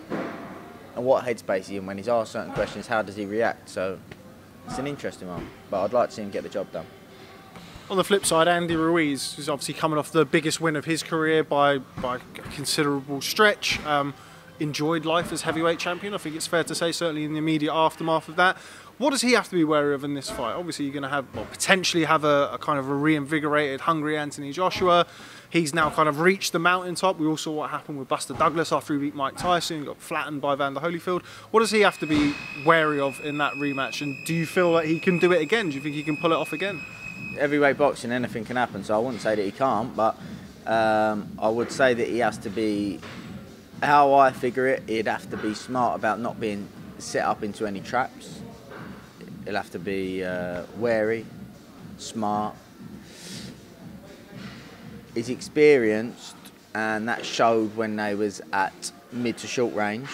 and 0.95 1.05
what 1.05 1.25
headspace 1.25 1.67
he 1.67 1.77
in 1.77 1.85
when 1.85 1.97
he's 1.97 2.07
asked 2.07 2.33
certain 2.33 2.53
questions, 2.53 2.87
how 2.87 3.01
does 3.01 3.15
he 3.15 3.25
react? 3.25 3.69
So, 3.69 3.99
it's 4.67 4.77
an 4.77 4.87
interesting 4.87 5.27
one, 5.27 5.47
but 5.69 5.83
I'd 5.83 5.93
like 5.93 6.09
to 6.09 6.15
see 6.15 6.21
him 6.21 6.29
get 6.29 6.43
the 6.43 6.49
job 6.49 6.71
done. 6.71 6.85
On 7.89 7.97
the 7.97 8.03
flip 8.03 8.23
side, 8.23 8.47
Andy 8.47 8.75
Ruiz 8.75 9.39
is 9.39 9.49
obviously 9.49 9.73
coming 9.73 9.97
off 9.97 10.11
the 10.11 10.23
biggest 10.23 10.61
win 10.61 10.75
of 10.75 10.85
his 10.85 11.01
career 11.01 11.43
by 11.43 11.79
by 11.79 12.17
a 12.17 12.19
considerable 12.53 13.19
stretch. 13.19 13.83
Um, 13.83 14.13
enjoyed 14.59 15.05
life 15.05 15.31
as 15.31 15.41
heavyweight 15.41 15.79
champion. 15.79 16.13
I 16.13 16.17
think 16.17 16.35
it's 16.35 16.45
fair 16.45 16.63
to 16.65 16.75
say, 16.75 16.91
certainly 16.91 17.23
in 17.23 17.31
the 17.31 17.39
immediate 17.39 17.73
aftermath 17.73 18.27
of 18.27 18.35
that. 18.35 18.57
What 18.99 19.11
does 19.11 19.21
he 19.21 19.31
have 19.31 19.47
to 19.47 19.55
be 19.55 19.63
wary 19.63 19.95
of 19.95 20.03
in 20.03 20.13
this 20.13 20.29
fight? 20.29 20.55
Obviously, 20.55 20.83
you're 20.83 20.93
going 20.93 21.03
to 21.03 21.09
have, 21.09 21.25
well, 21.33 21.45
potentially 21.45 22.03
have 22.03 22.25
a, 22.25 22.49
a 22.51 22.57
kind 22.57 22.77
of 22.77 22.89
a 22.89 22.93
reinvigorated, 22.93 23.79
hungry 23.79 24.17
Anthony 24.17 24.51
Joshua. 24.51 25.07
He's 25.49 25.73
now 25.73 25.89
kind 25.89 26.09
of 26.09 26.19
reached 26.19 26.51
the 26.51 26.59
mountaintop. 26.59 27.17
We 27.17 27.25
all 27.25 27.37
saw 27.37 27.53
what 27.53 27.69
happened 27.69 27.97
with 27.97 28.09
Buster 28.09 28.33
Douglas 28.33 28.73
after 28.73 28.93
he 28.93 28.99
beat 28.99 29.15
Mike 29.15 29.37
Tyson, 29.37 29.85
got 29.85 30.01
flattened 30.01 30.41
by 30.41 30.55
Vander 30.55 30.81
Holyfield. 30.81 31.23
What 31.51 31.61
does 31.61 31.71
he 31.71 31.79
have 31.79 31.97
to 31.99 32.05
be 32.05 32.35
wary 32.65 32.99
of 32.99 33.17
in 33.21 33.37
that 33.37 33.53
rematch? 33.53 34.01
And 34.01 34.17
do 34.27 34.33
you 34.33 34.45
feel 34.45 34.73
that 34.73 34.85
he 34.85 34.99
can 34.99 35.17
do 35.17 35.31
it 35.31 35.41
again? 35.41 35.69
Do 35.69 35.75
you 35.75 35.81
think 35.81 35.95
he 35.95 36.03
can 36.03 36.17
pull 36.17 36.33
it 36.33 36.35
off 36.35 36.51
again? 36.51 36.81
Every 37.37 37.57
Heavyweight 37.57 37.77
boxing, 37.77 38.11
anything 38.11 38.43
can 38.43 38.57
happen, 38.57 38.83
so 38.83 38.95
I 38.95 38.97
wouldn't 38.97 39.21
say 39.21 39.35
that 39.35 39.43
he 39.43 39.51
can't, 39.51 39.95
but 39.95 40.17
um, 40.65 41.31
I 41.39 41.47
would 41.47 41.71
say 41.71 41.93
that 41.93 42.09
he 42.09 42.19
has 42.19 42.37
to 42.39 42.49
be, 42.49 42.99
how 43.81 44.13
I 44.13 44.33
figure 44.33 44.67
it, 44.67 44.83
he'd 44.87 45.07
have 45.07 45.29
to 45.29 45.37
be 45.37 45.53
smart 45.53 45.97
about 45.97 46.19
not 46.19 46.37
being 46.37 46.67
set 46.97 47.23
up 47.23 47.43
into 47.43 47.65
any 47.65 47.79
traps. 47.79 48.38
He'll 49.45 49.55
have 49.55 49.71
to 49.71 49.79
be 49.79 50.23
uh, 50.23 50.63
wary, 50.77 51.25
smart. 51.97 52.55
He's 55.15 55.29
experienced, 55.29 56.35
and 56.75 57.07
that 57.09 57.25
showed 57.25 57.75
when 57.75 57.95
they 57.95 58.15
was 58.15 58.41
at 58.53 58.91
mid 59.11 59.37
to 59.37 59.47
short 59.47 59.73
range. 59.73 60.09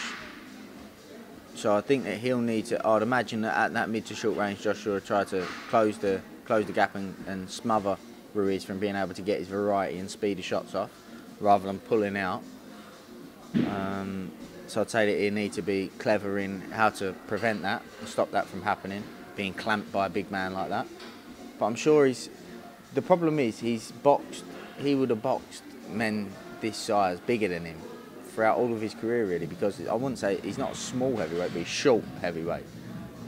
So 1.56 1.76
I 1.76 1.82
think 1.82 2.04
that 2.04 2.18
he'll 2.18 2.40
need 2.40 2.66
to. 2.68 2.86
I'd 2.86 3.02
imagine 3.02 3.42
that 3.42 3.58
at 3.58 3.74
that 3.74 3.90
mid 3.90 4.06
to 4.08 4.16
short 4.16 4.38
range, 4.38 4.62
Joshua 4.62 4.94
will 4.94 5.02
try 5.02 5.24
to 5.26 5.46
close 5.70 5.98
the 5.98 6.22
close 6.46 6.66
the 6.66 6.74
gap 6.74 6.96
and, 6.96 7.16
and 7.28 7.50
smother 7.50 7.98
Ruiz 8.34 8.64
from 8.64 8.80
being 8.80 8.96
able 8.96 9.14
to 9.14 9.22
get 9.22 9.40
his 9.40 9.48
variety 9.48 9.98
and 9.98 10.10
speedy 10.10 10.42
shots 10.42 10.76
off, 10.76 10.92
rather 11.40 11.66
than 11.66 11.80
pulling 11.80 12.18
out. 12.18 12.44
Um, 13.56 14.32
so 14.68 14.82
I'd 14.82 14.90
say 14.90 15.06
that 15.12 15.20
he 15.20 15.30
need 15.30 15.54
to 15.54 15.62
be 15.62 15.92
clever 16.00 16.40
in 16.40 16.62
how 16.72 16.90
to 16.92 17.14
prevent 17.28 17.62
that 17.62 17.84
stop 18.06 18.32
that 18.32 18.48
from 18.48 18.62
happening, 18.62 19.04
being 19.36 19.54
clamped 19.54 19.92
by 19.92 20.08
a 20.08 20.10
big 20.10 20.32
man 20.32 20.54
like 20.54 20.70
that. 20.70 20.88
But 21.60 21.66
I'm 21.66 21.76
sure 21.76 22.06
he's. 22.06 22.30
The 22.94 23.02
problem 23.02 23.40
is 23.40 23.60
he's 23.60 23.92
boxed. 23.92 24.46
He 24.78 24.96
would 24.96 25.10
have 25.10 25.22
boxed 25.22 25.64
men 25.92 26.32
this 26.62 26.78
size, 26.78 27.20
bigger 27.20 27.48
than 27.48 27.66
him, 27.66 27.78
throughout 28.34 28.58
all 28.58 28.74
of 28.74 28.82
his 28.82 28.94
career, 28.94 29.26
really. 29.26 29.46
Because 29.46 29.86
I 29.88 29.94
wouldn't 29.94 30.20
say 30.20 30.40
he's 30.42 30.58
not 30.58 30.74
a 30.74 30.76
small 30.76 31.16
heavyweight, 31.16 31.52
but 31.52 31.60
he's 31.60 31.68
short 31.68 32.04
heavyweight. 32.22 32.66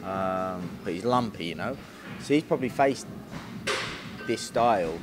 Um, 0.04 0.70
but 0.84 0.94
he's 0.94 1.04
lumpy, 1.04 1.46
you 1.46 1.56
know. 1.56 1.78
So 2.22 2.34
he's 2.34 2.44
probably 2.44 2.70
faced 2.70 3.08
this 4.26 4.42
style 4.42 4.98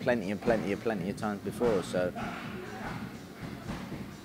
plenty 0.00 0.30
and 0.30 0.40
plenty 0.40 0.72
and 0.72 0.80
plenty 0.80 1.10
of 1.10 1.16
times 1.16 1.40
before. 1.42 1.82
So 1.82 2.12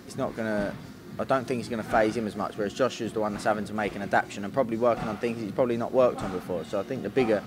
it's 0.06 0.16
not 0.16 0.36
gonna. 0.36 0.74
I 1.20 1.26
don't 1.26 1.46
think 1.46 1.60
it's 1.60 1.70
going 1.70 1.84
to 1.84 1.90
phase 1.90 2.18
him 2.18 2.26
as 2.26 2.36
much. 2.36 2.58
Whereas 2.58 2.74
Joshua's 2.74 3.14
the 3.14 3.20
one 3.20 3.34
that's 3.34 3.44
having 3.44 3.66
to 3.66 3.74
make 3.74 3.96
an 3.96 4.02
adaptation 4.02 4.44
and 4.44 4.54
probably 4.54 4.78
working 4.78 5.08
on 5.08 5.18
things 5.18 5.40
he's 5.40 5.52
probably 5.52 5.78
not 5.78 5.92
worked 5.92 6.22
on 6.22 6.32
before. 6.32 6.66
So 6.66 6.80
I 6.80 6.84
think 6.84 7.04
the 7.04 7.10
bigger, 7.10 7.44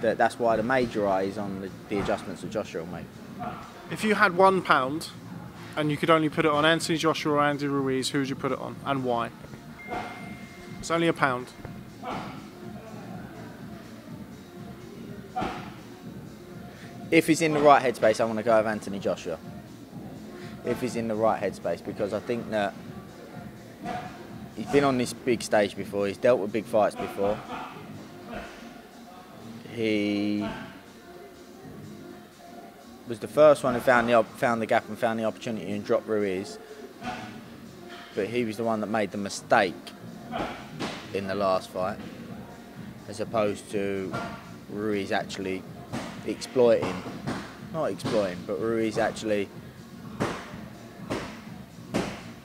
that 0.00 0.16
that's 0.16 0.38
why 0.38 0.56
the 0.56 0.62
major 0.62 1.06
eye 1.06 1.22
is 1.22 1.36
on 1.36 1.60
the, 1.60 1.70
the 1.90 1.98
adjustments 1.98 2.40
that 2.40 2.50
Joshua 2.50 2.82
will 2.82 2.92
make. 2.92 3.04
If 3.90 4.04
you 4.04 4.14
had 4.14 4.36
one 4.36 4.62
pound 4.62 5.10
and 5.76 5.90
you 5.90 5.98
could 5.98 6.08
only 6.08 6.30
put 6.30 6.46
it 6.46 6.50
on 6.50 6.64
Anthony 6.64 6.96
Joshua 6.96 7.34
or 7.34 7.40
Andy 7.42 7.66
Ruiz, 7.66 8.08
who 8.08 8.20
would 8.20 8.28
you 8.28 8.36
put 8.36 8.52
it 8.52 8.58
on 8.58 8.76
and 8.86 9.04
why? 9.04 9.30
It's 10.78 10.90
only 10.90 11.08
a 11.08 11.12
pound. 11.12 11.48
If 17.10 17.26
he's 17.26 17.42
in 17.42 17.52
the 17.52 17.60
right 17.60 17.82
headspace, 17.82 18.20
I 18.20 18.24
want 18.24 18.38
to 18.38 18.44
go 18.44 18.56
with 18.56 18.66
Anthony 18.66 18.98
Joshua. 18.98 19.38
If 20.64 20.80
he's 20.80 20.96
in 20.96 21.08
the 21.08 21.14
right 21.14 21.42
headspace, 21.42 21.84
because 21.84 22.14
I 22.14 22.20
think 22.20 22.50
that 22.50 22.72
he's 24.56 24.66
been 24.66 24.84
on 24.84 24.98
this 24.98 25.12
big 25.12 25.42
stage 25.42 25.76
before. 25.76 26.06
He's 26.06 26.16
dealt 26.16 26.40
with 26.40 26.52
big 26.52 26.64
fights 26.64 26.94
before. 26.94 27.38
He 29.74 30.46
was 33.08 33.18
the 33.18 33.28
first 33.28 33.64
one 33.64 33.74
who 33.74 33.80
found 33.80 34.08
the 34.08 34.22
found 34.36 34.60
the 34.60 34.66
gap 34.66 34.88
and 34.88 34.98
found 34.98 35.18
the 35.18 35.24
opportunity 35.24 35.70
and 35.72 35.84
dropped 35.84 36.06
Ruiz. 36.06 36.58
But 38.14 38.28
he 38.28 38.44
was 38.44 38.56
the 38.56 38.64
one 38.64 38.80
that 38.80 38.88
made 38.88 39.12
the 39.12 39.18
mistake 39.18 39.74
in 41.14 41.26
the 41.26 41.34
last 41.34 41.70
fight, 41.70 41.98
as 43.08 43.20
opposed 43.20 43.70
to 43.70 44.12
Ruiz 44.68 45.12
actually 45.12 45.62
exploiting, 46.26 47.02
not 47.72 47.86
exploiting, 47.86 48.38
but 48.46 48.60
Ruiz 48.60 48.98
actually. 48.98 49.48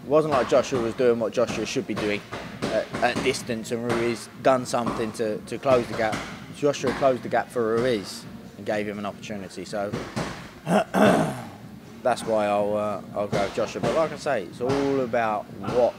It 0.06 0.10
wasn't 0.10 0.34
like 0.34 0.48
Joshua 0.48 0.80
was 0.80 0.94
doing 0.94 1.20
what 1.20 1.34
Joshua 1.34 1.66
should 1.66 1.88
be 1.88 1.96
doing 1.96 2.22
at, 2.62 2.86
at 3.02 3.24
distance, 3.24 3.72
and 3.72 3.92
Ruiz 3.92 4.30
done 4.44 4.64
something 4.64 5.12
to, 5.14 5.40
to 5.40 5.58
close 5.58 5.88
the 5.88 5.98
gap. 5.98 6.16
Joshua 6.56 6.92
closed 7.00 7.24
the 7.24 7.30
gap 7.30 7.50
for 7.50 7.76
Ruiz 7.76 8.24
and 8.58 8.68
gave 8.68 8.88
him 8.88 9.00
an 9.00 9.08
opportunity. 9.08 9.66
So 9.66 9.92
that's 10.64 12.24
why 12.24 12.46
I'll 12.46 12.78
uh, 12.78 13.02
I'll 13.16 13.28
go 13.28 13.42
with 13.42 13.56
Joshua. 13.56 13.82
But 13.82 13.96
like 13.96 14.12
I 14.12 14.18
say, 14.18 14.44
it's 14.44 14.62
all 14.62 15.00
about 15.00 15.46
what 15.74 15.96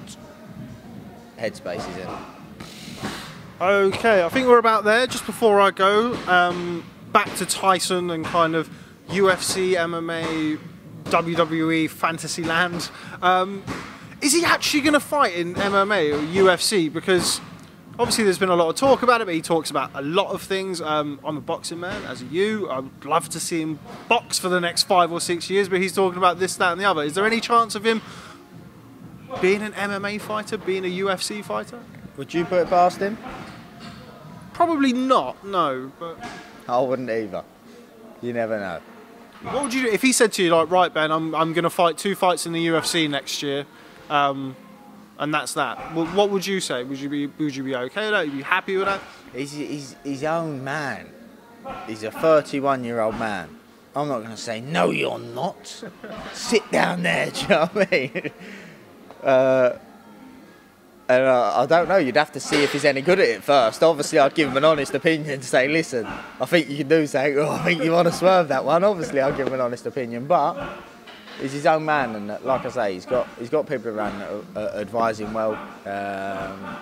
headspace 1.36 1.84
he's 1.84 1.96
in. 1.96 2.08
Okay, 3.60 4.22
I 4.22 4.28
think 4.28 4.46
we're 4.46 4.58
about 4.58 4.84
there. 4.84 5.08
Just 5.08 5.26
before 5.26 5.60
I 5.60 5.72
go, 5.72 6.14
um, 6.28 6.84
back 7.10 7.34
to 7.38 7.44
Tyson 7.44 8.10
and 8.10 8.24
kind 8.24 8.54
of 8.54 8.70
UFC, 9.08 9.72
MMA, 9.72 10.60
WWE, 11.06 11.90
fantasy 11.90 12.44
land. 12.44 12.88
Um, 13.20 13.64
is 14.26 14.32
he 14.32 14.44
actually 14.44 14.80
going 14.80 14.94
to 14.94 15.00
fight 15.00 15.34
in 15.34 15.54
MMA 15.54 16.12
or 16.12 16.18
UFC? 16.18 16.92
Because 16.92 17.40
obviously 17.96 18.24
there's 18.24 18.38
been 18.38 18.48
a 18.48 18.56
lot 18.56 18.68
of 18.68 18.74
talk 18.74 19.02
about 19.02 19.20
it, 19.20 19.24
but 19.24 19.34
he 19.34 19.40
talks 19.40 19.70
about 19.70 19.90
a 19.94 20.02
lot 20.02 20.32
of 20.32 20.42
things. 20.42 20.80
Um, 20.80 21.20
I'm 21.24 21.36
a 21.36 21.40
boxing 21.40 21.78
man, 21.78 22.02
as 22.04 22.22
are 22.22 22.26
you. 22.26 22.68
I'd 22.68 23.04
love 23.04 23.28
to 23.30 23.40
see 23.40 23.62
him 23.62 23.78
box 24.08 24.36
for 24.38 24.48
the 24.48 24.60
next 24.60 24.82
five 24.82 25.12
or 25.12 25.20
six 25.20 25.48
years, 25.48 25.68
but 25.68 25.80
he's 25.80 25.94
talking 25.94 26.18
about 26.18 26.40
this, 26.40 26.56
that, 26.56 26.72
and 26.72 26.80
the 26.80 26.84
other. 26.84 27.02
Is 27.02 27.14
there 27.14 27.24
any 27.24 27.40
chance 27.40 27.76
of 27.76 27.86
him 27.86 28.02
being 29.40 29.62
an 29.62 29.72
MMA 29.72 30.20
fighter, 30.20 30.58
being 30.58 30.84
a 30.84 30.98
UFC 30.98 31.44
fighter? 31.44 31.78
Would 32.16 32.34
you 32.34 32.44
put 32.44 32.62
it 32.62 32.68
past 32.68 32.98
him? 32.98 33.16
Probably 34.52 34.92
not, 34.92 35.44
no. 35.44 35.92
But 36.00 36.18
I 36.68 36.80
wouldn't 36.80 37.10
either. 37.10 37.44
You 38.22 38.32
never 38.32 38.58
know. 38.58 38.80
what 39.42 39.62
would 39.62 39.74
you 39.74 39.82
do 39.82 39.88
if 39.92 40.02
he 40.02 40.12
said 40.12 40.32
to 40.32 40.42
you, 40.42 40.52
like, 40.54 40.68
right, 40.70 40.92
Ben, 40.92 41.12
I'm, 41.12 41.34
I'm 41.34 41.52
going 41.52 41.64
to 41.64 41.70
fight 41.70 41.96
two 41.96 42.16
fights 42.16 42.44
in 42.44 42.52
the 42.52 42.66
UFC 42.66 43.08
next 43.08 43.42
year, 43.42 43.66
um, 44.10 44.56
and 45.18 45.32
that's 45.32 45.54
that? 45.54 45.94
Well, 45.94 46.06
what 46.06 46.30
would 46.30 46.46
you 46.46 46.60
say? 46.60 46.84
Would 46.84 46.98
you 46.98 47.08
be 47.08 47.26
Would 47.26 47.56
you 47.56 47.62
be 47.62 47.74
okay 47.74 48.04
with 48.06 48.10
that? 48.10 48.24
Would 48.24 48.32
you 48.32 48.38
be 48.38 48.42
happy 48.42 48.76
with 48.76 48.86
that? 48.86 49.00
He's, 49.32 49.52
he's 49.52 49.96
his 50.04 50.24
own 50.24 50.62
man. 50.62 51.12
He's 51.86 52.02
a 52.02 52.10
31 52.10 52.84
year 52.84 53.00
old 53.00 53.18
man. 53.18 53.56
I'm 53.94 54.08
not 54.08 54.18
going 54.18 54.30
to 54.30 54.36
say, 54.36 54.60
no, 54.60 54.90
you're 54.90 55.18
not. 55.18 55.84
Sit 56.34 56.70
down 56.70 57.02
there, 57.02 57.30
do 57.30 57.40
you 57.40 57.48
know 57.48 57.66
what 57.72 57.88
I 57.92 58.10
mean? 58.12 58.30
Uh, 59.24 59.76
and 61.08 61.22
uh, 61.22 61.52
I 61.56 61.66
don't 61.66 61.88
know, 61.88 61.96
you'd 61.96 62.16
have 62.16 62.30
to 62.32 62.40
see 62.40 62.62
if 62.62 62.72
he's 62.72 62.84
any 62.84 63.00
good 63.00 63.18
at 63.18 63.28
it 63.28 63.42
first. 63.42 63.82
Obviously, 63.82 64.20
I'd 64.20 64.34
give 64.34 64.50
him 64.50 64.56
an 64.56 64.64
honest 64.64 64.94
opinion 64.94 65.40
to 65.40 65.46
say, 65.46 65.66
listen, 65.66 66.06
I 66.40 66.46
think 66.46 66.68
you 66.68 66.76
can 66.76 66.88
do 66.88 67.06
something, 67.08 67.38
or 67.38 67.46
I 67.46 67.64
think 67.64 67.82
you 67.82 67.90
want 67.90 68.06
to 68.06 68.12
swerve 68.12 68.48
that 68.48 68.64
one. 68.64 68.84
Obviously, 68.84 69.20
I'll 69.20 69.36
give 69.36 69.48
him 69.48 69.54
an 69.54 69.60
honest 69.60 69.86
opinion, 69.86 70.26
but 70.26 70.54
he's 71.40 71.52
his 71.52 71.66
own 71.66 71.84
man, 71.84 72.14
and 72.14 72.30
uh, 72.30 72.38
like 72.42 72.64
I 72.64 72.70
say, 72.70 72.94
he's 72.94 73.06
got 73.06 73.28
he's 73.38 73.50
got 73.50 73.66
people 73.66 73.90
around 73.90 74.18
that 74.18 74.60
uh, 74.60 74.78
advise 74.78 75.20
him 75.20 75.32
well, 75.32 75.54
um, 75.86 76.76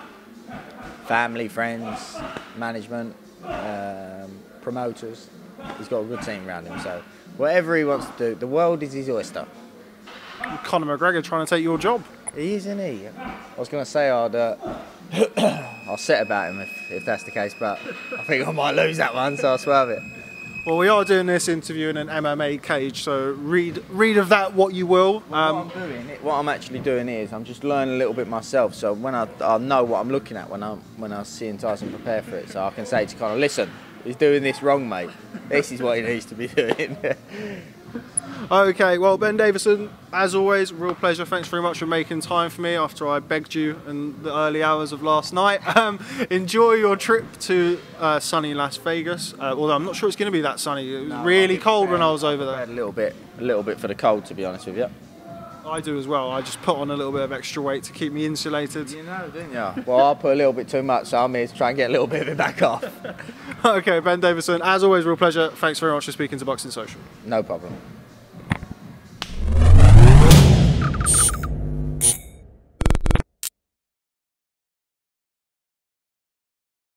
family, 1.05 1.47
friends, 1.47 2.17
management, 2.57 3.15
um, 3.43 4.31
promoters. 4.61 5.29
He's 5.77 5.87
got 5.87 5.99
a 5.99 6.05
good 6.05 6.21
team 6.21 6.47
around 6.47 6.67
him, 6.67 6.79
so 6.79 7.01
whatever 7.37 7.75
he 7.75 7.83
wants 7.83 8.07
to 8.07 8.17
do, 8.17 8.35
the 8.35 8.47
world 8.47 8.83
is 8.83 8.93
his 8.93 9.09
oyster. 9.09 9.45
Conor 10.63 10.97
McGregor 10.97 11.23
trying 11.23 11.45
to 11.45 11.49
take 11.49 11.63
your 11.63 11.77
job. 11.77 12.03
He 12.35 12.53
is, 12.53 12.65
isn't 12.65 12.79
he? 12.79 13.07
I 13.07 13.59
was 13.59 13.69
going 13.69 13.83
to 13.83 13.89
say 13.89 14.09
I'd 14.09 14.35
uh, 14.35 14.55
I'll 15.87 15.97
set 15.97 16.21
about 16.21 16.51
him 16.51 16.59
if, 16.61 16.91
if 16.91 17.05
that's 17.05 17.23
the 17.23 17.31
case, 17.31 17.55
but 17.57 17.79
I 18.17 18.23
think 18.23 18.47
I 18.47 18.51
might 18.51 18.75
lose 18.75 18.97
that 18.97 19.13
one, 19.13 19.37
so 19.37 19.49
I'll 19.49 19.57
swerve 19.57 19.89
it. 19.89 19.99
Well, 20.65 20.77
we 20.77 20.87
are 20.87 21.05
doing 21.05 21.27
this 21.27 21.47
interview 21.47 21.89
in 21.89 21.97
an 21.97 22.07
MMA 22.07 22.59
cage, 22.63 23.03
so 23.03 23.33
read 23.33 23.83
read 23.87 24.17
of 24.17 24.29
that 24.29 24.55
what 24.55 24.73
you 24.73 24.87
will. 24.87 25.21
Um, 25.31 25.67
what, 25.67 25.77
I'm 25.77 25.89
doing, 25.89 26.07
what 26.23 26.33
I'm 26.33 26.49
actually 26.49 26.79
doing 26.79 27.07
is 27.07 27.31
I'm 27.31 27.43
just 27.43 27.63
learning 27.63 27.93
a 27.93 27.97
little 27.99 28.15
bit 28.15 28.27
myself. 28.27 28.73
So 28.73 28.91
when 28.91 29.13
I 29.13 29.27
I 29.41 29.59
know 29.59 29.83
what 29.83 29.99
I'm 29.99 30.09
looking 30.09 30.37
at 30.37 30.49
when 30.49 30.63
I 30.63 30.73
when 30.97 31.13
I 31.13 31.21
see 31.21 31.55
Tyson 31.55 31.91
prepare 31.91 32.23
for 32.23 32.37
it, 32.37 32.49
so 32.49 32.63
I 32.63 32.71
can 32.71 32.87
say 32.87 33.05
to 33.05 33.15
Conor, 33.15 33.35
listen, 33.35 33.69
he's 34.03 34.15
doing 34.15 34.41
this 34.41 34.63
wrong, 34.63 34.89
mate. 34.89 35.11
This 35.49 35.71
is 35.71 35.83
what 35.83 35.97
he 35.97 36.03
needs 36.03 36.25
to 36.25 36.35
be 36.35 36.47
doing. 36.47 36.97
Okay, 38.51 38.97
well, 38.99 39.17
Ben 39.17 39.37
Davison, 39.37 39.89
as 40.13 40.35
always, 40.35 40.71
real 40.71 40.93
pleasure. 40.93 41.25
Thanks 41.25 41.47
very 41.47 41.63
much 41.63 41.79
for 41.79 41.87
making 41.87 42.21
time 42.21 42.51
for 42.51 42.61
me 42.61 42.75
after 42.75 43.07
I 43.07 43.19
begged 43.19 43.55
you 43.55 43.81
in 43.87 44.21
the 44.21 44.35
early 44.35 44.61
hours 44.61 44.91
of 44.91 45.01
last 45.03 45.33
night. 45.33 45.61
Um, 45.75 45.99
enjoy 46.29 46.73
your 46.73 46.95
trip 46.95 47.25
to 47.41 47.79
uh, 47.99 48.19
sunny 48.19 48.53
Las 48.53 48.77
Vegas. 48.77 49.33
Uh, 49.33 49.53
although 49.57 49.73
I'm 49.73 49.83
not 49.83 49.95
sure 49.95 50.07
it's 50.07 50.15
going 50.15 50.31
to 50.31 50.35
be 50.35 50.41
that 50.41 50.59
sunny. 50.59 50.89
It 50.95 50.99
was 51.01 51.09
No, 51.09 51.23
really 51.23 51.57
cold 51.57 51.89
when. 51.89 52.01
I 52.01 52.09
was 52.11 52.23
over 52.23 52.45
there. 52.45 52.63
a 52.63 52.67
little 52.67 52.93
bit, 52.93 53.13
a 53.39 53.41
little 53.43 53.61
bit 53.61 53.77
for 53.79 53.87
the 53.89 53.93
cold, 53.95 54.25
to 54.27 54.33
be 54.33 54.45
honest 54.45 54.67
with 54.67 54.77
you. 54.77 54.87
I 55.65 55.81
do 55.81 55.97
as 55.99 56.07
well. 56.07 56.31
I 56.31 56.41
just 56.41 56.61
put 56.61 56.77
on 56.77 56.91
a 56.91 56.95
little 56.95 57.11
bit 57.11 57.21
of 57.23 57.31
extra 57.33 57.61
weight 57.61 57.83
to 57.83 57.91
keep 57.93 58.13
me 58.13 58.25
insulated. 58.25 58.89
You 58.89 59.03
know, 59.03 59.29
didn't 59.33 59.51
you? 59.51 59.83
well, 59.85 60.11
I 60.11 60.13
put 60.13 60.31
a 60.33 60.35
little 60.35 60.53
bit 60.53 60.69
too 60.69 60.81
much, 60.83 61.07
so 61.07 61.17
I'm 61.17 61.33
here 61.35 61.45
to 61.47 61.53
try 61.53 61.69
and 61.69 61.77
get 61.77 61.89
a 61.89 61.91
little 61.91 62.07
bit 62.07 62.21
of 62.21 62.29
it 62.29 62.37
back 62.37 62.61
off. 62.61 62.85
okay, 63.65 63.99
Ben 63.99 64.21
Davison, 64.21 64.61
as 64.63 64.83
always, 64.83 65.03
real 65.05 65.17
pleasure. 65.17 65.49
Thanks 65.49 65.79
very 65.79 65.91
much 65.91 66.05
for 66.05 66.11
speaking 66.13 66.39
to 66.39 66.45
Boxing 66.45 66.71
Social. 66.71 67.01
No 67.25 67.43
problem. 67.43 67.75
Sports. 71.07 71.44